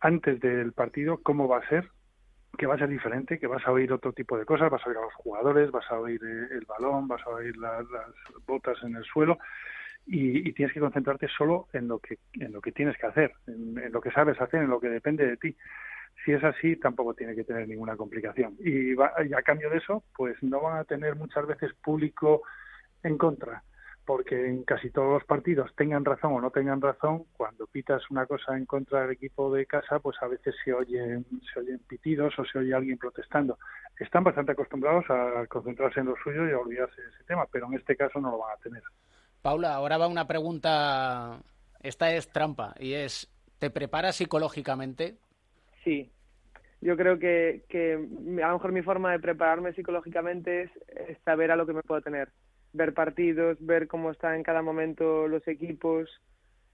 antes 0.00 0.40
del 0.40 0.72
partido 0.72 1.18
cómo 1.22 1.48
va 1.48 1.58
a 1.58 1.68
ser, 1.68 1.88
que 2.58 2.66
va 2.66 2.74
a 2.74 2.78
ser 2.78 2.88
diferente, 2.88 3.38
que 3.38 3.46
vas 3.46 3.66
a 3.66 3.72
oír 3.72 3.92
otro 3.92 4.12
tipo 4.12 4.38
de 4.38 4.44
cosas, 4.44 4.70
vas 4.70 4.84
a 4.84 4.88
oír 4.88 4.98
a 4.98 5.02
los 5.02 5.14
jugadores, 5.14 5.70
vas 5.70 5.90
a 5.90 5.98
oír 6.00 6.20
eh, 6.24 6.54
el 6.54 6.64
balón, 6.66 7.08
vas 7.08 7.22
a 7.26 7.30
oír 7.30 7.56
la- 7.56 7.82
las 7.82 8.14
botas 8.46 8.78
en 8.82 8.96
el 8.96 9.04
suelo 9.04 9.38
y, 10.06 10.48
y 10.48 10.52
tienes 10.52 10.72
que 10.72 10.80
concentrarte 10.80 11.28
solo 11.28 11.68
en 11.72 11.88
lo 11.88 11.98
que 11.98 12.18
en 12.34 12.52
lo 12.52 12.60
que 12.60 12.72
tienes 12.72 12.96
que 12.98 13.06
hacer, 13.06 13.32
en, 13.46 13.78
en 13.78 13.92
lo 13.92 14.00
que 14.00 14.10
sabes 14.12 14.40
hacer, 14.40 14.62
en 14.62 14.70
lo 14.70 14.80
que 14.80 14.88
depende 14.88 15.26
de 15.26 15.36
ti. 15.36 15.56
Si 16.26 16.32
es 16.32 16.42
así, 16.42 16.74
tampoco 16.76 17.14
tiene 17.14 17.34
que 17.36 17.44
tener 17.44 17.66
ninguna 17.68 17.96
complicación. 17.96 18.56
Y, 18.58 18.94
va- 18.94 19.14
y 19.24 19.32
a 19.32 19.42
cambio 19.42 19.70
de 19.70 19.78
eso, 19.78 20.02
pues 20.16 20.36
no 20.42 20.60
van 20.60 20.78
a 20.78 20.84
tener 20.84 21.14
muchas 21.14 21.46
veces 21.46 21.72
público 21.74 22.42
en 23.04 23.16
contra, 23.16 23.62
porque 24.04 24.48
en 24.48 24.64
casi 24.64 24.90
todos 24.90 25.12
los 25.12 25.24
partidos, 25.24 25.72
tengan 25.76 26.04
razón 26.04 26.32
o 26.32 26.40
no 26.40 26.50
tengan 26.50 26.80
razón, 26.80 27.24
cuando 27.36 27.68
pitas 27.68 28.02
una 28.10 28.26
cosa 28.26 28.56
en 28.56 28.66
contra 28.66 29.02
del 29.02 29.12
equipo 29.12 29.54
de 29.54 29.66
casa, 29.66 30.00
pues 30.00 30.16
a 30.20 30.26
veces 30.26 30.52
se 30.64 30.72
oyen, 30.72 31.24
se 31.54 31.60
oyen 31.60 31.78
pitidos 31.86 32.36
o 32.40 32.44
se 32.44 32.58
oye 32.58 32.74
alguien 32.74 32.98
protestando. 32.98 33.56
Están 33.98 34.24
bastante 34.24 34.50
acostumbrados 34.52 35.04
a 35.08 35.46
concentrarse 35.46 36.00
en 36.00 36.06
lo 36.06 36.16
suyo 36.22 36.48
y 36.48 36.50
a 36.50 36.58
olvidarse 36.58 37.00
de 37.00 37.08
ese 37.08 37.22
tema, 37.24 37.46
pero 37.52 37.66
en 37.66 37.74
este 37.74 37.96
caso 37.96 38.20
no 38.20 38.32
lo 38.32 38.38
van 38.38 38.52
a 38.58 38.60
tener. 38.62 38.82
Paula, 39.42 39.74
ahora 39.74 39.96
va 39.96 40.08
una 40.08 40.26
pregunta, 40.26 41.38
esta 41.84 42.12
es 42.12 42.28
trampa, 42.32 42.74
y 42.80 42.94
es, 42.94 43.28
¿te 43.60 43.70
preparas 43.70 44.16
psicológicamente? 44.16 45.18
Sí, 45.84 46.10
yo 46.86 46.96
creo 46.96 47.18
que, 47.18 47.64
que 47.68 47.94
a 47.94 48.46
lo 48.48 48.52
mejor 48.54 48.70
mi 48.70 48.82
forma 48.82 49.10
de 49.10 49.18
prepararme 49.18 49.72
psicológicamente 49.72 50.62
es, 50.62 50.70
es 51.08 51.18
saber 51.24 51.50
a 51.50 51.56
lo 51.56 51.66
que 51.66 51.72
me 51.72 51.82
puedo 51.82 52.00
tener. 52.00 52.28
Ver 52.72 52.94
partidos, 52.94 53.58
ver 53.58 53.88
cómo 53.88 54.12
están 54.12 54.36
en 54.36 54.44
cada 54.44 54.62
momento 54.62 55.26
los 55.26 55.46
equipos, 55.48 56.08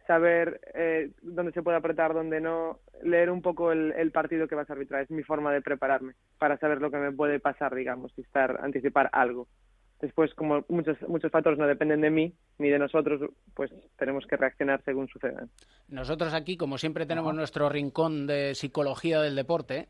saber 0.07 0.61
eh, 0.75 1.13
dónde 1.23 1.53
se 1.53 1.63
puede 1.63 1.79
apretar, 1.79 2.13
dónde 2.13 2.43
no, 2.43 2.81
leer 3.03 3.31
un 3.31 3.41
poco 3.41 3.73
el, 3.73 3.93
el 3.93 4.11
partido 4.11 4.49
que 4.49 4.55
vas 4.55 4.69
a 4.69 4.75
arbitrar. 4.75 5.01
Es 5.01 5.11
mi 5.11 5.23
forma 5.23 5.51
de 5.51 5.63
prepararme 5.63 6.13
para 6.39 6.59
saber 6.59 6.83
lo 6.83 6.91
que 6.91 6.99
me 6.99 7.13
puede 7.13 7.41
pasar, 7.41 7.75
digamos, 7.75 8.13
y 8.19 8.21
estar, 8.21 8.61
anticipar 8.63 9.09
algo. 9.13 9.49
Después, 10.03 10.35
como 10.35 10.63
muchos, 10.69 11.01
muchos 11.09 11.31
factores 11.31 11.59
no 11.59 11.67
dependen 11.67 12.03
de 12.03 12.11
mí 12.11 12.35
ni 12.59 12.69
de 12.69 12.79
nosotros, 12.79 13.31
pues 13.55 13.71
tenemos 13.97 14.27
que 14.27 14.37
reaccionar 14.37 14.83
según 14.85 15.09
sucedan. 15.09 15.49
Nosotros 15.89 16.35
aquí, 16.35 16.59
como 16.59 16.77
siempre, 16.77 17.07
tenemos 17.07 17.35
nuestro 17.35 17.71
rincón 17.71 18.27
de 18.27 18.55
psicología 18.55 19.23
del 19.23 19.37
deporte 19.37 19.89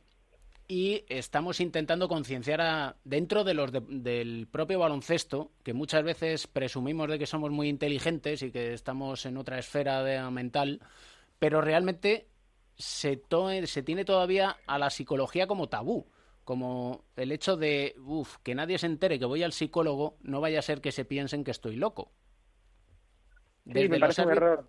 y 0.68 1.04
estamos 1.08 1.60
intentando 1.60 2.08
concienciar 2.08 2.60
a, 2.60 2.96
dentro 3.04 3.44
de 3.44 3.54
los 3.54 3.72
de- 3.72 3.80
del 3.80 4.46
propio 4.50 4.78
baloncesto, 4.78 5.52
que 5.62 5.72
muchas 5.74 6.02
veces 6.04 6.46
presumimos 6.46 7.08
de 7.08 7.18
que 7.18 7.26
somos 7.26 7.50
muy 7.50 7.68
inteligentes 7.68 8.42
y 8.42 8.50
que 8.50 8.72
estamos 8.72 9.26
en 9.26 9.36
otra 9.36 9.58
esfera 9.58 10.02
de- 10.02 10.22
mental, 10.30 10.80
pero 11.38 11.60
realmente 11.60 12.28
se, 12.76 13.16
to- 13.16 13.50
se 13.66 13.82
tiene 13.82 14.04
todavía 14.04 14.56
a 14.66 14.78
la 14.78 14.90
psicología 14.90 15.46
como 15.46 15.68
tabú. 15.68 16.06
Como 16.44 17.04
el 17.14 17.30
hecho 17.30 17.56
de, 17.56 17.94
uff, 18.04 18.38
que 18.42 18.56
nadie 18.56 18.76
se 18.76 18.86
entere 18.86 19.20
que 19.20 19.26
voy 19.26 19.44
al 19.44 19.52
psicólogo, 19.52 20.16
no 20.22 20.40
vaya 20.40 20.58
a 20.58 20.62
ser 20.62 20.80
que 20.80 20.90
se 20.90 21.04
piensen 21.04 21.44
que 21.44 21.52
estoy 21.52 21.76
loco. 21.76 22.10
Sí, 23.64 23.70
Desde 23.74 23.88
me 23.88 23.98
los 23.98 24.00
parece 24.00 24.22
un 24.22 24.28
árbit- 24.28 24.36
error. 24.38 24.68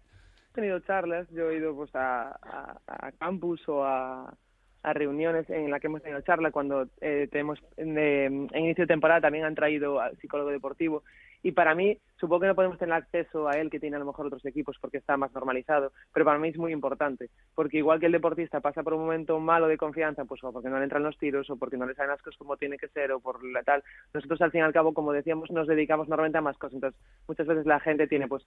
He 0.49 0.53
tenido 0.53 0.79
charlas, 0.81 1.27
yo 1.31 1.49
he 1.49 1.57
ido 1.57 1.75
pues 1.75 1.89
a, 1.95 2.29
a, 2.29 2.79
a 2.85 3.11
campus 3.13 3.59
o 3.67 3.83
a, 3.83 4.37
a 4.83 4.93
reuniones 4.93 5.49
en 5.49 5.71
las 5.71 5.81
que 5.81 5.87
hemos 5.87 6.01
tenido 6.01 6.21
charla 6.21 6.51
cuando 6.51 6.87
eh, 7.01 7.27
tenemos 7.31 7.59
en, 7.77 7.97
eh, 7.97 8.25
en 8.25 8.49
inicio 8.53 8.83
de 8.83 8.93
temporada 8.93 9.21
también 9.21 9.45
han 9.45 9.55
traído 9.55 9.99
al 9.99 10.17
psicólogo 10.17 10.51
deportivo 10.51 11.03
y 11.41 11.51
para 11.51 11.75
mí 11.75 11.97
supongo 12.19 12.41
que 12.41 12.47
no 12.47 12.55
podemos 12.55 12.77
tener 12.77 12.93
acceso 12.93 13.47
a 13.47 13.53
él 13.53 13.69
que 13.69 13.79
tiene 13.79 13.95
a 13.95 13.99
lo 13.99 14.05
mejor 14.05 14.27
otros 14.27 14.45
equipos 14.45 14.77
porque 14.79 14.97
está 14.97 15.17
más 15.17 15.33
normalizado 15.33 15.91
pero 16.13 16.25
para 16.25 16.37
mí 16.37 16.49
es 16.49 16.57
muy 16.57 16.71
importante 16.71 17.29
porque 17.55 17.77
igual 17.77 17.99
que 17.99 18.05
el 18.05 18.11
deportista 18.11 18.61
pasa 18.61 18.83
por 18.83 18.93
un 18.93 19.01
momento 19.01 19.39
malo 19.39 19.67
de 19.67 19.77
confianza 19.77 20.25
pues 20.25 20.43
o 20.43 20.51
porque 20.51 20.69
no 20.69 20.77
le 20.77 20.83
entran 20.83 21.03
los 21.03 21.17
tiros 21.17 21.49
o 21.49 21.57
porque 21.57 21.77
no 21.77 21.85
le 21.85 21.95
salen 21.95 22.11
las 22.11 22.21
cosas 22.21 22.37
como 22.37 22.57
tiene 22.57 22.77
que 22.77 22.89
ser 22.89 23.11
o 23.11 23.19
por 23.19 23.43
la 23.43 23.63
tal 23.63 23.83
nosotros 24.13 24.41
al 24.41 24.51
fin 24.51 24.61
y 24.61 24.63
al 24.63 24.73
cabo 24.73 24.93
como 24.93 25.13
decíamos 25.13 25.51
nos 25.51 25.67
dedicamos 25.67 26.07
normalmente 26.07 26.37
a 26.37 26.41
más 26.41 26.57
cosas 26.57 26.75
entonces 26.75 27.01
muchas 27.27 27.47
veces 27.47 27.65
la 27.65 27.79
gente 27.79 28.07
tiene 28.07 28.27
pues 28.27 28.45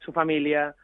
su 0.00 0.12
familia 0.12 0.74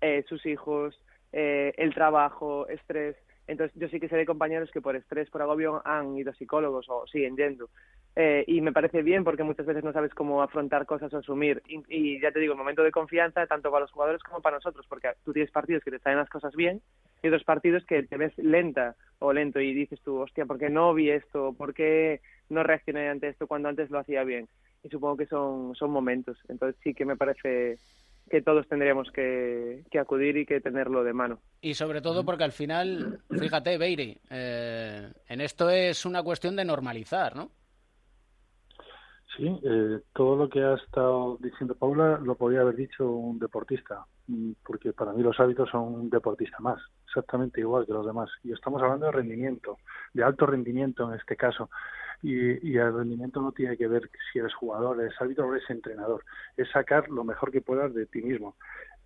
eh, 0.00 0.24
sus 0.28 0.44
hijos, 0.46 0.98
eh, 1.32 1.72
el 1.76 1.94
trabajo, 1.94 2.66
estrés. 2.68 3.16
Entonces, 3.50 3.76
yo 3.80 3.88
sí 3.88 3.98
que 3.98 4.08
sé 4.08 4.16
de 4.16 4.26
compañeros 4.26 4.70
que 4.70 4.80
por 4.80 4.94
estrés, 4.94 5.28
por 5.28 5.42
agobio, 5.42 5.82
han 5.84 6.16
ido 6.16 6.30
a 6.30 6.34
psicólogos 6.34 6.86
o 6.88 7.04
siguen 7.08 7.36
yendo. 7.36 7.68
Eh, 8.14 8.44
y 8.46 8.60
me 8.60 8.72
parece 8.72 9.02
bien 9.02 9.24
porque 9.24 9.42
muchas 9.42 9.66
veces 9.66 9.82
no 9.82 9.92
sabes 9.92 10.14
cómo 10.14 10.40
afrontar 10.40 10.86
cosas 10.86 11.12
o 11.12 11.18
asumir. 11.18 11.60
Y, 11.66 12.20
ya 12.20 12.30
te 12.30 12.38
digo, 12.38 12.52
el 12.52 12.58
momento 12.58 12.84
de 12.84 12.92
confianza, 12.92 13.48
tanto 13.48 13.72
para 13.72 13.82
los 13.82 13.90
jugadores 13.90 14.22
como 14.22 14.40
para 14.40 14.58
nosotros, 14.58 14.86
porque 14.88 15.08
tú 15.24 15.32
tienes 15.32 15.50
partidos 15.50 15.82
que 15.82 15.90
te 15.90 15.98
salen 15.98 16.20
las 16.20 16.28
cosas 16.28 16.54
bien 16.54 16.80
y 17.24 17.26
otros 17.26 17.42
partidos 17.42 17.84
que 17.86 18.04
te 18.04 18.16
ves 18.16 18.36
lenta 18.38 18.94
o 19.18 19.32
lento 19.32 19.60
y 19.60 19.74
dices 19.74 20.00
tú, 20.02 20.20
hostia, 20.20 20.46
¿por 20.46 20.58
qué 20.58 20.70
no 20.70 20.94
vi 20.94 21.10
esto? 21.10 21.52
¿Por 21.52 21.74
qué 21.74 22.20
no 22.50 22.62
reaccioné 22.62 23.08
ante 23.08 23.28
esto 23.28 23.48
cuando 23.48 23.68
antes 23.68 23.90
lo 23.90 23.98
hacía 23.98 24.22
bien? 24.22 24.48
Y 24.84 24.88
supongo 24.90 25.16
que 25.16 25.26
son, 25.26 25.74
son 25.74 25.90
momentos. 25.90 26.38
Entonces 26.48 26.80
sí 26.84 26.94
que 26.94 27.04
me 27.04 27.16
parece 27.16 27.78
que 28.30 28.42
todos 28.42 28.66
tendríamos 28.68 29.10
que, 29.10 29.84
que 29.90 29.98
acudir 29.98 30.36
y 30.36 30.46
que 30.46 30.60
tenerlo 30.60 31.02
de 31.02 31.12
mano. 31.12 31.40
Y 31.60 31.74
sobre 31.74 32.00
todo 32.00 32.24
porque 32.24 32.44
al 32.44 32.52
final, 32.52 33.20
fíjate, 33.28 33.76
Beiri, 33.76 34.16
eh, 34.30 35.12
en 35.28 35.40
esto 35.40 35.68
es 35.68 36.06
una 36.06 36.22
cuestión 36.22 36.54
de 36.54 36.64
normalizar, 36.64 37.34
¿no? 37.34 37.50
Sí, 39.36 39.46
eh, 39.64 40.00
todo 40.12 40.36
lo 40.36 40.48
que 40.48 40.60
ha 40.62 40.74
estado 40.74 41.38
diciendo 41.40 41.74
Paula 41.74 42.18
lo 42.22 42.34
podría 42.36 42.60
haber 42.60 42.76
dicho 42.76 43.08
un 43.08 43.38
deportista, 43.38 44.04
mm, 44.26 44.52
porque 44.64 44.92
para 44.92 45.12
mí 45.12 45.22
los 45.22 45.38
hábitos 45.40 45.70
son 45.70 45.94
un 45.94 46.10
deportista 46.10 46.58
más, 46.60 46.80
exactamente 47.06 47.60
igual 47.60 47.86
que 47.86 47.92
los 47.92 48.06
demás. 48.06 48.30
Y 48.44 48.52
estamos 48.52 48.82
hablando 48.82 49.06
de 49.06 49.12
rendimiento, 49.12 49.78
de 50.14 50.24
alto 50.24 50.46
rendimiento 50.46 51.08
en 51.08 51.18
este 51.18 51.36
caso. 51.36 51.70
Y, 52.22 52.68
y 52.68 52.76
el 52.76 52.92
rendimiento 52.92 53.40
no 53.40 53.52
tiene 53.52 53.76
que 53.76 53.88
ver 53.88 54.10
si 54.30 54.38
eres 54.38 54.54
jugador, 54.54 55.00
eres 55.00 55.14
árbitro 55.20 55.48
o 55.48 55.54
eres 55.54 55.68
entrenador. 55.70 56.24
Es 56.56 56.70
sacar 56.70 57.08
lo 57.08 57.24
mejor 57.24 57.50
que 57.50 57.62
puedas 57.62 57.94
de 57.94 58.06
ti 58.06 58.22
mismo. 58.22 58.56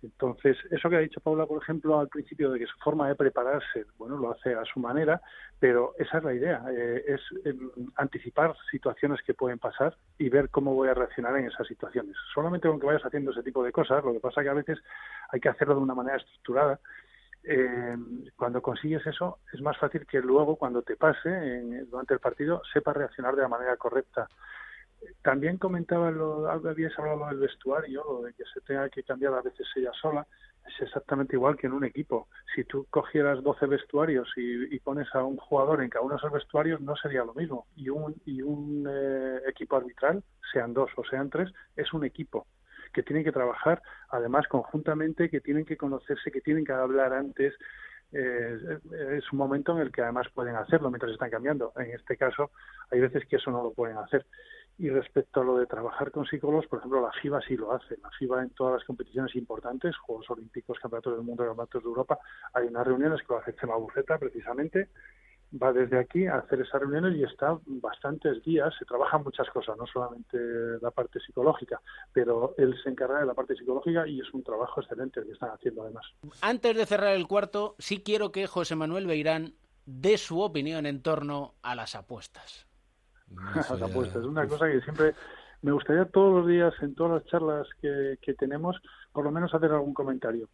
Entonces, 0.05 0.57
eso 0.69 0.89
que 0.89 0.97
ha 0.97 0.99
dicho 0.99 1.19
Paula, 1.19 1.45
por 1.45 1.61
ejemplo, 1.61 1.99
al 1.99 2.09
principio 2.09 2.51
de 2.51 2.59
que 2.59 2.67
su 2.67 2.77
forma 2.79 3.07
de 3.07 3.15
prepararse, 3.15 3.85
bueno, 3.97 4.17
lo 4.17 4.31
hace 4.31 4.53
a 4.53 4.63
su 4.65 4.79
manera, 4.79 5.21
pero 5.59 5.93
esa 5.97 6.19
es 6.19 6.23
la 6.23 6.33
idea, 6.33 6.63
eh, 6.71 7.03
es 7.07 7.21
eh, 7.43 7.55
anticipar 7.95 8.55
situaciones 8.69 9.21
que 9.23 9.33
pueden 9.33 9.57
pasar 9.57 9.95
y 10.17 10.29
ver 10.29 10.49
cómo 10.49 10.75
voy 10.75 10.89
a 10.89 10.93
reaccionar 10.93 11.35
en 11.37 11.47
esas 11.47 11.67
situaciones. 11.67 12.15
Solamente 12.33 12.67
con 12.67 12.79
que 12.79 12.85
vayas 12.85 13.05
haciendo 13.05 13.31
ese 13.31 13.41
tipo 13.43 13.63
de 13.63 13.71
cosas, 13.71 14.03
lo 14.03 14.13
que 14.13 14.19
pasa 14.19 14.43
que 14.43 14.49
a 14.49 14.53
veces 14.53 14.77
hay 15.29 15.39
que 15.39 15.49
hacerlo 15.49 15.75
de 15.75 15.81
una 15.81 15.95
manera 15.95 16.17
estructurada. 16.17 16.79
Eh, 17.47 17.95
cuando 18.35 18.61
consigues 18.61 19.05
eso, 19.05 19.39
es 19.53 19.61
más 19.61 19.77
fácil 19.77 20.05
que 20.07 20.19
luego, 20.19 20.55
cuando 20.55 20.81
te 20.81 20.95
pase 20.95 21.29
en, 21.29 21.87
durante 21.89 22.15
el 22.15 22.19
partido, 22.19 22.61
sepas 22.73 22.97
reaccionar 22.97 23.35
de 23.35 23.43
la 23.43 23.47
manera 23.47 23.77
correcta. 23.77 24.27
También 25.21 25.57
comentaba, 25.57 26.09
lo, 26.09 26.49
habías 26.49 26.97
hablado 26.97 27.27
del 27.27 27.39
vestuario, 27.39 28.03
lo 28.03 28.21
de 28.23 28.33
que 28.33 28.43
se 28.51 28.61
tenga 28.61 28.89
que 28.89 29.03
cambiar 29.03 29.33
a 29.35 29.41
veces 29.41 29.67
ella 29.75 29.91
sola. 30.01 30.25
Es 30.65 30.81
exactamente 30.81 31.35
igual 31.35 31.55
que 31.55 31.67
en 31.67 31.73
un 31.73 31.85
equipo. 31.85 32.27
Si 32.55 32.63
tú 32.63 32.87
cogieras 32.89 33.43
12 33.43 33.67
vestuarios 33.67 34.27
y, 34.35 34.79
pones 34.79 35.07
a 35.13 35.23
un 35.23 35.37
jugador 35.37 35.83
en 35.83 35.89
cada 35.89 36.03
uno 36.03 36.15
de 36.15 36.17
esos 36.17 36.31
vestuarios, 36.31 36.81
no 36.81 36.95
sería 36.95 37.23
lo 37.23 37.35
mismo. 37.35 37.67
Y 37.75 37.89
un, 37.89 38.15
y 38.25 38.41
un 38.41 38.87
eh, 38.89 39.41
equipo 39.47 39.75
arbitral, 39.75 40.23
sean 40.51 40.73
dos 40.73 40.89
o 40.95 41.03
sean 41.03 41.29
tres, 41.29 41.51
es 41.75 41.93
un 41.93 42.03
equipo 42.03 42.47
que 42.95 43.03
tienen 43.03 43.25
que 43.25 43.33
trabajar 43.33 43.81
además 44.09 44.47
conjuntamente, 44.47 45.29
que 45.29 45.41
tienen 45.41 45.65
que 45.65 45.75
conocerse, 45.75 46.31
que 46.31 46.39
tienen 46.39 46.63
que 46.63 46.71
hablar 46.71 47.11
antes. 47.13 47.53
Eh, 48.13 48.79
es 49.17 49.31
un 49.33 49.37
momento 49.37 49.73
en 49.73 49.79
el 49.79 49.91
que 49.91 50.01
además 50.01 50.27
pueden 50.33 50.55
hacerlo 50.55 50.89
mientras 50.89 51.11
están 51.11 51.29
cambiando. 51.29 51.73
En 51.75 51.91
este 51.91 52.15
caso, 52.15 52.51
hay 52.89 53.01
veces 53.01 53.25
que 53.25 53.35
eso 53.35 53.51
no 53.51 53.61
lo 53.61 53.73
pueden 53.73 53.97
hacer. 53.97 54.25
Y 54.77 54.89
respecto 54.89 55.41
a 55.41 55.43
lo 55.43 55.57
de 55.57 55.65
trabajar 55.65 56.11
con 56.11 56.25
psicólogos, 56.25 56.67
por 56.67 56.79
ejemplo, 56.79 57.01
la 57.01 57.11
FIBA 57.21 57.41
sí 57.41 57.57
lo 57.57 57.73
hace. 57.73 57.97
La 58.01 58.09
FIBA 58.11 58.43
en 58.43 58.49
todas 58.51 58.75
las 58.75 58.83
competiciones 58.85 59.35
importantes, 59.35 59.97
Juegos 59.97 60.29
Olímpicos, 60.29 60.79
Campeonatos 60.79 61.15
del 61.15 61.25
Mundo, 61.25 61.45
Campeonatos 61.45 61.83
de 61.83 61.89
Europa, 61.89 62.17
hay 62.53 62.67
unas 62.67 62.87
reuniones 62.87 63.21
que 63.21 63.27
lo 63.33 63.39
hace 63.39 63.55
Chema 63.55 63.75
Buceta 63.75 64.17
precisamente. 64.17 64.89
Va 65.61 65.71
desde 65.71 65.97
aquí 65.99 66.27
a 66.27 66.37
hacer 66.37 66.61
esas 66.61 66.81
reuniones 66.81 67.15
y 67.15 67.23
está 67.23 67.57
bastantes 67.65 68.43
días. 68.43 68.73
Se 68.77 68.85
trabajan 68.85 69.23
muchas 69.23 69.49
cosas, 69.49 69.77
no 69.77 69.85
solamente 69.85 70.37
la 70.81 70.91
parte 70.91 71.19
psicológica, 71.19 71.79
pero 72.11 72.55
él 72.57 72.75
se 72.83 72.89
encarga 72.89 73.19
de 73.19 73.25
la 73.25 73.33
parte 73.33 73.55
psicológica 73.55 74.07
y 74.07 74.19
es 74.19 74.33
un 74.33 74.43
trabajo 74.43 74.81
excelente 74.81 75.21
el 75.21 75.27
que 75.27 75.31
están 75.33 75.51
haciendo 75.51 75.83
además. 75.83 76.05
Antes 76.41 76.75
de 76.75 76.85
cerrar 76.85 77.15
el 77.15 77.27
cuarto, 77.27 77.75
sí 77.79 78.03
quiero 78.03 78.31
que 78.31 78.47
José 78.47 78.75
Manuel 78.75 79.07
Beirán 79.07 79.53
dé 79.85 80.17
su 80.17 80.41
opinión 80.41 80.85
en 80.85 81.01
torno 81.01 81.53
a 81.61 81.75
las 81.75 81.95
apuestas. 81.95 82.67
las 83.55 83.81
apuestas. 83.81 84.17
Es 84.17 84.27
una 84.27 84.47
cosa 84.47 84.67
que 84.67 84.81
siempre 84.81 85.13
me 85.61 85.71
gustaría 85.71 86.05
todos 86.05 86.41
los 86.41 86.47
días, 86.47 86.73
en 86.81 86.95
todas 86.95 87.21
las 87.21 87.31
charlas 87.31 87.67
que, 87.81 88.17
que 88.21 88.33
tenemos, 88.33 88.75
por 89.11 89.23
lo 89.23 89.31
menos 89.31 89.53
hacer 89.53 89.71
algún 89.71 89.93
comentario. 89.93 90.49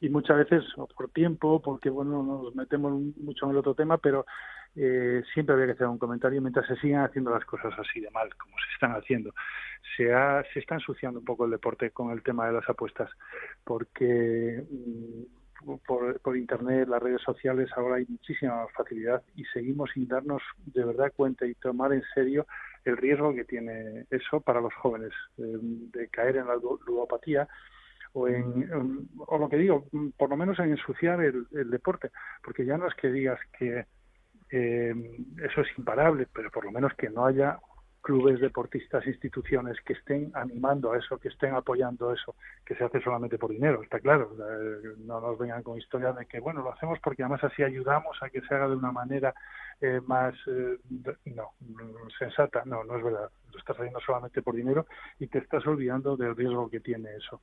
Y 0.00 0.08
muchas 0.08 0.38
veces, 0.38 0.64
por 0.96 1.10
tiempo, 1.10 1.60
porque 1.60 1.90
bueno, 1.90 2.22
nos 2.22 2.54
metemos 2.54 2.92
mucho 3.18 3.46
en 3.46 3.52
el 3.52 3.58
otro 3.58 3.74
tema, 3.74 3.98
pero 3.98 4.24
eh, 4.76 5.22
siempre 5.34 5.54
había 5.54 5.66
que 5.66 5.72
hacer 5.72 5.86
un 5.88 5.98
comentario 5.98 6.40
mientras 6.40 6.66
se 6.66 6.76
sigan 6.76 7.04
haciendo 7.04 7.30
las 7.30 7.44
cosas 7.44 7.72
así 7.78 8.00
de 8.00 8.10
mal, 8.10 8.34
como 8.36 8.54
se 8.56 8.72
están 8.74 8.92
haciendo. 8.92 9.34
Se, 9.96 10.12
ha, 10.12 10.42
se 10.52 10.60
está 10.60 10.76
ensuciando 10.76 11.18
un 11.18 11.24
poco 11.24 11.44
el 11.44 11.50
deporte 11.50 11.90
con 11.90 12.12
el 12.12 12.22
tema 12.22 12.46
de 12.46 12.52
las 12.54 12.68
apuestas, 12.68 13.10
porque 13.64 14.64
mm, 14.70 15.76
por, 15.86 16.20
por 16.20 16.36
internet, 16.36 16.88
las 16.88 17.02
redes 17.02 17.20
sociales, 17.22 17.68
ahora 17.76 17.96
hay 17.96 18.06
muchísima 18.08 18.66
facilidad 18.76 19.22
y 19.36 19.44
seguimos 19.46 19.90
sin 19.92 20.08
darnos 20.08 20.42
de 20.66 20.84
verdad 20.84 21.12
cuenta 21.14 21.46
y 21.46 21.54
tomar 21.54 21.92
en 21.92 22.02
serio 22.14 22.46
el 22.84 22.96
riesgo 22.96 23.34
que 23.34 23.44
tiene 23.44 24.06
eso 24.10 24.40
para 24.40 24.60
los 24.60 24.72
jóvenes 24.74 25.12
eh, 25.38 25.58
de 25.60 26.08
caer 26.08 26.36
en 26.38 26.46
la 26.46 26.56
ludopatía 26.56 27.48
o 28.12 28.28
en 28.28 29.08
o 29.18 29.38
lo 29.38 29.48
que 29.48 29.56
digo 29.56 29.86
por 30.16 30.30
lo 30.30 30.36
menos 30.36 30.58
en 30.58 30.70
ensuciar 30.70 31.22
el, 31.22 31.46
deporte 31.70 32.10
porque 32.42 32.64
ya 32.64 32.76
no 32.76 32.86
es 32.86 32.94
que 32.94 33.10
digas 33.10 33.38
que 33.58 33.86
eh, 34.50 34.94
eso 35.42 35.60
es 35.60 35.78
imparable 35.78 36.26
pero 36.32 36.50
por 36.50 36.64
lo 36.64 36.72
menos 36.72 36.92
que 36.94 37.08
no 37.08 37.26
haya 37.26 37.58
clubes 38.00 38.40
deportistas 38.40 39.06
instituciones 39.06 39.76
que 39.84 39.92
estén 39.92 40.30
animando 40.34 40.92
a 40.92 40.98
eso 40.98 41.18
que 41.18 41.28
estén 41.28 41.54
apoyando 41.54 42.12
eso 42.12 42.34
que 42.64 42.74
se 42.74 42.84
hace 42.84 43.00
solamente 43.00 43.38
por 43.38 43.50
dinero 43.50 43.82
está 43.82 44.00
claro. 44.00 44.32
Eh, 44.38 44.94
no 44.98 45.20
nos 45.20 45.38
vengan 45.38 45.62
con 45.62 45.78
historias 45.78 46.16
de 46.16 46.26
que 46.26 46.40
bueno 46.40 46.62
lo 46.62 46.72
hacemos 46.72 46.98
porque 47.00 47.22
además 47.22 47.44
así 47.44 47.62
ayudamos 47.62 48.16
a 48.22 48.30
que 48.30 48.40
se 48.42 48.54
haga 48.54 48.68
de 48.68 48.76
una 48.76 48.92
manera 48.92 49.34
eh, 49.80 50.00
más 50.06 50.34
eh, 50.46 50.78
no 51.26 51.50
sensata. 52.18 52.62
No 52.64 52.84
no 52.84 52.96
es 52.96 53.04
verdad. 53.04 53.30
Lo 53.52 53.58
estás 53.58 53.76
haciendo 53.76 54.00
solamente 54.00 54.42
por 54.42 54.54
dinero 54.54 54.86
y 55.18 55.26
te 55.26 55.38
estás 55.38 55.66
olvidando 55.66 56.16
del 56.16 56.36
riesgo 56.36 56.70
que 56.70 56.80
tiene 56.80 57.16
eso 57.16 57.40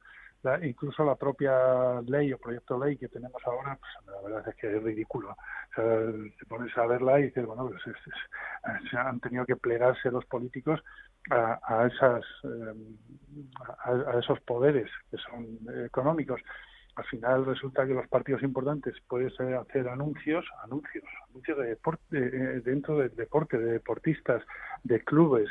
la, 0.48 0.66
incluso 0.66 1.04
la 1.04 1.16
propia 1.16 2.02
ley 2.02 2.34
o 2.34 2.38
proyecto 2.38 2.80
de 2.80 2.86
ley 2.86 2.98
que 2.98 3.10
tenemos 3.10 3.41
ahora, 3.45 3.78
pues 3.78 4.06
la 4.06 4.22
verdad 4.22 4.50
es 4.50 4.56
que 4.56 4.76
es 4.76 4.84
ridículo. 4.84 5.36
Te 5.76 6.45
pones 6.48 6.76
a 6.78 6.88
verla 6.88 7.20
y 7.20 7.24
dices, 7.24 7.45
bueno, 7.45 7.70
pues 7.70 8.93
han 8.93 9.20
tenido 9.20 9.45
que 9.45 9.56
plegarse 9.56 10.10
los 10.10 10.26
políticos 10.26 10.82
a, 11.30 11.60
a 11.64 11.88
esas 11.88 12.24
eh, 12.43 12.74
a, 13.86 14.20
esos 14.20 14.39
poderes 14.41 14.89
que 15.12 15.18
son 15.18 15.60
económicos. 15.86 16.41
Al 16.95 17.06
final 17.06 17.45
resulta 17.45 17.86
que 17.86 17.93
los 17.93 18.08
partidos 18.08 18.41
importantes 18.41 18.95
pueden 19.08 19.32
hacer 19.54 19.88
anuncios, 19.88 20.45
anuncios, 20.64 21.04
anuncios 21.30 21.58
de 21.60 21.66
deporte, 21.68 22.04
de, 22.10 22.62
dentro 22.62 22.98
del 22.98 23.16
deporte, 23.16 23.60
de 23.60 23.74
deportistas, 23.74 24.43
de 24.84 25.04
clubes, 25.04 25.48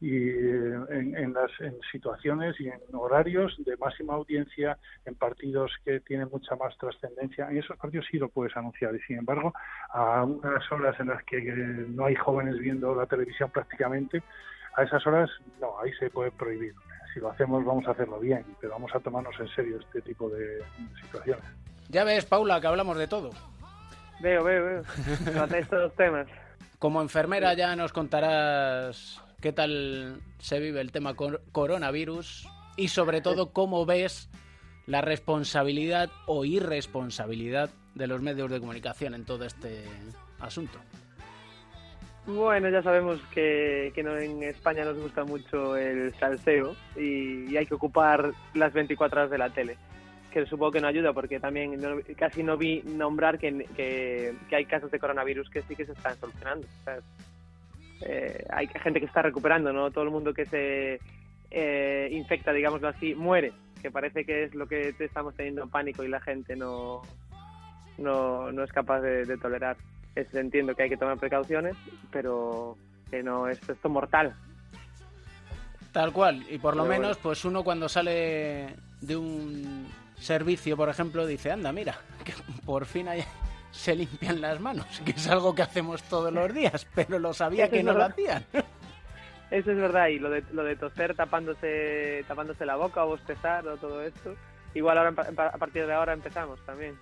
y 0.00 0.30
en, 0.30 1.14
en, 1.14 1.32
las 1.34 1.50
en 1.60 1.78
situaciones 1.92 2.58
y 2.58 2.68
en 2.68 2.80
horarios 2.92 3.54
de 3.58 3.76
máxima 3.76 4.14
audiencia 4.14 4.78
en 5.04 5.14
partidos 5.14 5.72
que 5.84 6.00
tienen 6.00 6.28
mucha 6.30 6.56
más 6.56 6.76
trascendencia. 6.78 7.50
En 7.50 7.58
esos 7.58 7.76
partidos 7.76 8.06
sí 8.10 8.18
lo 8.18 8.30
puedes 8.30 8.56
anunciar. 8.56 8.94
Y 8.94 9.00
sin 9.00 9.18
embargo 9.18 9.52
a 9.90 10.24
unas 10.24 10.72
horas 10.72 10.98
en 11.00 11.08
las 11.08 11.22
que 11.24 11.40
no 11.42 12.06
hay 12.06 12.14
jóvenes 12.14 12.58
viendo 12.58 12.94
la 12.94 13.06
televisión 13.06 13.50
prácticamente 13.50 14.22
a 14.76 14.84
esas 14.84 15.06
horas 15.06 15.28
no 15.60 15.78
ahí 15.80 15.92
se 15.98 16.08
puede 16.08 16.30
prohibir. 16.30 16.74
Si 17.12 17.20
lo 17.20 17.30
hacemos 17.30 17.62
vamos 17.64 17.86
a 17.86 17.90
hacerlo 17.90 18.18
bien 18.18 18.44
pero 18.60 18.72
vamos 18.72 18.94
a 18.94 19.00
tomarnos 19.00 19.38
en 19.38 19.48
serio 19.48 19.78
este 19.80 20.00
tipo 20.00 20.30
de, 20.30 20.56
de 20.56 20.64
situaciones. 21.02 21.44
Ya 21.90 22.04
ves 22.04 22.24
Paula 22.24 22.60
que 22.60 22.68
hablamos 22.68 22.96
de 22.96 23.06
todo. 23.06 23.30
Veo 24.22 24.44
veo 24.44 24.64
veo. 24.64 24.82
Tratáis 25.32 25.68
todos 25.68 25.82
los 25.82 25.94
temas. 25.94 26.26
Como 26.78 27.02
enfermera 27.02 27.52
ya 27.52 27.76
nos 27.76 27.92
contarás 27.92 29.22
qué 29.40 29.52
tal 29.52 30.20
se 30.38 30.60
vive 30.60 30.80
el 30.80 30.92
tema 30.92 31.14
cor 31.14 31.42
coronavirus 31.52 32.48
y 32.76 32.88
sobre 32.88 33.20
todo 33.20 33.52
cómo 33.52 33.86
ves 33.86 34.30
la 34.86 35.00
responsabilidad 35.00 36.10
o 36.26 36.44
irresponsabilidad 36.44 37.70
de 37.94 38.06
los 38.06 38.22
medios 38.22 38.50
de 38.50 38.60
comunicación 38.60 39.14
en 39.14 39.24
todo 39.24 39.44
este 39.44 39.84
asunto. 40.40 40.78
Bueno, 42.26 42.68
ya 42.68 42.82
sabemos 42.82 43.20
que, 43.32 43.92
que 43.94 44.02
en 44.02 44.42
España 44.42 44.84
nos 44.84 44.98
gusta 44.98 45.24
mucho 45.24 45.76
el 45.76 46.14
salseo 46.14 46.76
y, 46.96 47.56
hay 47.56 47.66
que 47.66 47.74
ocupar 47.74 48.32
las 48.54 48.72
24 48.72 49.20
horas 49.20 49.30
de 49.30 49.38
la 49.38 49.50
tele, 49.50 49.76
que 50.30 50.46
supongo 50.46 50.72
que 50.72 50.80
no 50.80 50.86
ayuda 50.86 51.12
porque 51.12 51.40
también 51.40 51.80
no, 51.80 51.96
casi 52.16 52.42
no 52.42 52.56
vi 52.56 52.82
nombrar 52.82 53.38
que, 53.38 53.66
que, 53.76 54.34
que, 54.48 54.56
hay 54.56 54.64
casos 54.66 54.90
de 54.90 54.98
coronavirus 54.98 55.50
que 55.50 55.62
sí 55.62 55.74
que 55.74 55.86
se 55.86 55.92
están 55.92 56.16
solucionando. 56.18 56.66
Eh, 58.02 58.44
hay 58.50 58.66
gente 58.68 59.00
que 59.00 59.06
está 59.06 59.22
recuperando, 59.22 59.72
no 59.72 59.90
todo 59.90 60.04
el 60.04 60.10
mundo 60.10 60.32
que 60.34 60.46
se 60.46 61.00
eh, 61.50 62.08
infecta, 62.12 62.52
digámoslo 62.52 62.88
así, 62.88 63.14
muere, 63.14 63.52
que 63.82 63.90
parece 63.90 64.24
que 64.24 64.44
es 64.44 64.54
lo 64.54 64.66
que 64.66 64.94
estamos 64.98 65.34
teniendo 65.34 65.62
en 65.62 65.70
pánico 65.70 66.02
y 66.04 66.08
la 66.08 66.20
gente 66.20 66.56
no, 66.56 67.02
no, 67.98 68.52
no 68.52 68.62
es 68.64 68.72
capaz 68.72 69.00
de, 69.00 69.24
de 69.24 69.36
tolerar. 69.38 69.76
Es, 70.14 70.32
entiendo 70.34 70.74
que 70.74 70.84
hay 70.84 70.88
que 70.90 70.96
tomar 70.96 71.18
precauciones, 71.18 71.76
pero 72.10 72.76
que 73.10 73.22
no 73.22 73.48
es 73.48 73.60
esto 73.68 73.88
mortal. 73.88 74.34
Tal 75.92 76.12
cual. 76.12 76.44
Y 76.48 76.58
por 76.58 76.76
lo 76.76 76.84
menos, 76.84 77.16
pues 77.18 77.44
uno 77.44 77.64
cuando 77.64 77.88
sale 77.88 78.74
de 79.00 79.16
un 79.16 79.88
servicio, 80.16 80.76
por 80.76 80.88
ejemplo, 80.88 81.26
dice, 81.26 81.50
anda, 81.50 81.72
mira, 81.72 81.98
que 82.24 82.32
por 82.64 82.86
fin 82.86 83.08
hay- 83.08 83.24
se 83.70 83.94
limpian 83.94 84.40
las 84.40 84.60
manos, 84.60 84.86
que 85.04 85.12
es 85.12 85.28
algo 85.28 85.54
que 85.54 85.62
hacemos 85.62 86.02
todos 86.04 86.32
los 86.32 86.52
días, 86.52 86.86
pero 86.94 87.18
lo 87.18 87.32
sabía 87.32 87.68
que 87.68 87.82
no 87.82 87.92
lo 87.92 88.04
hacían. 88.04 88.44
Eso 89.50 89.72
es 89.72 89.76
verdad, 89.78 90.06
y 90.08 90.20
lo 90.20 90.30
de, 90.30 90.44
lo 90.52 90.62
de 90.62 90.76
toser 90.76 91.16
tapándose, 91.16 92.24
tapándose 92.28 92.64
la 92.64 92.76
boca 92.76 93.04
o 93.04 93.08
bostezar 93.08 93.66
o 93.66 93.76
todo 93.76 94.00
esto. 94.00 94.36
Igual 94.74 94.96
ahora 94.96 95.10
a 95.52 95.58
partir 95.58 95.86
de 95.88 95.92
ahora 95.92 96.12
empezamos 96.12 96.64
también. 96.64 96.96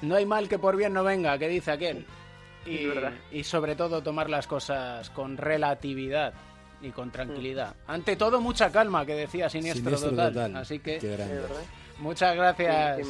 No 0.00 0.14
hay 0.14 0.24
mal 0.24 0.48
que 0.48 0.60
por 0.60 0.76
bien 0.76 0.92
no 0.92 1.02
venga, 1.02 1.36
que 1.38 1.48
dice 1.48 1.72
aquel. 1.72 2.06
Y, 2.64 2.88
y 3.32 3.42
sobre 3.42 3.74
todo 3.74 4.00
tomar 4.00 4.30
las 4.30 4.46
cosas 4.46 5.10
con 5.10 5.36
relatividad 5.36 6.32
y 6.80 6.90
con 6.90 7.10
tranquilidad. 7.10 7.74
Ante 7.88 8.14
todo, 8.14 8.40
mucha 8.40 8.70
calma, 8.70 9.04
que 9.04 9.14
decía 9.14 9.48
Siniestro, 9.48 9.96
Siniestro 9.96 10.10
total. 10.10 10.32
total. 10.32 10.56
Así 10.56 10.78
que 10.78 11.00
muchas 11.98 12.36
gracias. 12.36 13.00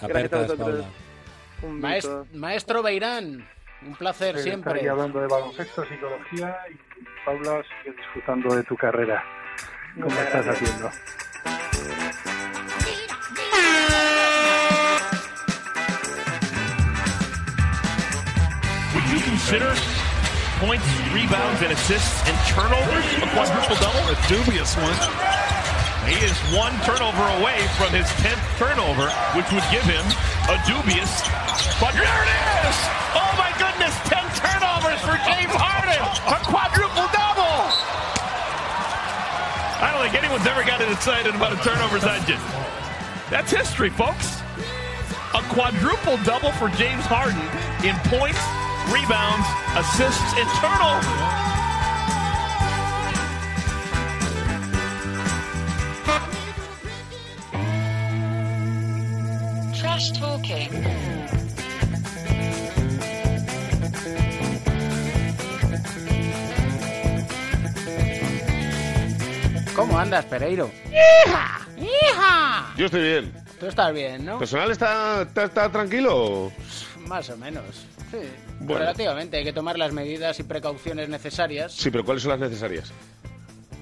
Gracias 0.00 0.32
a 0.32 0.38
vosotros. 0.38 0.58
Paula. 0.58 0.88
Un. 1.62 1.80
Maestro 2.34 2.82
Beirán, 2.82 3.46
un 3.82 3.94
placer 3.96 4.36
Eh, 4.36 4.42
siempre. 4.42 4.72
Estar 4.72 4.82
ahí 4.84 4.88
hablando 4.88 5.20
de 5.20 5.26
baloncesto, 5.26 5.84
psicología 5.86 6.56
y 6.70 7.24
Paula 7.24 7.62
sigue 7.82 7.96
disfrutando 7.96 8.54
de 8.54 8.62
tu 8.64 8.76
carrera. 8.76 9.24
¿Cómo 9.94 10.06
Muchas 10.06 10.26
estás 10.26 10.44
gracias. 10.46 10.70
haciendo? 10.70 11.98
Would 18.94 19.04
you 19.12 19.20
consider 19.20 19.70
points, 20.60 20.84
rebounds, 21.12 21.60
and 21.62 21.72
assists 21.72 22.24
and 22.28 22.36
turnovers 22.48 23.06
a 23.22 23.26
quadruple 23.34 23.76
double? 23.76 24.04
A 24.10 24.16
dubious 24.28 24.74
one. 24.76 25.57
He 26.08 26.24
is 26.24 26.32
one 26.56 26.72
turnover 26.88 27.20
away 27.36 27.60
from 27.76 27.92
his 27.92 28.08
10th 28.24 28.40
turnover, 28.56 29.12
which 29.36 29.44
would 29.52 29.68
give 29.68 29.84
him 29.84 30.00
a 30.48 30.56
dubious 30.64 31.20
quadruple. 31.76 32.08
There 32.08 32.24
it 32.24 32.32
is! 32.64 32.76
Oh 33.12 33.28
my 33.36 33.52
goodness, 33.60 33.92
10 34.08 34.16
turnovers 34.40 35.04
for 35.04 35.20
James 35.28 35.52
Harden! 35.52 36.00
A 36.00 36.40
quadruple 36.48 37.12
double! 37.12 37.60
I 39.84 39.92
don't 39.92 40.00
think 40.00 40.16
anyone's 40.16 40.48
ever 40.48 40.64
gotten 40.64 40.88
excited 40.90 41.36
about 41.36 41.52
a 41.52 41.60
turnovers 41.60 42.08
engine. 42.08 42.40
That's 43.28 43.52
history, 43.52 43.90
folks. 43.90 44.40
A 45.36 45.44
quadruple 45.52 46.16
double 46.24 46.56
for 46.56 46.72
James 46.80 47.04
Harden 47.04 47.44
in 47.84 47.92
points, 48.08 48.40
rebounds, 48.88 49.44
assists, 49.76 50.32
and 50.40 50.48
turnovers. 50.56 51.47
Trash 59.98 60.12
talking. 60.12 60.70
¿Cómo 69.74 69.98
andas, 69.98 70.24
Pereiro? 70.26 70.70
¡Hija! 70.86 71.66
¡Hija! 71.76 72.74
Yo 72.76 72.86
estoy 72.86 73.02
bien. 73.02 73.32
Tú 73.58 73.66
estás 73.66 73.92
bien, 73.92 74.24
¿no? 74.24 74.38
¿Personal 74.38 74.70
está, 74.70 75.22
está, 75.22 75.44
está 75.44 75.72
tranquilo? 75.72 76.52
Más 77.08 77.28
o 77.30 77.36
menos. 77.36 77.64
Sí. 78.12 78.18
Bueno. 78.60 78.78
Relativamente, 78.78 79.38
hay 79.38 79.44
que 79.44 79.52
tomar 79.52 79.76
las 79.78 79.92
medidas 79.92 80.38
y 80.38 80.44
precauciones 80.44 81.08
necesarias. 81.08 81.72
Sí, 81.72 81.90
pero 81.90 82.04
¿cuáles 82.04 82.22
son 82.22 82.30
las 82.30 82.40
necesarias? 82.40 82.92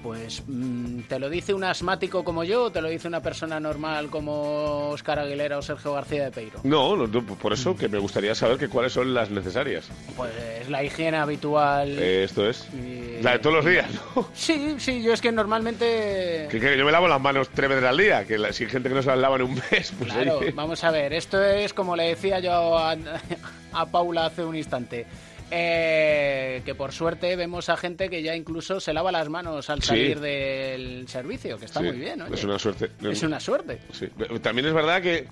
Pues, 0.07 0.42
mm, 0.46 1.00
¿te 1.09 1.18
lo 1.18 1.28
dice 1.28 1.52
un 1.52 1.64
asmático 1.64 2.22
como 2.22 2.44
yo 2.44 2.64
o 2.64 2.70
te 2.70 2.80
lo 2.80 2.88
dice 2.88 3.09
una 3.09 3.20
persona 3.20 3.59
normal 3.59 4.09
como 4.09 4.90
Óscar 4.90 5.18
Aguilera 5.18 5.59
o 5.59 5.62
Sergio 5.62 5.94
García 5.94 6.24
de 6.24 6.30
Peiro? 6.30 6.61
No, 6.62 6.94
no, 6.96 7.07
no, 7.09 7.22
por 7.24 7.52
eso 7.52 7.76
que 7.76 7.88
me 7.88 7.98
gustaría 7.98 8.34
saber 8.34 8.57
que 8.57 8.68
cuáles 8.68 8.92
son 8.92 9.12
las 9.14 9.30
necesarias. 9.30 9.88
Pues 10.16 10.30
es 10.61 10.68
la 10.70 10.84
higiene 10.84 11.16
habitual. 11.16 11.98
Eh, 11.98 12.22
esto 12.24 12.48
es. 12.48 12.68
y- 12.72 13.20
La 13.22 13.32
de 13.32 13.38
todos 13.40 13.57
los 13.57 13.64
días, 13.64 13.86
¿no? 14.14 14.28
Sí, 14.34 14.76
sí, 14.78 15.02
yo 15.02 15.12
es 15.12 15.20
que 15.20 15.32
normalmente... 15.32 16.46
Que, 16.50 16.61
que 16.61 16.78
yo 16.78 16.84
me 16.84 16.92
lavo 16.92 17.09
las 17.09 17.20
manos 17.20 17.48
tres 17.52 17.68
veces 17.68 17.84
al 17.84 17.96
día, 17.96 18.24
que 18.24 18.38
la- 18.38 18.52
si 18.52 18.64
hay 18.64 18.70
gente 18.70 18.88
que 18.88 18.94
no 18.94 19.02
se 19.02 19.09
las 19.09 19.18
lava 19.18 19.36
en 19.36 19.42
un 19.42 19.54
mes, 19.54 19.92
pues 19.98 20.12
Claro, 20.12 20.38
oye. 20.38 20.52
vamos 20.52 20.84
a 20.84 20.90
ver, 20.90 21.12
esto 21.14 21.42
es 21.42 21.72
como 21.74 21.96
le 21.96 22.04
decía 22.04 22.38
yo 22.38 22.78
a, 22.78 22.94
a 23.72 23.86
Paula 23.86 24.26
hace 24.26 24.44
un 24.44 24.54
instante. 24.54 25.07
Eh, 25.51 26.62
que 26.64 26.74
por 26.74 26.92
suerte 26.92 27.36
vemos 27.36 27.68
a 27.68 27.76
gente 27.76 28.09
que 28.11 28.22
ya 28.22 28.34
incluso 28.34 28.80
se 28.80 28.92
lava 28.92 29.12
las 29.12 29.28
manos 29.28 29.70
al 29.70 29.80
Sí. 29.82 29.88
salir 29.88 30.20
del 30.20 31.07
servicio, 31.09 31.59
que 31.59 31.66
está 31.66 31.80
Sí, 31.80 31.86
muy 31.86 31.97
bien, 31.99 32.22
oye. 32.22 32.34
Es 32.34 32.44
una 32.44 32.59
suerte. 32.59 32.90
Es 33.03 33.22
una 33.22 33.38
suerte. 33.40 33.80
Sí. 33.92 34.09
También 34.42 34.66
es 34.66 34.74
verdad 34.74 35.01
que. 35.03 35.28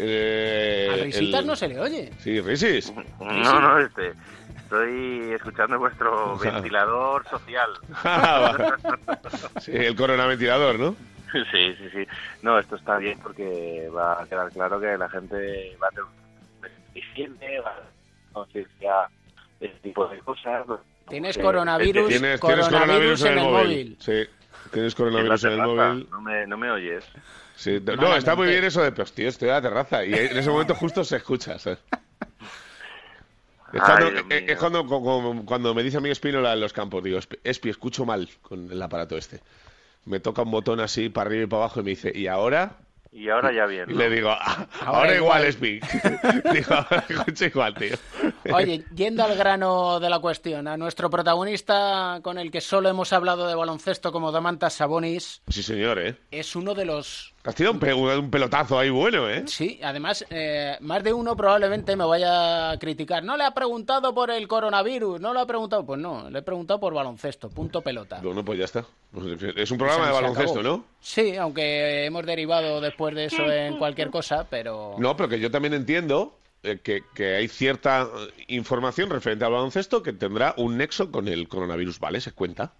Eh, 0.00 0.88
A 0.92 0.96
Risitas 1.04 1.40
el- 1.40 1.46
no 1.46 1.56
se 1.56 1.68
le 1.68 1.80
oye. 1.80 2.10
Sí, 2.20 2.40
Risis. 2.40 2.92
No, 3.20 3.60
no, 3.60 3.78
este. 3.80 4.12
Estoy 4.56 5.32
escuchando 5.32 5.78
vuestro 5.78 6.32
O 6.34 6.38
sea. 6.38 6.52
ventilador 6.52 7.26
social. 7.28 7.70
Ah. 8.04 8.76
Sí, 9.60 9.72
el 9.74 9.96
coronaventilador, 9.96 10.78
¿no? 10.78 10.94
Sí, 11.32 11.74
sí, 11.78 11.88
sí. 11.92 12.06
No, 12.42 12.58
esto 12.58 12.76
está 12.76 12.96
bien 12.98 13.18
porque 13.22 13.88
va 13.94 14.22
a 14.22 14.26
quedar 14.26 14.50
claro 14.50 14.80
que 14.80 14.96
la 14.96 15.08
gente 15.10 15.76
va 15.82 15.88
a 15.88 15.90
tener 15.90 16.06
higiene, 16.94 17.60
va 17.60 17.70
a 17.70 17.82
conciencia 18.32 19.08
este 19.60 19.78
tipo 19.80 20.06
de 20.08 20.18
cosas. 20.20 20.66
Tienes 21.08 21.36
Eh, 21.36 21.40
coronavirus, 21.42 22.08
Tienes, 22.08 22.40
tienes 22.40 22.68
coronavirus 22.68 23.22
en 23.24 23.38
el 23.38 23.44
móvil. 23.44 23.52
móvil. 23.52 23.96
Sí, 24.00 24.24
tienes 24.72 24.94
coronavirus 24.94 25.44
en 25.44 25.52
el 25.52 25.58
móvil. 25.58 26.08
No 26.10 26.20
me, 26.20 26.46
no 26.46 26.56
me 26.56 26.70
oyes. 26.70 27.04
Sí, 27.56 27.72
no, 27.80 27.92
Malamente. 27.96 28.18
está 28.18 28.36
muy 28.36 28.46
bien 28.48 28.62
eso 28.64 28.82
de, 28.82 28.92
pues 28.92 29.12
tío, 29.12 29.28
estoy 29.28 29.48
en 29.48 29.54
la 29.54 29.62
terraza. 29.62 30.04
Y 30.04 30.12
en 30.14 30.36
ese 30.36 30.48
momento 30.50 30.74
justo 30.74 31.02
se 31.02 31.16
escucha, 31.16 31.58
¿sabes? 31.58 31.78
Es 33.70 33.82
cuando, 33.82 34.06
es- 34.30 34.48
es 34.48 34.56
cuando, 35.44 35.74
me 35.74 35.82
dice 35.82 35.98
a 35.98 36.00
mí 36.00 36.08
Espínola 36.08 36.54
en 36.54 36.60
los 36.60 36.72
campos, 36.72 37.04
digo, 37.04 37.18
"Espi- 37.18 37.38
Espi, 37.44 37.68
escucho 37.68 38.06
mal 38.06 38.26
con 38.40 38.70
el 38.72 38.80
aparato 38.80 39.18
este. 39.18 39.40
Me 40.06 40.20
toca 40.20 40.40
un 40.40 40.50
botón 40.50 40.80
así 40.80 41.10
para 41.10 41.28
arriba 41.28 41.42
y 41.44 41.46
para 41.48 41.64
abajo 41.64 41.80
y 41.80 41.82
me 41.82 41.90
dice, 41.90 42.10
¿y 42.14 42.28
ahora? 42.28 42.76
Y 43.10 43.28
ahora 43.30 43.52
ya 43.52 43.66
bien. 43.66 43.96
Le 43.96 44.10
digo, 44.10 44.30
"Ah, 44.30 44.66
ahora, 44.80 44.98
Ahora 44.98 45.16
igual, 45.16 45.42
igual". 45.42 45.44
Espi. 45.46 45.80
digo, 46.52 46.74
ahora 46.74 47.04
escucho 47.08 47.44
igual, 47.46 47.74
tío. 47.74 47.96
Oye, 48.52 48.84
yendo 48.94 49.24
al 49.24 49.36
grano 49.36 49.98
de 49.98 50.10
la 50.10 50.18
cuestión, 50.18 50.68
a 50.68 50.76
nuestro 50.76 51.08
protagonista 51.10 52.20
con 52.22 52.38
el 52.38 52.50
que 52.50 52.60
solo 52.60 52.88
hemos 52.88 53.12
hablado 53.12 53.46
de 53.48 53.54
baloncesto 53.54 54.12
como 54.12 54.30
Damantas 54.32 54.74
Sabonis, 54.74 55.42
Sí, 55.48 55.62
señor, 55.62 55.98
¿eh? 55.98 56.16
es 56.30 56.54
uno 56.54 56.74
de 56.74 56.84
los... 56.84 57.34
Has 57.48 57.54
tirado 57.54 57.72
un, 57.72 57.80
pe- 57.80 57.94
un 57.94 58.30
pelotazo 58.30 58.78
ahí 58.78 58.90
bueno, 58.90 59.26
¿eh? 59.30 59.44
Sí, 59.46 59.80
además, 59.82 60.22
eh, 60.28 60.76
más 60.80 61.02
de 61.02 61.14
uno 61.14 61.34
probablemente 61.34 61.96
me 61.96 62.04
vaya 62.04 62.72
a 62.72 62.78
criticar. 62.78 63.24
No 63.24 63.38
le 63.38 63.44
ha 63.44 63.52
preguntado 63.54 64.14
por 64.14 64.30
el 64.30 64.46
coronavirus, 64.46 65.18
no 65.18 65.32
le 65.32 65.40
ha 65.40 65.46
preguntado... 65.46 65.86
Pues 65.86 65.98
no, 65.98 66.28
le 66.28 66.40
he 66.40 66.42
preguntado 66.42 66.78
por 66.78 66.92
baloncesto, 66.92 67.48
punto 67.48 67.80
pelota. 67.80 68.20
Bueno, 68.22 68.44
pues 68.44 68.58
ya 68.58 68.66
está. 68.66 68.84
Pues 69.12 69.42
es 69.56 69.70
un 69.70 69.78
programa 69.78 70.04
Se- 70.04 70.08
de 70.10 70.14
baloncesto. 70.14 70.62
¿no? 70.62 70.84
Sí, 71.00 71.36
aunque 71.36 72.04
hemos 72.04 72.26
derivado 72.26 72.82
después 72.82 73.14
de 73.14 73.24
eso 73.24 73.50
en 73.50 73.78
cualquier 73.78 74.10
cosa, 74.10 74.46
pero... 74.50 74.96
No, 74.98 75.16
pero 75.16 75.30
que 75.30 75.40
yo 75.40 75.50
también 75.50 75.72
entiendo 75.72 76.36
eh, 76.62 76.80
que, 76.82 77.00
que 77.14 77.36
hay 77.36 77.48
cierta 77.48 78.02
eh, 78.02 78.44
información 78.48 79.08
referente 79.08 79.46
al 79.46 79.52
baloncesto 79.52 80.02
que 80.02 80.12
tendrá 80.12 80.52
un 80.58 80.76
nexo 80.76 81.10
con 81.10 81.26
el 81.28 81.48
coronavirus, 81.48 81.98
¿vale? 81.98 82.20
Se 82.20 82.32
cuenta. 82.32 82.74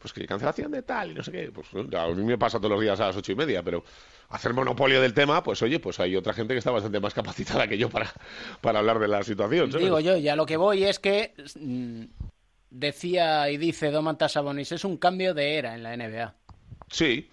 Pues 0.00 0.14
que 0.14 0.26
cancelación 0.26 0.72
de 0.72 0.82
tal 0.82 1.10
y 1.10 1.14
no 1.14 1.22
sé 1.22 1.30
qué. 1.30 1.52
Pues 1.52 1.68
a 1.74 2.06
mí 2.08 2.24
me 2.24 2.38
pasa 2.38 2.58
todos 2.58 2.70
los 2.70 2.80
días 2.80 2.98
a 3.00 3.08
las 3.08 3.16
ocho 3.16 3.32
y 3.32 3.34
media, 3.34 3.62
pero 3.62 3.84
hacer 4.30 4.54
monopolio 4.54 4.98
del 5.02 5.12
tema, 5.12 5.42
pues 5.42 5.60
oye, 5.60 5.78
pues 5.78 6.00
hay 6.00 6.16
otra 6.16 6.32
gente 6.32 6.54
que 6.54 6.58
está 6.58 6.70
bastante 6.70 7.00
más 7.00 7.12
capacitada 7.12 7.68
que 7.68 7.76
yo 7.76 7.90
para, 7.90 8.10
para 8.62 8.78
hablar 8.78 8.98
de 8.98 9.08
la 9.08 9.22
situación. 9.22 9.70
¿sabes? 9.70 9.84
Digo 9.84 10.00
yo, 10.00 10.16
ya 10.16 10.36
lo 10.36 10.46
que 10.46 10.56
voy 10.56 10.84
es 10.84 10.98
que 10.98 11.34
mm, 11.54 12.04
decía 12.70 13.50
y 13.50 13.58
dice 13.58 13.90
Domantas 13.90 14.32
Sabonis, 14.32 14.72
es 14.72 14.84
un 14.84 14.96
cambio 14.96 15.34
de 15.34 15.56
era 15.56 15.74
en 15.74 15.82
la 15.82 15.94
NBA. 15.94 16.34
Sí, 16.88 17.28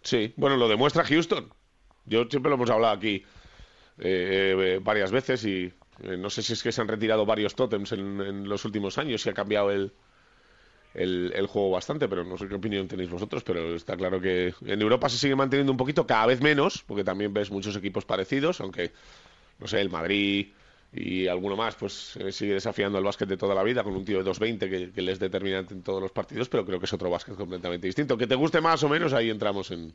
sí. 0.00 0.32
Bueno, 0.36 0.56
lo 0.56 0.66
demuestra 0.66 1.04
Houston. 1.04 1.52
Yo 2.06 2.24
siempre 2.30 2.48
lo 2.48 2.56
hemos 2.56 2.70
hablado 2.70 2.94
aquí 2.94 3.22
eh, 3.98 4.54
eh, 4.58 4.80
varias 4.82 5.10
veces 5.10 5.44
y 5.44 5.70
eh, 6.04 6.16
no 6.16 6.30
sé 6.30 6.42
si 6.42 6.54
es 6.54 6.62
que 6.62 6.72
se 6.72 6.80
han 6.80 6.88
retirado 6.88 7.26
varios 7.26 7.54
tótems 7.54 7.92
en, 7.92 8.20
en 8.22 8.48
los 8.48 8.64
últimos 8.64 8.96
años 8.96 9.26
y 9.26 9.28
ha 9.28 9.34
cambiado 9.34 9.70
el, 9.70 9.92
el, 10.94 11.32
el 11.34 11.46
juego 11.46 11.70
bastante, 11.70 12.08
pero 12.08 12.24
no 12.24 12.36
sé 12.36 12.48
qué 12.48 12.54
opinión 12.54 12.88
tenéis 12.88 13.10
vosotros, 13.10 13.42
pero 13.44 13.74
está 13.74 13.96
claro 13.96 14.20
que 14.20 14.54
en 14.66 14.80
Europa 14.82 15.08
se 15.08 15.18
sigue 15.18 15.36
manteniendo 15.36 15.72
un 15.72 15.78
poquito, 15.78 16.06
cada 16.06 16.26
vez 16.26 16.40
menos, 16.40 16.82
porque 16.86 17.04
también 17.04 17.32
ves 17.32 17.50
muchos 17.50 17.76
equipos 17.76 18.04
parecidos, 18.04 18.60
aunque, 18.60 18.92
no 19.58 19.66
sé, 19.66 19.80
el 19.80 19.90
Madrid 19.90 20.48
y 20.92 21.26
alguno 21.26 21.54
más, 21.56 21.74
pues 21.74 22.16
eh, 22.16 22.32
sigue 22.32 22.54
desafiando 22.54 22.98
el 22.98 23.04
básquet 23.04 23.28
de 23.28 23.36
toda 23.36 23.54
la 23.54 23.62
vida 23.62 23.84
con 23.84 23.94
un 23.94 24.04
tío 24.04 24.22
de 24.22 24.30
2.20 24.30 24.58
que, 24.58 24.90
que 24.92 25.02
le 25.02 25.12
es 25.12 25.18
determinante 25.18 25.74
en 25.74 25.82
todos 25.82 26.00
los 26.00 26.12
partidos, 26.12 26.48
pero 26.48 26.64
creo 26.64 26.78
que 26.78 26.86
es 26.86 26.92
otro 26.92 27.10
básquet 27.10 27.34
completamente 27.36 27.86
distinto. 27.86 28.16
Que 28.16 28.26
te 28.26 28.34
guste 28.34 28.60
más 28.60 28.82
o 28.82 28.88
menos, 28.88 29.12
ahí 29.12 29.28
entramos 29.28 29.70
en, 29.70 29.92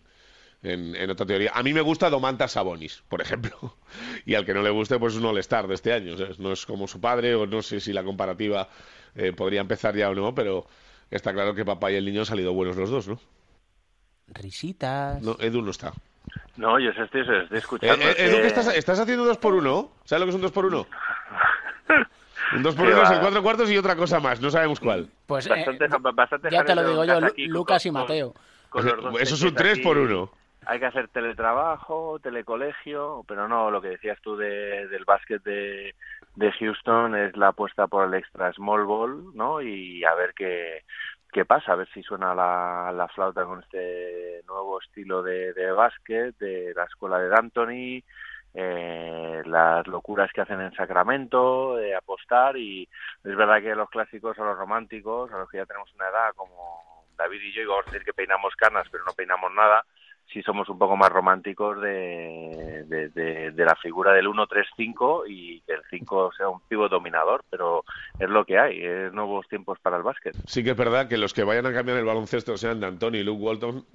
en, 0.63 0.95
en 0.95 1.09
otra 1.09 1.25
teoría. 1.25 1.51
A 1.53 1.61
mí 1.61 1.73
me 1.73 1.81
gusta 1.81 2.09
Domantas 2.09 2.53
Sabonis, 2.53 3.03
por 3.09 3.21
ejemplo. 3.21 3.75
Y 4.25 4.35
al 4.35 4.45
que 4.45 4.53
no 4.53 4.61
le 4.63 4.69
guste, 4.69 4.97
pues 4.97 5.13
es 5.13 5.19
un 5.19 5.25
all-star 5.27 5.67
de 5.67 5.75
este 5.75 5.91
año. 5.93 6.17
¿sabes? 6.17 6.39
No 6.39 6.51
es 6.53 6.65
como 6.65 6.87
su 6.87 6.99
padre, 7.01 7.35
o 7.35 7.45
no 7.45 7.61
sé 7.61 7.79
si 7.79 7.91
la 7.93 8.03
comparativa 8.03 8.69
eh, 9.15 9.33
podría 9.33 9.61
empezar 9.61 9.95
ya 9.95 10.09
o 10.09 10.15
no, 10.15 10.33
pero 10.33 10.65
está 11.11 11.31
claro 11.33 11.53
que 11.53 11.63
papá 11.65 11.91
y 11.91 11.95
el 11.95 12.05
niño 12.05 12.21
han 12.21 12.25
salido 12.25 12.53
buenos 12.53 12.75
los 12.77 12.89
dos, 12.89 13.07
¿no? 13.07 13.19
Risitas. 14.27 15.21
No, 15.21 15.35
Edu 15.39 15.61
no 15.61 15.71
está. 15.71 15.91
No, 16.55 16.79
yo 16.79 16.91
se 16.93 17.03
estoy, 17.03 17.25
se 17.25 17.37
estoy 17.43 17.55
Eh, 17.57 17.59
escuchando. 17.59 18.05
eh, 18.05 18.15
Edu, 18.17 18.35
que- 18.37 18.41
¿qué 18.41 18.47
estás, 18.47 18.67
estás 18.75 18.99
haciendo 18.99 19.25
dos 19.25 19.37
por 19.37 19.53
uno? 19.53 19.91
¿Sabes 20.05 20.21
lo 20.21 20.25
que 20.27 20.29
es 20.29 20.35
un 20.35 20.41
dos 20.41 20.51
por 20.51 20.65
uno? 20.65 20.87
Un 22.55 22.61
dos 22.61 22.75
por 22.75 22.85
Qué 22.85 22.93
uno 22.93 23.01
es 23.03 23.09
va. 23.09 23.15
el 23.15 23.19
cuatro 23.21 23.41
cuartos 23.41 23.71
y 23.71 23.77
otra 23.77 23.95
cosa 23.95 24.19
más, 24.19 24.39
no 24.39 24.49
sabemos 24.51 24.79
cuál. 24.79 25.09
Pues 25.25 25.47
eh, 25.47 25.49
Bastante- 25.49 25.87
bastante 26.13 26.49
ya 26.51 26.63
te 26.63 26.75
lo 26.75 26.87
digo 26.87 27.03
yo, 27.05 27.19
con- 27.19 27.31
Lucas 27.47 27.85
y 27.85 27.89
con- 27.89 28.01
Mateo. 28.01 28.33
con 28.69 28.85
los 28.85 29.01
dos 29.03 29.21
Eso 29.21 29.35
es 29.35 29.41
un 29.41 29.49
peques 29.49 29.61
tres 29.63 29.73
aquí. 29.73 29.81
por 29.83 29.97
uno. 29.97 30.29
Hay 30.65 30.79
que 30.79 30.85
hacer 30.85 31.09
teletrabajo, 31.09 32.19
telecolegio, 32.19 33.23
pero 33.27 33.47
no, 33.49 33.69
lo 33.71 33.81
que 33.81 33.89
decías 33.89 34.19
tú 34.21 34.37
de- 34.37 34.87
del 34.87 35.03
básquet 35.05 35.43
de, 35.43 35.95
de 36.35 36.51
Houston 36.53 37.15
es 37.15 37.35
la 37.37 37.49
apuesta 37.49 37.87
por 37.87 38.07
el 38.07 38.13
extra 38.13 38.53
small 38.53 38.85
ball, 38.85 39.35
¿no? 39.35 39.61
Y 39.61 40.03
a 40.05 40.13
ver 40.15 40.33
qué, 40.33 40.83
qué 41.33 41.43
pasa, 41.45 41.73
a 41.73 41.75
ver 41.75 41.89
si 41.93 42.01
suena 42.03 42.33
la, 42.33 42.91
la 42.93 43.07
flauta 43.09 43.43
con 43.45 43.61
este 43.61 44.41
nuevo 44.47 44.79
estilo 44.81 45.21
de, 45.23 45.53
de 45.53 45.71
básquet, 45.71 46.37
de 46.37 46.73
la 46.75 46.85
escuela 46.85 47.19
de 47.19 47.27
D'Antoni, 47.29 48.03
eh, 48.53 49.41
las 49.45 49.85
locuras 49.87 50.31
que 50.31 50.41
hacen 50.41 50.61
en 50.61 50.73
Sacramento, 50.75 51.75
de 51.75 51.95
apostar 51.95 52.55
y 52.57 52.83
es 53.23 53.35
verdad 53.35 53.61
que 53.61 53.75
los 53.75 53.89
clásicos 53.89 54.37
a 54.39 54.43
los 54.45 54.57
románticos, 54.57 55.31
a 55.31 55.39
los 55.39 55.49
que 55.49 55.57
ya 55.57 55.65
tenemos 55.65 55.93
una 55.95 56.07
edad 56.07 56.33
como 56.35 57.05
David 57.17 57.41
y 57.41 57.53
yo, 57.53 57.61
y 57.63 57.65
vamos 57.65 57.85
a 57.87 57.91
decir 57.91 58.05
que 58.05 58.13
peinamos 58.13 58.55
canas 58.55 58.87
pero 58.91 59.03
no 59.05 59.13
peinamos 59.13 59.51
nada, 59.53 59.83
sí 60.31 60.41
somos 60.41 60.67
un 60.69 60.77
poco 60.79 60.95
más 60.97 61.09
románticos 61.09 61.79
de, 61.81 62.83
de, 62.87 63.09
de- 63.09 63.51
de 63.51 63.65
la 63.65 63.75
figura 63.75 64.13
del 64.13 64.27
1-3-5 64.27 65.23
y 65.27 65.61
que 65.61 65.73
el 65.73 65.81
5 65.89 66.31
sea 66.35 66.49
un 66.49 66.59
pivo 66.61 66.89
dominador, 66.89 67.43
pero 67.49 67.83
es 68.19 68.29
lo 68.29 68.43
que 68.45 68.57
hay, 68.57 68.83
es 68.83 69.13
nuevos 69.13 69.47
tiempos 69.47 69.77
para 69.79 69.97
el 69.97 70.03
básquet. 70.03 70.35
Sí 70.47 70.63
que 70.63 70.71
es 70.71 70.77
verdad 70.77 71.07
que 71.07 71.17
los 71.17 71.33
que 71.33 71.43
vayan 71.43 71.65
a 71.67 71.73
cambiar 71.73 71.97
el 71.97 72.05
baloncesto 72.05 72.57
sean 72.57 72.79
de 72.79 72.87
Antonio 72.87 73.21
y 73.21 73.23
Luke 73.23 73.41
Walton. 73.43 73.85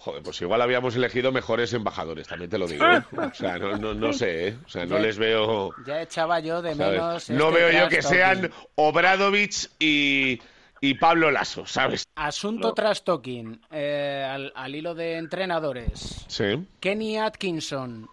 Joder, 0.00 0.22
pues 0.22 0.40
igual 0.40 0.62
habíamos 0.62 0.94
elegido 0.94 1.32
mejores 1.32 1.74
embajadores, 1.74 2.28
también 2.28 2.48
te 2.48 2.56
lo 2.56 2.68
digo. 2.68 2.84
¿eh? 2.86 3.02
O 3.16 3.34
sea, 3.34 3.58
no, 3.58 3.76
no, 3.76 3.94
no 3.94 4.12
sé, 4.12 4.48
¿eh? 4.48 4.56
O 4.64 4.68
sea, 4.68 4.86
no 4.86 4.96
Ya- 4.96 5.02
les 5.02 5.18
veo. 5.18 5.70
Ya 5.84 6.00
echaba 6.02 6.38
yo 6.38 6.62
de 6.62 6.74
¿sabes? 6.76 6.92
menos. 6.92 7.30
No 7.30 7.48
este 7.48 7.58
veo 7.58 7.70
yo 7.82 7.88
que 7.88 7.96
talking. 8.00 8.16
sean 8.18 8.50
Obradovich 8.76 9.68
y, 9.80 10.40
y 10.80 10.94
Pablo 10.94 11.30
Lasso, 11.30 11.66
¿sabes? 11.66 12.04
Asunto 12.14 12.72
trash 12.74 13.00
talking, 13.02 13.60
eh, 13.70 14.26
al, 14.28 14.52
al 14.54 14.74
hilo 14.74 14.94
de 14.94 15.16
entrenadores. 15.16 16.24
Sí. 16.28 16.66
Kenny 16.80 17.16
Atkinson. 17.18 18.08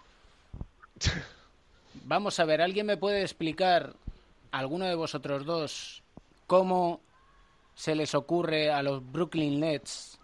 Vamos 2.05 2.39
a 2.39 2.45
ver, 2.45 2.61
¿alguien 2.61 2.85
me 2.85 2.97
puede 2.97 3.21
explicar, 3.21 3.93
alguno 4.51 4.85
de 4.85 4.95
vosotros 4.95 5.45
dos, 5.45 6.03
cómo 6.47 7.01
se 7.73 7.95
les 7.95 8.13
ocurre 8.15 8.71
a 8.71 8.83
los 8.83 9.01
Brooklyn 9.11 9.59
Nets 9.59 10.19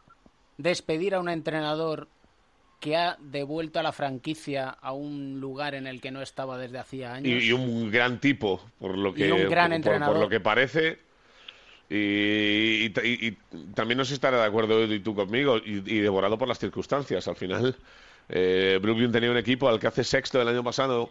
despedir 0.57 1.15
a 1.15 1.19
un 1.19 1.27
entrenador 1.29 2.07
que 2.79 2.95
ha 2.97 3.17
devuelto 3.19 3.79
a 3.79 3.83
la 3.83 3.91
franquicia 3.91 4.69
a 4.69 4.91
un 4.93 5.39
lugar 5.39 5.75
en 5.75 5.85
el 5.87 6.01
que 6.01 6.11
no 6.11 6.21
estaba 6.21 6.57
desde 6.57 6.79
hacía 6.79 7.13
años? 7.13 7.43
Y, 7.43 7.47
y 7.49 7.51
un 7.51 7.91
gran 7.91 8.19
tipo, 8.19 8.61
por 8.79 8.97
lo 8.97 9.13
que, 9.13 9.27
Y 9.27 9.31
un 9.31 9.49
gran 9.49 9.65
por- 9.65 9.69
por, 9.69 9.73
entrenador. 9.75 10.13
por 10.15 10.23
lo 10.23 10.29
que 10.29 10.39
parece. 10.39 10.99
Y, 11.93 12.89
también 13.75 13.97
no 13.97 14.05
si 14.05 14.13
estará 14.13 14.37
de 14.37 14.45
acuerdo 14.45 14.81
y 14.85 14.99
tú 15.01 15.13
conmigo, 15.13 15.57
y, 15.57 15.99
devorado 15.99 16.37
por 16.37 16.47
las 16.47 16.57
circunstancias. 16.57 17.27
Al 17.27 17.35
final, 17.35 17.75
eh, 18.29 18.79
Brooklyn 18.81 19.11
tenía 19.11 19.29
un 19.29 19.37
equipo 19.37 19.67
al 19.67 19.77
que 19.77 19.87
hace 19.87 20.05
sexto 20.05 20.41
el 20.41 20.47
año 20.47 20.63
pasado, 20.63 21.09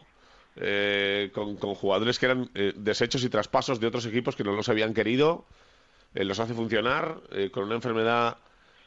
eh, 0.56 1.30
con, 1.34 1.56
con 1.56 1.74
jugadores 1.74 2.18
que 2.18 2.26
eran 2.26 2.50
eh, 2.54 2.72
desechos 2.76 3.22
y 3.24 3.28
traspasos 3.28 3.78
de 3.78 3.88
otros 3.88 4.06
equipos 4.06 4.36
que 4.36 4.44
no 4.44 4.52
los 4.52 4.70
habían 4.70 4.94
querido, 4.94 5.44
eh, 6.14 6.24
los 6.24 6.40
hace 6.40 6.54
funcionar, 6.54 7.20
eh, 7.32 7.50
con 7.50 7.64
una 7.64 7.74
enfermedad 7.74 8.38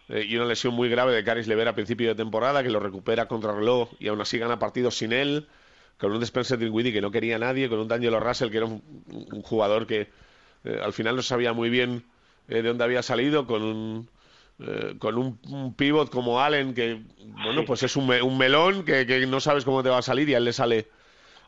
eh, 0.09 0.25
y 0.27 0.35
una 0.35 0.45
lesión 0.45 0.73
muy 0.73 0.89
grave 0.89 1.13
de 1.13 1.23
Caris 1.23 1.47
Lever 1.47 1.67
a 1.67 1.75
principio 1.75 2.09
de 2.09 2.15
temporada, 2.15 2.63
que 2.63 2.69
lo 2.69 2.79
recupera 2.79 3.27
contra 3.27 3.53
reloj 3.53 3.91
y 3.99 4.07
aún 4.07 4.19
así 4.19 4.39
gana 4.39 4.57
partidos 4.57 4.97
sin 4.97 5.13
él, 5.13 5.47
con 5.99 6.11
un 6.11 6.23
Spencer 6.23 6.57
Dinwiddie 6.57 6.91
que 6.91 7.01
no 7.01 7.11
quería 7.11 7.35
a 7.35 7.39
nadie, 7.39 7.69
con 7.69 7.79
un 7.79 7.87
D'Angelo 7.87 8.19
Russell 8.19 8.49
que 8.49 8.57
era 8.57 8.65
un, 8.65 8.81
un 9.31 9.41
jugador 9.43 9.85
que 9.85 10.09
eh, 10.63 10.79
al 10.83 10.93
final 10.93 11.15
no 11.15 11.21
sabía 11.21 11.53
muy 11.53 11.69
bien 11.69 12.03
eh, 12.47 12.55
de 12.61 12.63
dónde 12.63 12.83
había 12.83 13.01
salido, 13.03 13.45
con 13.47 13.63
un 13.63 14.09
eh, 14.59 14.95
con 14.99 15.17
un, 15.17 15.39
un 15.49 15.73
pivot 15.73 16.09
como 16.11 16.39
Allen 16.41 16.73
que 16.75 17.01
bueno 17.19 17.65
pues 17.65 17.81
es 17.83 17.95
un, 17.95 18.07
me- 18.07 18.21
un 18.21 18.37
melón 18.37 18.85
que, 18.85 19.05
que 19.07 19.25
no 19.25 19.39
sabes 19.39 19.65
cómo 19.65 19.81
te 19.81 19.89
va 19.89 19.97
a 19.97 20.01
salir 20.03 20.29
y 20.29 20.35
a 20.35 20.37
él 20.37 20.45
le 20.45 20.53
sale 20.53 20.87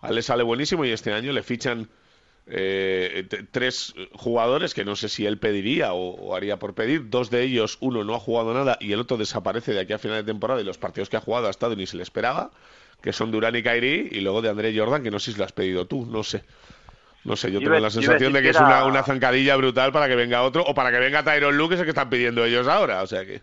a 0.02 0.10
él 0.10 0.16
le 0.16 0.22
sale 0.24 0.44
buenísimo 0.44 0.86
y 0.86 0.92
este 0.92 1.14
año 1.14 1.32
le 1.32 1.44
fichan 1.44 1.88
eh, 2.48 3.28
tres 3.52 3.94
jugadores 4.14 4.74
que 4.74 4.86
no 4.86 4.96
sé 4.96 5.10
si 5.10 5.26
él 5.26 5.38
pediría 5.40 5.94
o, 5.94 6.10
o 6.16 6.36
haría 6.36 6.58
por 6.60 6.74
pedir. 6.76 7.10
Dos 7.10 7.30
de 7.32 7.42
ellos, 7.44 7.78
uno 7.82 8.04
no 8.04 8.14
ha 8.16 8.20
jugado 8.20 8.54
nada 8.54 8.78
y 8.80 8.92
el 8.92 9.00
otro 9.00 9.18
desaparece 9.18 9.74
de 9.74 9.80
aquí 9.82 9.94
a 9.94 9.98
final 10.00 10.18
de 10.18 10.32
temporada 10.32 10.62
y 10.62 10.64
los 10.64 10.78
partidos 10.78 11.10
que 11.10 11.18
ha 11.18 11.22
jugado 11.22 11.48
ha 11.48 11.52
estado 11.52 11.76
ni 11.76 11.88
se 11.88 11.98
le 11.98 12.04
esperaba, 12.04 12.52
que 13.02 13.14
son 13.14 13.32
Durán 13.32 13.56
y 13.56 13.64
Kairi 13.64 14.10
y 14.12 14.20
luego 14.22 14.42
de 14.42 14.50
André 14.50 14.78
Jordan, 14.78 15.02
que 15.04 15.12
no 15.12 15.20
sé 15.20 15.32
si 15.32 15.38
lo 15.40 15.46
has 15.46 15.54
pedido 15.54 15.86
tú, 15.88 16.06
no 16.06 16.24
sé. 16.24 16.44
No 17.26 17.36
sé, 17.36 17.52
yo 17.52 17.60
Yo 17.60 17.68
tengo 17.68 17.80
la 17.80 17.90
sensación 17.90 18.34
de 18.34 18.42
que 18.44 18.50
es 18.50 18.60
una, 18.60 18.86
una 18.86 19.04
zancadilla 19.04 19.56
brutal 19.56 19.92
para 19.92 20.08
que 20.08 20.16
venga 20.16 20.44
otro 20.44 20.64
o 20.64 20.76
para 20.76 20.92
que 20.92 21.00
venga 21.00 21.24
Tyron 21.24 21.58
Luke, 21.58 21.70
que 21.70 21.74
es 21.76 21.80
el 21.82 21.86
que 21.86 21.92
están 21.92 22.10
pidiendo 22.10 22.46
ellos 22.46 22.68
ahora. 22.68 23.02
O 23.02 23.08
sea 23.08 23.26
que. 23.26 23.42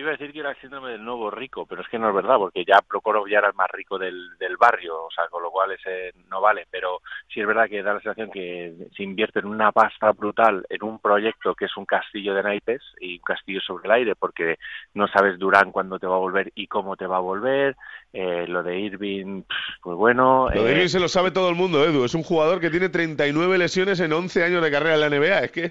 Yo 0.00 0.04
iba 0.06 0.14
a 0.14 0.16
decir 0.16 0.32
que 0.32 0.40
era 0.40 0.52
el 0.52 0.56
síndrome 0.56 0.92
del 0.92 1.04
nuevo 1.04 1.30
rico, 1.30 1.66
pero 1.66 1.82
es 1.82 1.88
que 1.88 1.98
no 1.98 2.08
es 2.08 2.14
verdad, 2.14 2.38
porque 2.38 2.64
ya 2.64 2.80
Prokhorov 2.80 3.28
ya 3.28 3.36
era 3.36 3.48
el 3.48 3.54
más 3.54 3.70
rico 3.70 3.98
del, 3.98 4.30
del 4.38 4.56
barrio, 4.56 4.94
o 4.94 5.10
sea, 5.10 5.28
con 5.28 5.42
lo 5.42 5.50
cual 5.50 5.72
ese 5.72 6.14
no 6.30 6.40
vale. 6.40 6.66
Pero 6.70 7.02
sí 7.28 7.38
es 7.38 7.46
verdad 7.46 7.68
que 7.68 7.82
da 7.82 7.92
la 7.92 8.00
sensación 8.00 8.30
que 8.30 8.72
se 8.96 9.02
invierte 9.02 9.40
en 9.40 9.44
una 9.44 9.72
pasta 9.72 10.10
brutal 10.12 10.64
en 10.70 10.84
un 10.84 11.00
proyecto 11.00 11.54
que 11.54 11.66
es 11.66 11.76
un 11.76 11.84
castillo 11.84 12.32
de 12.32 12.42
naipes 12.42 12.80
y 12.98 13.18
un 13.18 13.24
castillo 13.24 13.60
sobre 13.60 13.88
el 13.88 13.90
aire, 13.90 14.16
porque 14.16 14.56
no 14.94 15.06
sabes 15.06 15.38
Durán 15.38 15.70
cuándo 15.70 15.98
te 15.98 16.06
va 16.06 16.14
a 16.14 16.20
volver 16.20 16.50
y 16.54 16.66
cómo 16.66 16.96
te 16.96 17.06
va 17.06 17.18
a 17.18 17.20
volver. 17.20 17.76
Eh, 18.14 18.46
lo 18.48 18.62
de 18.62 18.80
Irving, 18.80 19.42
pues 19.82 19.98
bueno. 19.98 20.48
Lo 20.48 20.64
de 20.64 20.70
eh, 20.70 20.76
Irving 20.76 20.88
se 20.88 21.00
lo 21.00 21.08
sabe 21.08 21.30
todo 21.30 21.50
el 21.50 21.56
mundo, 21.56 21.84
Edu. 21.84 22.06
Es 22.06 22.14
un 22.14 22.22
jugador 22.22 22.58
que 22.58 22.70
tiene 22.70 22.88
39 22.88 23.58
lesiones 23.58 24.00
en 24.00 24.14
11 24.14 24.44
años 24.44 24.62
de 24.62 24.70
carrera 24.70 24.94
en 24.94 25.00
la 25.02 25.10
NBA. 25.10 25.38
Es 25.40 25.50
que. 25.50 25.64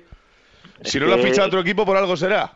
Es 0.82 0.92
si 0.92 1.00
no 1.00 1.08
lo 1.08 1.16
ha 1.16 1.18
fichado 1.18 1.48
otro 1.48 1.62
equipo, 1.62 1.84
por 1.84 1.98
algo 1.98 2.16
será. 2.16 2.54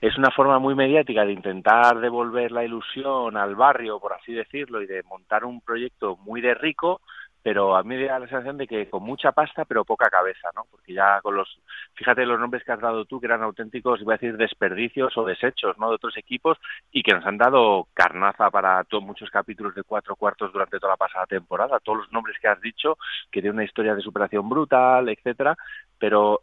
Es 0.00 0.16
una 0.18 0.30
forma 0.30 0.58
muy 0.58 0.74
mediática 0.74 1.24
de 1.24 1.32
intentar 1.32 1.98
devolver 2.00 2.52
la 2.52 2.64
ilusión 2.64 3.36
al 3.36 3.54
barrio, 3.54 3.98
por 4.00 4.12
así 4.12 4.32
decirlo, 4.32 4.82
y 4.82 4.86
de 4.86 5.02
montar 5.04 5.44
un 5.44 5.60
proyecto 5.60 6.16
muy 6.16 6.40
de 6.40 6.54
rico, 6.54 7.00
pero 7.42 7.76
a 7.76 7.84
mí 7.84 7.94
me 7.94 8.06
da 8.06 8.18
la 8.18 8.26
sensación 8.26 8.56
de 8.56 8.66
que 8.66 8.90
con 8.90 9.04
mucha 9.04 9.30
pasta, 9.30 9.64
pero 9.64 9.84
poca 9.84 10.10
cabeza, 10.10 10.50
¿no? 10.56 10.64
Porque 10.68 10.92
ya 10.92 11.20
con 11.20 11.36
los, 11.36 11.60
fíjate 11.94 12.26
los 12.26 12.40
nombres 12.40 12.64
que 12.64 12.72
has 12.72 12.80
dado 12.80 13.04
tú, 13.04 13.20
que 13.20 13.26
eran 13.26 13.44
auténticos, 13.44 14.00
iba 14.00 14.14
a 14.14 14.16
decir, 14.16 14.36
desperdicios 14.36 15.16
o 15.16 15.24
desechos, 15.24 15.78
¿no? 15.78 15.88
De 15.90 15.94
otros 15.94 16.16
equipos 16.16 16.58
y 16.90 17.04
que 17.04 17.14
nos 17.14 17.24
han 17.24 17.38
dado 17.38 17.86
carnaza 17.94 18.50
para 18.50 18.82
to- 18.82 19.00
muchos 19.00 19.30
capítulos 19.30 19.76
de 19.76 19.84
cuatro 19.84 20.16
cuartos 20.16 20.52
durante 20.52 20.80
toda 20.80 20.94
la 20.94 20.96
pasada 20.96 21.26
temporada. 21.26 21.78
Todos 21.78 21.98
los 21.98 22.12
nombres 22.12 22.36
que 22.40 22.48
has 22.48 22.60
dicho, 22.60 22.98
que 23.30 23.40
tiene 23.40 23.54
una 23.54 23.64
historia 23.64 23.94
de 23.94 24.02
superación 24.02 24.48
brutal, 24.48 25.08
etcétera, 25.08 25.56
pero 26.00 26.40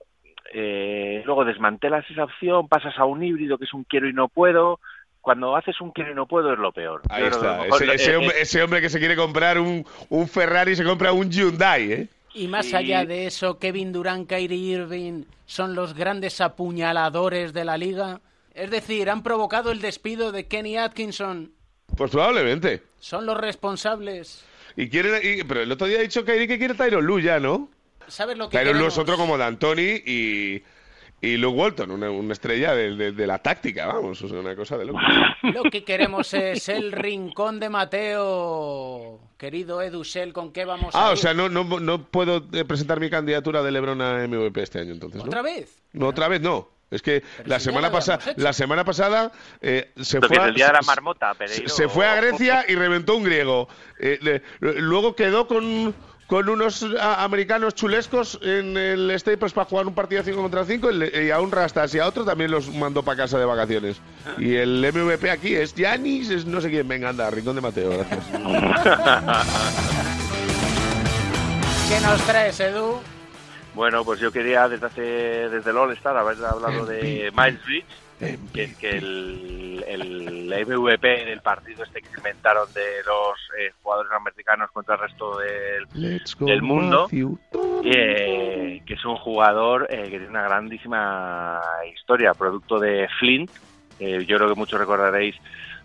eh, 0.54 1.22
luego 1.26 1.46
desmantelas 1.46 2.06
esa 2.10 2.26
opción, 2.26 2.68
pasas 2.68 2.98
a 2.98 3.06
un 3.06 3.24
híbrido 3.24 3.58
que 3.58 3.66
es 3.66 3.74
un 3.74 3.84
quiero 3.84 4.08
y 4.10 4.14
no 4.14 4.28
puedo. 4.28 4.80
Cuando 5.22 5.56
haces 5.56 5.80
un 5.80 5.91
quiero 5.91 6.12
y 6.12 6.16
no 6.16 6.28
puedo 6.28 6.52
es 6.52 6.60
lo 6.60 6.72
peor. 6.74 7.02
Ahí 7.10 7.24
está. 7.24 7.58
lo 7.58 7.64
mejor- 7.64 7.84
Ese, 7.84 7.94
ese 7.96 8.12
eh, 8.12 8.16
hombre, 8.18 8.41
ese 8.41 8.64
hombre 8.64 8.82
que 8.82 8.89
se 8.89 9.00
quiere 9.00 9.16
comprar 9.16 9.58
un, 9.58 9.86
un 10.10 10.28
Ferrari 10.28 10.76
se 10.76 10.84
compra 10.84 11.14
un 11.14 11.32
Hyundai, 11.32 11.91
¿eh? 11.91 12.08
Y 12.34 12.48
más 12.48 12.66
Sí. 12.66 12.76
allá 12.76 13.06
de 13.06 13.28
eso, 13.28 13.58
Kevin 13.60 13.94
Durant, 13.94 14.28
Kyrie 14.28 14.58
Irving 14.80 15.24
son 15.46 15.76
los 15.76 15.94
grandes 15.94 16.41
apuñaladores 16.41 17.54
de 17.54 17.64
la 17.64 17.78
liga. 17.78 18.20
Es 18.54 18.70
decir, 18.70 19.10
han 19.10 19.24
provocado 19.24 19.72
el 19.72 19.82
despido 19.82 20.32
de 20.32 20.48
Kenny 20.48 20.78
Atkinson. 20.78 21.52
Pues 21.96 22.12
probablemente. 22.12 22.82
Son 23.00 23.26
los 23.26 23.38
responsables. 23.38 24.46
Y 24.76 24.89
quiere, 24.89 25.20
y- 25.24 25.44
pero 25.44 25.62
el 25.62 25.72
otro 25.72 25.88
día 25.88 26.00
ha 26.00 26.02
dicho 26.02 26.26
Kairi 26.26 26.48
que 26.48 26.58
quiere 26.58 26.74
Tyron 26.74 27.06
Lue 27.06 27.22
ya, 27.22 27.39
¿no? 27.39 27.70
¿Sabes 28.08 28.38
lo 28.38 28.49
que 28.49 28.58
queremos? 28.58 28.93
es 28.93 28.97
otro 28.97 29.18
como 29.18 29.38
D'Antoni 29.38 30.01
y, 30.06 30.64
y 31.22 31.38
Luke 31.38 31.58
Walton, 31.58 31.91
una, 31.91 32.10
una 32.10 32.34
estrella 32.34 32.74
de, 32.76 32.95
de- 32.95 33.12
de 33.12 33.28
la 33.28 33.39
táctica, 33.39 33.86
vamos, 33.88 34.22
o 34.22 34.28
sea, 34.28 34.39
una 34.39 34.56
cosa 34.56 34.78
de 34.78 34.86
loco. 34.86 34.99
Lo 35.43 35.64
que 35.64 35.84
queremos 35.84 36.34
es 36.34 36.70
el 36.70 36.91
rincón 36.91 37.60
de 37.60 37.70
Mateo. 37.70 39.20
Querido 39.38 39.82
Edu 39.82 40.04
Shell, 40.04 40.32
¿con 40.34 40.51
qué 40.54 40.64
vamos 40.66 40.95
a 40.95 41.06
Ah, 41.08 41.10
o 41.10 41.14
ir? 41.14 41.18
sea, 41.18 41.34
no, 41.34 41.49
no, 41.49 41.64
no 41.80 42.04
puedo 42.06 42.45
eh, 42.54 42.64
presentar 42.66 42.99
mi 42.99 43.10
candidatura 43.10 43.62
de 43.62 43.72
LeBron 43.72 44.01
a 44.01 44.26
MVP 44.28 44.62
este 44.64 44.80
año, 44.80 44.93
entonces, 44.93 45.20
¿no? 45.22 45.26
¿Otra 45.28 45.41
vez? 45.41 45.82
No, 45.91 46.08
otra 46.08 46.28
vez 46.28 46.41
no. 46.41 46.70
Es 46.91 47.01
que 47.01 47.24
la 47.45 47.60
si 47.60 47.66
semana 47.66 47.91
pasada, 47.91 48.20
la 48.36 48.54
semana 48.54 48.86
pasada 48.86 49.32
eh, 49.62 49.91
se 49.99 50.22
fue 50.22 50.38
a, 50.38 50.45
el 50.45 50.54
día 50.54 50.68
de 50.68 50.74
la 50.74 50.82
marmota, 50.84 51.36
se, 51.47 51.68
se 51.68 51.89
fue 51.89 52.06
a 52.06 52.16
Grecia 52.16 52.66
y 52.70 52.76
reventó 52.76 53.18
un 53.18 53.24
griego. 53.24 53.68
Eh, 53.99 54.20
le- 54.22 54.43
luego 54.60 55.16
quedó 55.16 55.47
con 55.47 55.95
con 56.28 56.49
unos 56.49 56.84
a- 56.99 57.24
americanos 57.24 57.76
chulescos 57.76 58.39
en 58.41 58.76
el 58.78 59.17
Staples 59.19 59.53
para 59.53 59.65
jugar 59.65 59.88
un 59.88 59.93
partido 59.93 60.24
5 60.24 60.41
contra 60.41 60.65
5 60.65 60.89
y, 60.91 61.32
a 61.32 61.39
un 61.39 61.51
Rastas 61.51 61.93
y 61.95 61.99
a 61.99 62.07
otro 62.07 62.24
también 62.26 62.51
los 62.51 62.69
mandó 62.74 63.03
para 63.03 63.17
casa 63.17 63.38
de 63.38 63.45
vacaciones. 63.45 63.97
Y 64.38 64.55
el 64.55 64.82
MVP 64.93 65.30
aquí 65.30 65.55
es 65.55 65.74
Yanis, 65.76 66.30
es 66.30 66.45
no 66.45 66.61
sé 66.61 66.69
quién. 66.69 66.88
Venga, 66.88 67.09
anda, 67.09 67.30
Rincón 67.30 67.55
de 67.55 67.61
Mateo, 67.61 67.89
gracias. 67.91 68.24
¿Qué 71.89 71.99
nos 71.99 72.21
traes, 72.24 72.59
Edu? 72.59 72.99
Bueno, 73.76 74.05
pues 74.05 74.19
yo 74.19 74.32
quería 74.32 74.67
desde 74.69 74.86
hace 74.86 75.01
desde 75.01 75.71
el 75.71 75.78
All 75.78 75.91
Star 75.93 76.15
haber 76.17 76.38
hablado 76.45 76.86
de 76.86 77.32
Miles 77.36 77.63
Bridges, 77.65 77.89
que 78.20 78.64
es 78.64 78.76
que 78.78 78.89
el, 78.89 79.84
el 79.88 80.66
MVP 80.66 81.26
del 81.26 81.41
partido 81.41 81.84
este 81.84 82.01
que 82.01 82.09
se 82.09 82.18
inventaron 82.18 82.72
de 82.74 83.03
los 83.05 83.38
eh, 83.59 83.72
jugadores 83.82 84.11
americanos 84.11 84.72
contra 84.72 84.95
el 84.95 85.01
resto 85.01 85.38
del, 85.38 86.20
del 86.39 86.61
mundo, 86.61 87.07
eh, 87.11 88.82
que 88.86 88.93
es 88.93 89.05
un 89.05 89.18
jugador 89.18 89.88
eh, 89.89 90.03
que 90.03 90.18
tiene 90.18 90.30
una 90.30 90.43
grandísima 90.43 91.61
historia, 91.93 92.34
producto 92.34 92.80
de 92.80 93.07
Flint. 93.20 93.51
Eh, 93.99 94.26
yo 94.26 94.38
creo 94.38 94.49
que 94.49 94.55
muchos 94.55 94.80
recordaréis 94.80 95.36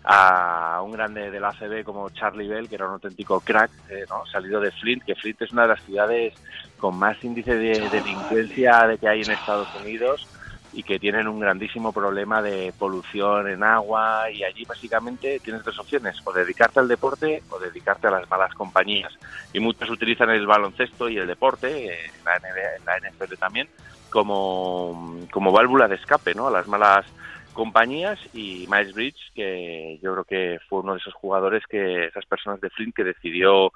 a 0.03 0.81
un 0.83 0.91
grande 0.91 1.29
del 1.29 1.43
ACB 1.43 1.83
como 1.83 2.09
Charlie 2.09 2.47
Bell, 2.47 2.69
que 2.69 2.75
era 2.75 2.87
un 2.87 2.93
auténtico 2.93 3.41
crack, 3.41 3.69
eh, 3.89 4.05
¿no? 4.09 4.25
salido 4.25 4.59
de 4.59 4.71
Flint, 4.71 5.03
que 5.03 5.15
Flint 5.15 5.41
es 5.41 5.51
una 5.51 5.63
de 5.63 5.67
las 5.69 5.83
ciudades 5.83 6.33
con 6.77 6.97
más 6.97 7.21
índice 7.23 7.55
de 7.55 7.89
delincuencia 7.89 8.87
de 8.87 8.97
que 8.97 9.07
hay 9.07 9.21
en 9.21 9.31
Estados 9.31 9.67
Unidos 9.81 10.27
y 10.73 10.83
que 10.83 10.99
tienen 10.99 11.27
un 11.27 11.39
grandísimo 11.39 11.91
problema 11.91 12.41
de 12.41 12.73
polución 12.77 13.47
en 13.47 13.63
agua 13.63 14.29
y 14.31 14.43
allí 14.43 14.65
básicamente 14.65 15.39
tienes 15.39 15.63
dos 15.63 15.79
opciones, 15.79 16.17
o 16.23 16.31
dedicarte 16.31 16.79
al 16.79 16.87
deporte 16.87 17.43
o 17.49 17.59
dedicarte 17.59 18.07
a 18.07 18.11
las 18.11 18.29
malas 18.29 18.53
compañías. 18.53 19.11
Y 19.53 19.59
muchos 19.59 19.89
utilizan 19.89 20.29
el 20.29 20.45
baloncesto 20.45 21.09
y 21.09 21.17
el 21.17 21.27
deporte, 21.27 21.85
en 21.85 22.23
la, 22.23 22.37
NBA, 22.39 22.75
en 22.77 22.85
la 22.85 23.09
NFL 23.09 23.35
también, 23.35 23.67
como, 24.09 25.19
como 25.31 25.51
válvula 25.51 25.87
de 25.87 25.95
escape 25.95 26.33
¿no? 26.35 26.47
a 26.47 26.51
las 26.51 26.67
malas 26.67 27.05
compañías 27.53 28.19
y 28.33 28.67
Miles 28.69 28.93
Bridge, 28.93 29.31
que 29.33 29.99
yo 30.01 30.13
creo 30.13 30.23
que 30.23 30.59
fue 30.69 30.79
uno 30.79 30.93
de 30.93 30.99
esos 30.99 31.13
jugadores 31.13 31.63
que, 31.67 32.05
esas 32.05 32.25
personas 32.25 32.61
de 32.61 32.69
Flint 32.69 32.95
que 32.95 33.03
decidió 33.03 33.71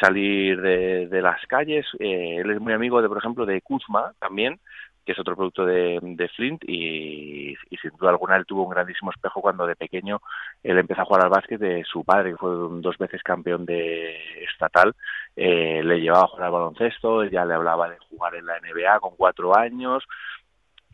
salir 0.00 0.60
de, 0.60 1.06
de 1.08 1.22
las 1.22 1.44
calles. 1.46 1.86
Eh, 1.98 2.38
él 2.38 2.50
es 2.50 2.60
muy 2.60 2.72
amigo 2.72 3.00
de, 3.02 3.08
por 3.08 3.18
ejemplo, 3.18 3.46
de 3.46 3.60
Kuzma 3.62 4.12
también, 4.18 4.60
que 5.06 5.12
es 5.12 5.18
otro 5.20 5.36
producto 5.36 5.64
de, 5.64 5.98
de 6.02 6.28
Flint 6.28 6.62
y, 6.68 7.54
sin 7.80 7.90
duda 7.98 8.10
alguna 8.10 8.36
él 8.36 8.44
tuvo 8.44 8.64
un 8.64 8.70
grandísimo 8.70 9.10
espejo 9.12 9.40
cuando 9.40 9.66
de 9.66 9.76
pequeño 9.76 10.20
él 10.62 10.78
empezó 10.78 11.02
a 11.02 11.04
jugar 11.04 11.22
al 11.24 11.30
básquet 11.30 11.60
de 11.60 11.84
su 11.84 12.04
padre, 12.04 12.32
que 12.32 12.36
fue 12.38 12.50
dos 12.50 12.98
veces 12.98 13.22
campeón 13.22 13.64
de 13.64 14.16
estatal, 14.44 14.94
eh, 15.36 15.80
le 15.84 16.00
llevaba 16.00 16.24
a 16.24 16.28
jugar 16.28 16.44
al 16.46 16.52
baloncesto, 16.52 17.24
ya 17.24 17.44
le 17.44 17.54
hablaba 17.54 17.88
de 17.88 17.98
jugar 18.10 18.34
en 18.34 18.46
la 18.46 18.58
NBA 18.60 19.00
con 19.00 19.16
cuatro 19.16 19.56
años, 19.56 20.04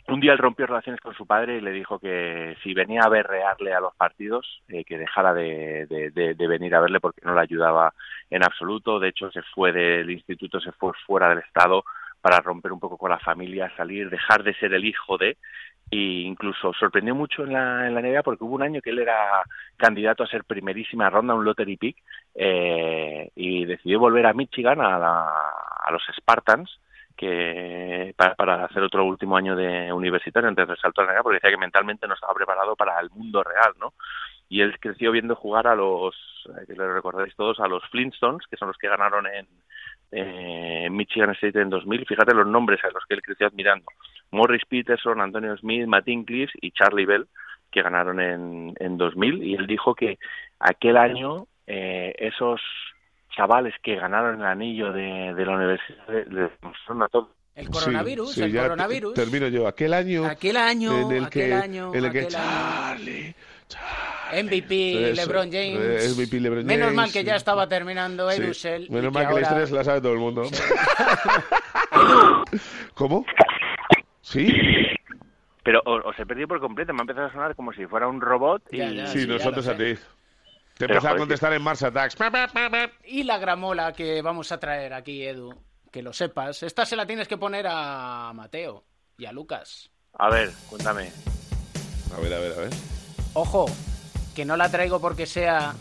un 0.08 0.18
día 0.20 0.32
él 0.32 0.38
rompió 0.38 0.66
relaciones 0.66 1.00
con 1.00 1.14
su 1.14 1.26
padre 1.26 1.56
y 1.58 1.60
le 1.60 1.70
dijo 1.70 1.98
que 2.00 2.56
si 2.62 2.74
venía 2.74 3.02
a 3.04 3.08
berrearle 3.08 3.72
a 3.72 3.80
los 3.80 3.94
partidos, 3.94 4.60
eh, 4.68 4.84
que 4.84 4.98
dejara 4.98 5.32
de, 5.32 5.86
de- 5.86 6.10
de- 6.10 6.34
de 6.34 6.46
venir 6.48 6.74
a 6.74 6.80
verle 6.80 6.98
porque 6.98 7.20
no 7.24 7.34
le 7.34 7.40
ayudaba 7.40 7.94
en 8.28 8.42
absoluto. 8.44 8.98
De 8.98 9.08
hecho, 9.08 9.30
se 9.30 9.42
fue 9.54 9.72
del 9.72 10.10
instituto, 10.10 10.60
se 10.60 10.72
fue 10.72 10.92
fuera 11.06 11.28
del 11.28 11.38
estado 11.38 11.84
para 12.22 12.40
romper 12.40 12.72
un 12.72 12.80
poco 12.80 12.96
con 12.98 13.10
la 13.10 13.18
familia, 13.20 13.72
salir, 13.76 14.10
dejar 14.10 14.44
de 14.44 14.54
ser 14.54 14.72
el 14.74 14.86
hijo 14.86 15.18
de. 15.18 15.36
E 15.90 16.22
incluso 16.24 16.72
sorprendió 16.72 17.14
mucho 17.14 17.44
en 17.44 17.52
la, 17.52 17.86
en 17.86 17.94
la 17.94 18.00
NBA 18.00 18.22
porque 18.22 18.44
hubo 18.44 18.54
un 18.54 18.62
año 18.62 18.80
que 18.80 18.90
él 18.90 19.00
era 19.00 19.42
candidato 19.76 20.22
a 20.24 20.26
ser 20.28 20.44
primerísima 20.44 21.10
ronda, 21.10 21.34
un 21.34 21.44
lottery 21.44 21.76
pick, 21.76 21.98
eh, 22.34 23.30
y 23.34 23.66
decidió 23.66 24.00
volver 24.00 24.24
a 24.26 24.32
Michigan, 24.32 24.80
a, 24.80 24.98
la- 24.98 25.30
a 25.84 25.90
los 25.92 26.02
Spartans, 26.16 26.70
que 27.16 28.14
para, 28.16 28.34
para 28.36 28.64
hacer 28.64 28.82
otro 28.82 29.04
último 29.04 29.36
año 29.36 29.54
de 29.54 29.92
universitario 29.92 30.48
antes 30.48 30.66
de 30.66 30.76
saltar 30.76 31.04
a 31.04 31.08
la 31.08 31.12
NBA, 31.14 31.22
porque 31.24 31.36
decía 31.36 31.50
que 31.50 31.58
mentalmente 31.58 32.08
no 32.08 32.14
estaba 32.14 32.32
preparado 32.34 32.74
para 32.74 32.98
el 33.00 33.10
mundo 33.10 33.42
real, 33.44 33.74
¿no? 33.78 33.92
Y 34.48 34.60
él 34.62 34.78
creció 34.80 35.12
viendo 35.12 35.34
jugar 35.36 35.66
a 35.66 35.74
los, 35.74 36.14
eh, 36.48 36.66
que 36.66 36.74
lo 36.74 36.92
recordaréis 36.94 37.34
todos, 37.36 37.60
a 37.60 37.68
los 37.68 37.84
Flintstones, 37.90 38.46
que 38.48 38.56
son 38.56 38.68
los 38.68 38.78
que 38.78 38.88
ganaron 38.88 39.26
en, 39.26 39.46
eh, 40.12 40.84
en 40.86 40.94
Michigan 40.96 41.30
State 41.32 41.60
en 41.60 41.70
2000. 41.70 42.06
Fíjate 42.06 42.34
los 42.34 42.46
nombres 42.46 42.82
a 42.84 42.88
los 42.90 43.04
que 43.08 43.14
él 43.14 43.22
creció 43.22 43.46
admirando. 43.46 43.86
Morris 44.30 44.62
Peterson, 44.68 45.20
Antonio 45.20 45.56
Smith, 45.56 45.86
Martin 45.86 46.24
Cliffs 46.24 46.52
y 46.60 46.70
Charlie 46.72 47.06
Bell, 47.06 47.26
que 47.70 47.82
ganaron 47.82 48.20
en, 48.20 48.74
en 48.78 48.96
2000. 48.98 49.42
Y 49.42 49.54
él 49.54 49.66
dijo 49.66 49.94
que 49.94 50.18
aquel 50.60 50.96
año 50.96 51.46
eh, 51.66 52.14
esos 52.18 52.60
chavales 53.34 53.74
que 53.82 53.96
ganaron 53.96 54.40
el 54.40 54.46
anillo 54.46 54.92
de, 54.92 55.32
de 55.34 55.46
la 55.46 55.56
universidad 55.56 56.06
le- 56.08 56.24
les 56.26 56.50
demostraron 56.60 57.02
a 57.02 57.08
todos 57.08 57.28
El 57.54 57.68
coronavirus, 57.70 58.32
Sí, 58.32 58.42
el 58.42 58.52
sí, 58.52 58.58
coronavirus. 58.58 59.14
te- 59.14 59.22
termino 59.22 59.48
yo. 59.48 59.66
Aquel 59.66 59.94
año. 59.94 60.24
Aquel 60.26 60.56
año, 60.58 60.92
en 61.10 61.12
el 61.16 61.24
aquel 61.24 61.48
que, 61.48 61.54
año, 61.54 61.94
en 61.94 62.04
el 62.04 62.12
que. 62.12 62.26
Charlie. 62.28 63.34
MVP, 64.32 65.10
Eso, 65.12 65.22
LeBron 65.22 65.52
James. 65.52 66.16
MVP 66.16 66.40
LeBron 66.40 66.64
Menos 66.64 66.86
James, 66.86 66.96
mal 66.96 67.12
que 67.12 67.20
sí. 67.20 67.26
ya 67.26 67.36
estaba 67.36 67.68
terminando 67.68 68.30
Sí. 68.30 68.42
Edusel. 68.42 68.86
y 68.86 68.90
Menos 68.90 69.12
que 69.12 69.18
mal 69.18 69.26
que 69.26 69.26
la 69.26 69.30
ahora- 69.30 69.42
historia 69.42 69.66
se 69.66 69.74
la 69.74 69.84
sabe 69.84 70.00
todo 70.00 70.12
el 70.12 70.18
mundo. 70.18 70.42
¿Cómo? 72.94 73.24
¿Sí? 74.22 74.52
Pero 75.64 75.80
o- 75.84 76.08
os 76.08 76.18
he 76.18 76.26
perdido 76.26 76.48
por 76.48 76.60
completo, 76.60 76.92
me 76.92 77.00
ha 77.00 77.02
empezado 77.02 77.26
a 77.26 77.32
sonar 77.32 77.54
como 77.54 77.72
si 77.72 77.86
fuera 77.86 78.08
un 78.08 78.20
robot 78.20 78.62
y... 78.72 78.78
sí, 79.06 79.26
nosotros 79.26 79.66
a 79.68 79.76
ti. 79.76 79.94
Te 80.76 80.86
empezó 80.86 81.08
a 81.08 81.16
contestar 81.16 81.52
en 81.52 81.62
Mars 81.62 81.82
Attacks. 81.82 82.16
Y 83.04 83.22
la 83.24 83.38
gramola 83.38 83.92
que 83.92 84.22
vamos 84.22 84.50
a 84.52 84.58
traer 84.58 84.94
aquí, 84.94 85.24
Edu, 85.24 85.54
que 85.92 86.02
lo 86.02 86.12
sepas, 86.12 86.62
esta 86.62 86.86
se 86.86 86.96
la 86.96 87.06
tienes 87.06 87.28
que 87.28 87.36
poner 87.36 87.66
a 87.68 88.32
Mateo 88.34 88.84
y 89.18 89.26
a 89.26 89.32
Lucas. 89.32 89.90
A 90.18 90.30
ver, 90.30 90.50
cuéntame. 90.68 91.10
A 92.16 92.20
ver, 92.20 92.34
a 92.34 92.38
ver, 92.38 92.52
a 92.52 92.56
ver. 92.62 92.70
Ojo, 93.35 93.66
que 94.35 94.45
no 94.45 94.57
la 94.57 94.70
traigo 94.70 95.01
porque 95.01 95.26
sea 95.26 95.74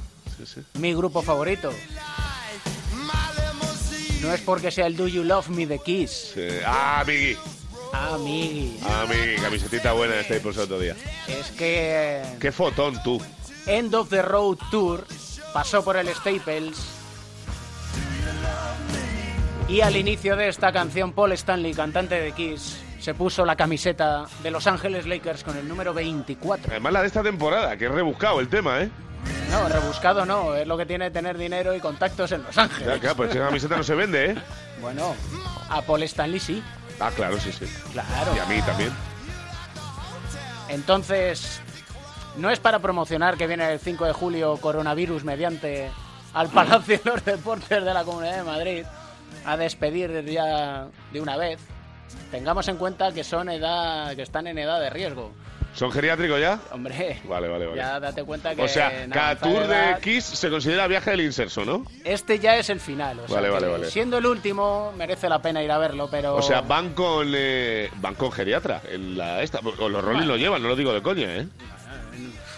mi 0.76 0.94
grupo 0.94 1.22
favorito. 1.22 1.72
No 4.22 4.32
es 4.34 4.42
porque 4.42 4.70
sea 4.72 4.86
el 4.86 4.96
Do 4.96 5.08
You 5.08 5.24
Love 5.24 5.50
Me 5.50 5.66
de 5.66 5.80
Kiss. 5.80 6.32
Sí. 6.36 6.48
Ah, 6.66 7.04
Miggy. 7.06 7.38
Ah, 7.92 8.18
Miggy. 8.20 8.80
Ah, 8.84 9.06
Miggy, 9.10 9.42
camisetita 9.42 9.94
buena 9.94 10.16
de 10.16 10.24
Staples 10.24 10.58
otro 10.58 10.80
día. 10.80 10.96
Es 11.28 11.48
que 11.52 12.22
Qué 12.40 12.52
fotón 12.52 13.02
tú. 13.04 13.22
End 13.66 13.94
of 13.96 14.10
the 14.10 14.22
Road 14.22 14.58
Tour 14.70 15.06
pasó 15.54 15.84
por 15.84 15.98
el 15.98 16.08
Staples. 16.10 16.78
Y 19.68 19.82
al 19.82 19.96
inicio 19.96 20.36
de 20.36 20.50
esta 20.50 20.72
canción, 20.72 21.14
Paul 21.14 21.32
Stanley, 21.32 21.74
cantante 21.74 22.20
de 22.20 22.34
Kiss, 22.34 22.76
se 23.02 23.14
puso 23.16 23.44
la 23.46 23.56
camiseta 23.56 24.26
de 24.44 24.52
Los 24.52 24.68
Ángeles 24.68 25.08
Lakers 25.08 25.44
con 25.44 25.58
el 25.58 25.68
número 25.68 25.94
24. 25.94 26.72
Además 26.72 26.94
la 26.94 27.02
de 27.02 27.08
esta 27.08 27.24
temporada, 27.24 27.76
que 27.76 27.86
es 27.88 27.92
rebuscado 27.92 28.40
el 28.40 28.48
tema, 28.48 28.82
¿eh? 28.82 28.90
No, 29.50 29.68
rebuscado 29.68 30.26
no, 30.26 30.56
es 30.56 30.68
lo 30.68 30.78
que 30.78 30.86
tiene 30.86 31.10
tener 31.12 31.38
dinero 31.38 31.76
y 31.76 31.80
contactos 31.80 32.32
en 32.32 32.44
Los 32.44 32.58
Ángeles. 32.58 33.00
claro, 33.00 33.16
pues 33.18 33.32
esa 33.32 33.46
camiseta 33.46 33.76
no 33.76 33.84
se 33.84 33.96
vende, 33.96 34.32
¿eh? 34.32 34.36
Bueno, 34.80 35.16
a 35.70 35.82
Paul 35.82 36.04
Stanley 36.04 36.40
sí, 36.40 36.64
Ah, 37.00 37.10
claro, 37.16 37.40
sí, 37.40 37.52
sí. 37.52 37.66
claro. 37.92 38.36
Y 38.36 38.40
a 38.40 38.46
mí 38.46 38.62
también. 38.62 38.92
Entonces, 40.70 41.60
no 42.38 42.52
es 42.52 42.60
para 42.60 42.78
promocionar 42.80 43.36
que 43.38 43.48
viene 43.48 43.74
el 43.74 43.80
5 43.80 44.06
de 44.06 44.14
julio 44.14 44.58
coronavirus 44.58 45.24
mediante 45.24 45.90
al 46.34 46.50
Palacio 46.50 47.00
de 47.04 47.10
los 47.10 47.26
Deportes 47.26 47.84
de 47.84 47.94
la 47.94 48.04
Comunidad 48.04 48.38
de 48.38 48.44
Madrid 48.44 48.86
a 49.46 49.58
despedir 49.58 50.24
ya 50.26 50.88
de 51.12 51.22
una 51.22 51.38
vez. 51.38 51.60
Tengamos 52.32 52.68
en 52.68 52.78
cuenta 52.78 53.12
que 53.14 53.24
son 53.24 53.50
edad, 53.50 54.16
que 54.16 54.22
están 54.22 54.48
en 54.48 54.58
edad 54.58 54.80
de 54.80 54.90
riesgo. 54.90 55.32
¿Son 55.74 55.90
geriátricos 55.90 56.38
ya? 56.40 56.60
Hombre, 56.72 57.22
Vale, 57.24 57.48
vale, 57.48 57.66
vale. 57.66 57.78
ya 57.78 57.98
date 57.98 58.26
cuenta 58.26 58.54
que 58.54 58.62
o 58.62 58.68
sea, 58.68 59.08
cada 59.10 59.38
tour 59.38 59.68
de 59.68 59.96
Kiss 60.02 60.26
se 60.26 60.50
considera 60.50 60.86
viaje 60.88 61.12
del 61.12 61.22
inserso, 61.22 61.64
¿no? 61.64 61.86
este 62.04 62.40
ya 62.40 62.58
es 62.58 62.70
el 62.70 62.82
final. 62.82 63.20
O 63.22 63.28
sea 63.28 63.36
Vale, 63.38 63.48
que 63.48 63.54
vale, 63.54 63.68
vale. 63.70 63.90
Siendo 63.90 64.18
el 64.18 64.26
último, 64.26 64.92
merece 64.98 65.30
la 65.30 65.42
pena 65.42 65.64
ir 65.64 65.72
a 65.72 65.78
verlo, 65.78 66.10
pero 66.12 66.36
O 66.36 66.42
sea, 66.42 66.60
van 66.60 66.94
con 66.94 67.32
eh, 67.34 67.90
van 68.02 68.16
con 68.16 68.34
geriatra 68.34 68.82
en 68.90 69.18
la 69.18 69.42
esta. 69.44 69.60
O 69.80 69.88
los 69.88 70.04
Rolling 70.04 70.28
lo 70.28 70.36
llevan, 70.36 70.62
no 70.62 70.68
lo 70.68 70.76
digo 70.76 70.92
de 70.92 71.02
coña, 71.02 71.38
¿eh? 71.38 71.48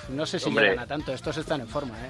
no 0.10 0.26
sé 0.26 0.40
si 0.40 0.50
Hombre. 0.50 0.70
llegan 0.70 0.84
a 0.84 0.88
tanto. 0.88 1.14
Estos 1.14 1.38
están 1.38 1.62
en 1.62 1.68
forma, 1.68 1.94
¿eh? 1.96 2.10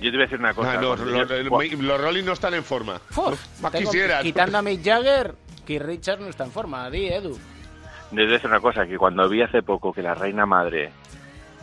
Yo 0.00 0.10
te 0.10 0.16
voy 0.16 0.20
a 0.20 0.26
decir 0.26 0.38
una 0.38 0.54
cosa. 0.54 0.72
Ah, 0.72 0.74
no, 0.80 0.96
los, 0.96 1.00
yo- 1.28 1.42
los- 1.42 1.72
los 1.82 2.00
Rolling 2.00 2.24
no 2.24 2.32
están 2.32 2.54
en 2.54 2.64
forma. 2.64 3.00
Uf, 3.16 3.38
Más 3.60 3.72
tengo- 3.72 3.90
quisieran. 3.90 4.22
Quitando 4.22 4.58
a 4.58 4.62
Mick 4.62 4.82
Jagger, 4.84 5.34
Keith 5.68 5.82
Richards 5.82 6.22
no 6.22 6.28
está 6.28 6.44
en 6.44 6.50
forma. 6.50 6.88
Di, 6.90 7.08
Edu. 7.08 7.38
A 8.10 8.14
decir 8.14 8.48
una 8.48 8.58
cosa, 8.60 8.86
que 8.86 8.96
cuando 8.96 9.28
vi 9.28 9.42
hace 9.42 9.62
poco 9.62 9.92
que 9.92 10.00
la 10.00 10.14
reina 10.14 10.46
madre, 10.46 10.90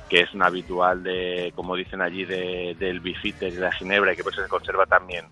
que 0.07 0.21
es 0.21 0.31
una 0.35 0.45
habitual 0.45 1.01
de, 1.01 1.51
como 1.55 1.75
dicen 1.75 2.03
allí, 2.03 2.23
de, 2.23 2.75
del 2.77 2.99
bifitter 2.99 3.51
y 3.51 3.55
la 3.55 3.71
ginebra, 3.71 4.13
y 4.13 4.15
que 4.15 4.23
pues 4.23 4.35
se 4.35 4.47
conserva 4.47 4.85
también, 4.85 5.25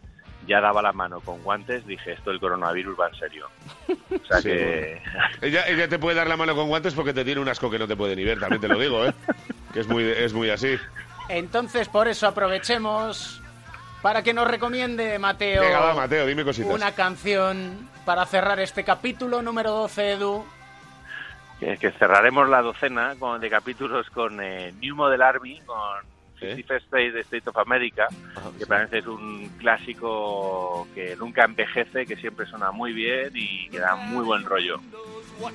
ya 0.48 0.60
daba 0.60 0.82
la 0.82 0.92
mano 0.92 1.22
con 1.22 1.44
guantes, 1.44 1.86
dije, 1.86 2.14
esto 2.14 2.32
del 2.32 2.40
coronavirus 2.40 3.00
va 3.00 3.10
en 3.10 3.16
serio. 3.16 3.48
O 3.88 4.26
sea 4.26 4.38
Sí, 4.38 4.50
que... 4.50 5.02
Ella, 5.42 5.68
ella 5.68 5.88
te 5.88 6.00
puede 6.00 6.16
dar 6.16 6.26
la 6.28 6.36
mano 6.36 6.56
con 6.56 6.68
guantes 6.68 6.96
porque 6.96 7.14
te 7.14 7.24
tiene 7.24 7.42
un 7.42 7.50
asco 7.50 7.70
que 7.70 7.78
no 7.78 7.88
te 7.88 7.96
puede 7.96 8.16
ni 8.16 8.24
ver, 8.24 8.40
también 8.40 8.60
te 8.62 8.68
lo 8.68 8.80
digo, 8.80 9.06
¿eh? 9.06 9.14
Que 9.72 9.82
es 9.82 9.88
muy, 9.88 10.04
es 10.04 10.34
muy 10.34 10.50
así. 10.50 10.78
Entonces, 11.30 11.88
por 11.90 12.08
eso 12.08 12.28
aprovechemos 12.28 13.40
para 14.02 14.24
que 14.24 14.34
nos 14.34 14.48
recomiende, 14.48 15.20
Mateo, 15.20 15.62
Venga, 15.62 15.80
va, 15.80 15.94
Mateo, 15.94 16.26
dime 16.26 16.44
cositas. 16.44 16.74
una 16.74 16.92
canción 16.94 17.88
para 18.06 18.26
cerrar 18.26 18.60
este 18.60 18.84
capítulo 18.84 19.42
número 19.42 19.72
12, 19.72 20.12
Edu. 20.14 20.46
Que, 21.60 21.78
que 21.78 21.92
cerraremos 21.92 22.50
la 22.50 22.62
docena 22.62 23.16
con, 23.18 23.40
de 23.40 23.50
capítulos 23.50 24.10
con 24.10 24.42
eh, 24.42 24.74
New 24.80 24.96
Model 24.96 25.22
Army, 25.22 25.62
con 25.66 25.78
¿Eh? 26.42 26.58
51st 26.58 26.76
State 26.84 27.12
de 27.12 27.22
State 27.22 27.50
of 27.50 27.58
America, 27.58 28.08
que 28.60 28.66
parece 28.66 28.98
es 28.98 29.08
un 29.08 29.48
clásico 29.60 30.88
que 30.94 31.16
nunca 31.16 31.46
envejece, 31.46 32.06
que 32.06 32.18
siempre 32.18 32.46
suena 32.46 32.72
muy 32.72 32.92
bien 32.92 33.32
y 33.34 33.70
que 33.70 33.80
da 33.80 33.96
muy 33.96 34.26
buen 34.26 34.44
rollo. 34.44 34.82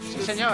Sí, 0.00 0.22
señor. 0.22 0.52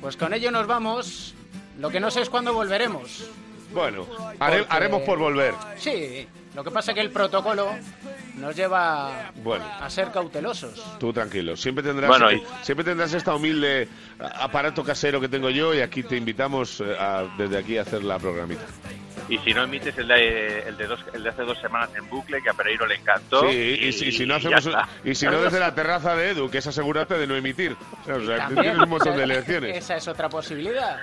Pues 0.00 0.16
con 0.16 0.32
ello 0.32 0.50
nos 0.50 0.66
vamos. 0.66 1.34
Lo 1.78 1.90
que 1.90 2.00
no 2.00 2.10
sé 2.10 2.22
es 2.22 2.30
cuándo 2.30 2.54
volveremos. 2.54 3.30
Bueno, 3.74 4.06
Porque- 4.38 4.66
haremos 4.70 5.02
por 5.02 5.18
volver. 5.18 5.54
Sí, 5.76 6.26
lo 6.54 6.64
que 6.64 6.70
pasa 6.70 6.90
es 6.90 6.94
que 6.96 7.00
el 7.00 7.10
protocolo 7.10 7.70
nos 8.36 8.56
lleva 8.56 9.30
Bueno. 9.42 9.64
a 9.80 9.88
ser 9.90 10.10
cautelosos. 10.10 10.98
Tú 10.98 11.12
tranquilo, 11.12 11.56
siempre 11.56 11.84
tendrás, 11.84 12.08
Bueno, 12.08 12.32
y- 12.32 12.42
siempre 12.62 12.84
tendrás 12.84 13.12
esta 13.14 13.34
humilde 13.34 13.88
a- 14.18 14.44
aparato 14.44 14.82
casero 14.82 15.20
que 15.20 15.28
tengo 15.28 15.50
yo 15.50 15.74
y 15.74 15.80
aquí 15.80 16.02
te 16.02 16.16
invitamos 16.16 16.80
eh, 16.80 16.96
a- 16.98 17.24
desde 17.38 17.58
aquí 17.58 17.78
a 17.78 17.82
hacer 17.82 18.02
la 18.02 18.18
programita. 18.18 18.64
Y 19.28 19.38
si 19.38 19.54
no 19.54 19.62
emites 19.62 19.96
el 19.96 20.08
de, 20.08 20.58
el 20.66 20.76
de, 20.76 20.86
dos, 20.88 21.04
el 21.12 21.22
de 21.22 21.28
hace 21.28 21.42
dos 21.42 21.56
semanas 21.60 21.90
en 21.96 22.08
bucle, 22.08 22.42
que 22.42 22.50
a 22.50 22.52
Pereiro 22.54 22.84
le 22.86 22.96
encantó. 22.96 23.48
Sí, 23.48 23.78
y, 23.80 23.92
si, 23.92 24.10
si 24.10 24.26
no 24.26 24.34
hacemos 24.34 24.68
y 25.04 25.14
si 25.14 25.26
no 25.26 25.40
desde 25.40 25.60
la 25.60 25.72
terraza 25.72 26.16
de 26.16 26.30
Edu, 26.30 26.50
que 26.50 26.58
es 26.58 26.66
asegurarte 26.66 27.14
de 27.16 27.28
no 27.28 27.36
emitir. 27.36 27.76
O 28.12 28.20
sea, 28.26 28.48
tienes 28.48 28.76
un 28.76 28.88
montón 28.88 29.16
de 29.16 29.22
elecciones. 29.22 29.76
Esa 29.76 29.96
es 29.96 30.08
otra 30.08 30.28
posibilidad. 30.28 30.98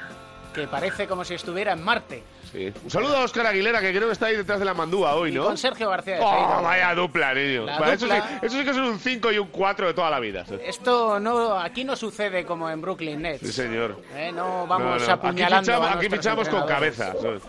Que 0.62 0.68
parece 0.68 1.08
como 1.08 1.24
si 1.24 1.36
estuviera 1.36 1.74
en 1.74 1.84
Marte. 1.84 2.24
Sí. 2.52 2.74
Un 2.84 2.90
saludo 2.90 3.18
a 3.18 3.24
Óscar 3.24 3.46
Aguilera, 3.46 3.80
que 3.82 3.92
creo 3.92 4.08
que 4.08 4.14
está 4.14 4.28
ahí 4.28 4.36
detrás 4.38 4.58
de 4.58 4.66
la 4.66 4.74
mandúa 4.74 5.14
hoy, 5.16 5.30
Y 5.32 5.36
¿no? 5.36 5.44
con 5.46 5.58
Sergio 5.58 5.90
García 5.90 6.16
de 6.16 6.22
Oh, 6.24 6.62
vaya 6.64 6.96
dupla, 6.96 7.34
niño. 7.34 7.66
Vale, 7.66 7.94
Eso, 7.94 8.08
sí, 8.08 8.14
dupla. 8.14 8.40
eso 8.42 8.58
sí 8.58 8.64
que 8.66 8.74
son 8.74 8.84
un 8.86 9.00
5 9.00 9.32
y 9.34 9.38
un 9.38 9.48
4 9.50 9.88
de 9.88 9.94
toda 9.94 10.10
la 10.10 10.20
vida. 10.20 10.44
Esto 10.66 11.20
no, 11.20 11.60
aquí 11.60 11.84
no 11.84 11.96
sucede 11.96 12.46
como 12.46 12.70
en 12.70 12.82
Brooklyn 12.82 13.22
Nets. 13.22 13.42
Sí, 13.46 13.52
señor. 13.54 14.02
Eh, 14.16 14.32
no 14.34 14.66
vamos 14.66 15.02
No, 15.02 15.08
no. 15.08 15.14
apuñalando. 15.14 15.58
Aquí 15.58 15.66
fichamos, 15.84 15.90
a 15.90 15.94
aquí 15.94 16.10
fichamos 16.10 16.50
con 16.50 16.66
cabeza. 16.68 17.14
¿sabes? 17.22 17.44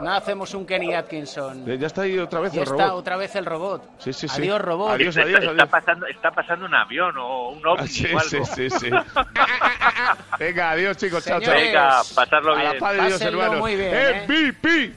No 0.00 0.12
hacemos 0.12 0.54
un 0.54 0.66
Kenny 0.66 0.94
Atkinson. 0.94 1.70
Eh, 1.70 1.78
Ya 1.78 1.86
está 1.86 2.02
ahí 2.02 2.18
otra 2.18 2.40
vez 2.40 2.54
Y 2.54 2.58
el 2.58 2.62
está 2.64 2.74
robot. 2.86 2.98
otra 2.98 3.16
vez 3.16 3.34
el 3.36 3.44
robot. 3.46 3.82
Sí, 3.98 4.12
sí, 4.12 4.28
sí. 4.28 4.40
Adiós, 4.42 4.60
robot. 4.60 4.90
Adiós, 4.92 5.16
Está- 5.16 5.22
adiós, 5.26 5.40
está, 5.40 5.50
adiós. 5.52 5.68
pasando, 5.68 6.06
está 6.06 6.30
pasando 6.30 6.64
un 6.66 6.74
avión 6.74 7.16
o 7.18 7.48
un 7.50 7.66
ovni 7.66 7.84
Ah, 7.84 7.86
sí, 7.86 8.06
o 8.06 8.18
algo. 8.18 8.44
sí, 8.46 8.68
sí, 8.70 8.70
sí. 8.70 8.90
Venga, 10.38 10.70
adiós, 10.70 10.96
chicos. 10.96 11.24
Chao, 11.24 11.40
chao. 11.40 11.52
Señores, 11.52 11.66
Venga, 11.72 12.00
pasarlo 12.14 12.54
A 12.54 12.62
la 12.62 12.70
bien. 12.70 12.80
paz 12.80 12.92
de 12.96 13.06
Dios, 13.06 13.20
hermanos. 13.20 13.58
muy 13.58 13.76
bien, 13.76 13.90
¿eh? 13.94 14.24
MVP. 14.26 14.94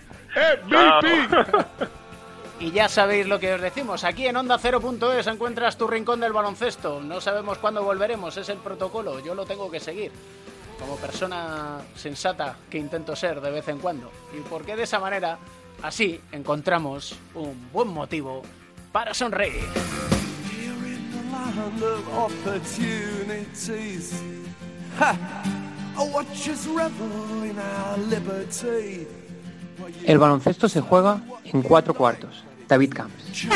MVP. 0.66 1.66
Y 2.60 2.72
ya 2.72 2.88
sabéis 2.88 3.28
lo 3.28 3.40
que 3.40 3.54
os 3.54 3.62
decimos. 3.62 4.04
Aquí 4.06 4.26
en 4.28 4.38
Onda 4.38 4.58
0.es 4.58 5.28
encuentras 5.28 5.78
tu 5.78 5.86
rincón 5.88 6.22
del 6.22 6.32
baloncesto. 6.32 7.02
No 7.02 7.20
sabemos 7.20 7.58
cuándo 7.58 7.84
volveremos, 7.84 8.38
es 8.38 8.48
el 8.50 8.58
protocolo. 8.60 9.20
Yo 9.20 9.36
lo 9.36 9.46
tengo 9.46 9.70
que 9.70 9.80
seguir. 9.82 10.12
Como 10.80 10.98
persona 10.98 11.80
sensata 11.96 12.58
que 12.70 12.78
intento 12.78 13.16
ser 13.16 13.42
de 13.42 13.52
vez 13.52 13.68
en 13.68 13.80
cuando. 13.80 14.12
Y 14.38 14.42
porque 14.42 14.76
de 14.76 14.84
esa 14.84 15.00
manera, 15.00 15.38
así 15.82 16.20
encontramos 16.32 17.16
un 17.36 17.70
buen 17.72 17.88
motivo 17.88 18.42
para 18.92 19.14
sonreír. 19.14 19.64
land 21.56 21.84
of 21.84 22.08
opportunities. 22.18 24.14
Ha! 24.98 25.18
I 25.96 26.04
watch 26.10 26.50
us 26.50 26.68
revel 26.68 27.44
in 27.44 27.58
our 27.60 27.98
liberty. 27.98 29.08
El 30.06 30.18
baloncesto 30.18 30.68
se 30.70 30.82
juega 30.82 31.22
en 31.44 31.62
cuatro 31.62 31.94
cuartos. 31.94 32.44
David 32.68 32.94
Camps. 32.94 33.48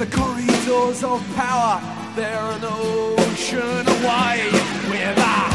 The 0.00 0.06
corridors 0.06 1.04
of 1.04 1.22
power, 1.36 1.78
they're 2.16 2.32
an 2.32 2.62
ocean 2.64 3.86
away. 3.86 4.48
We're 4.88 5.14
the 5.14 5.50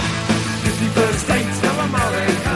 51st 0.69 1.15
states 1.15 1.63
of 1.63 1.79
America. 1.79 2.54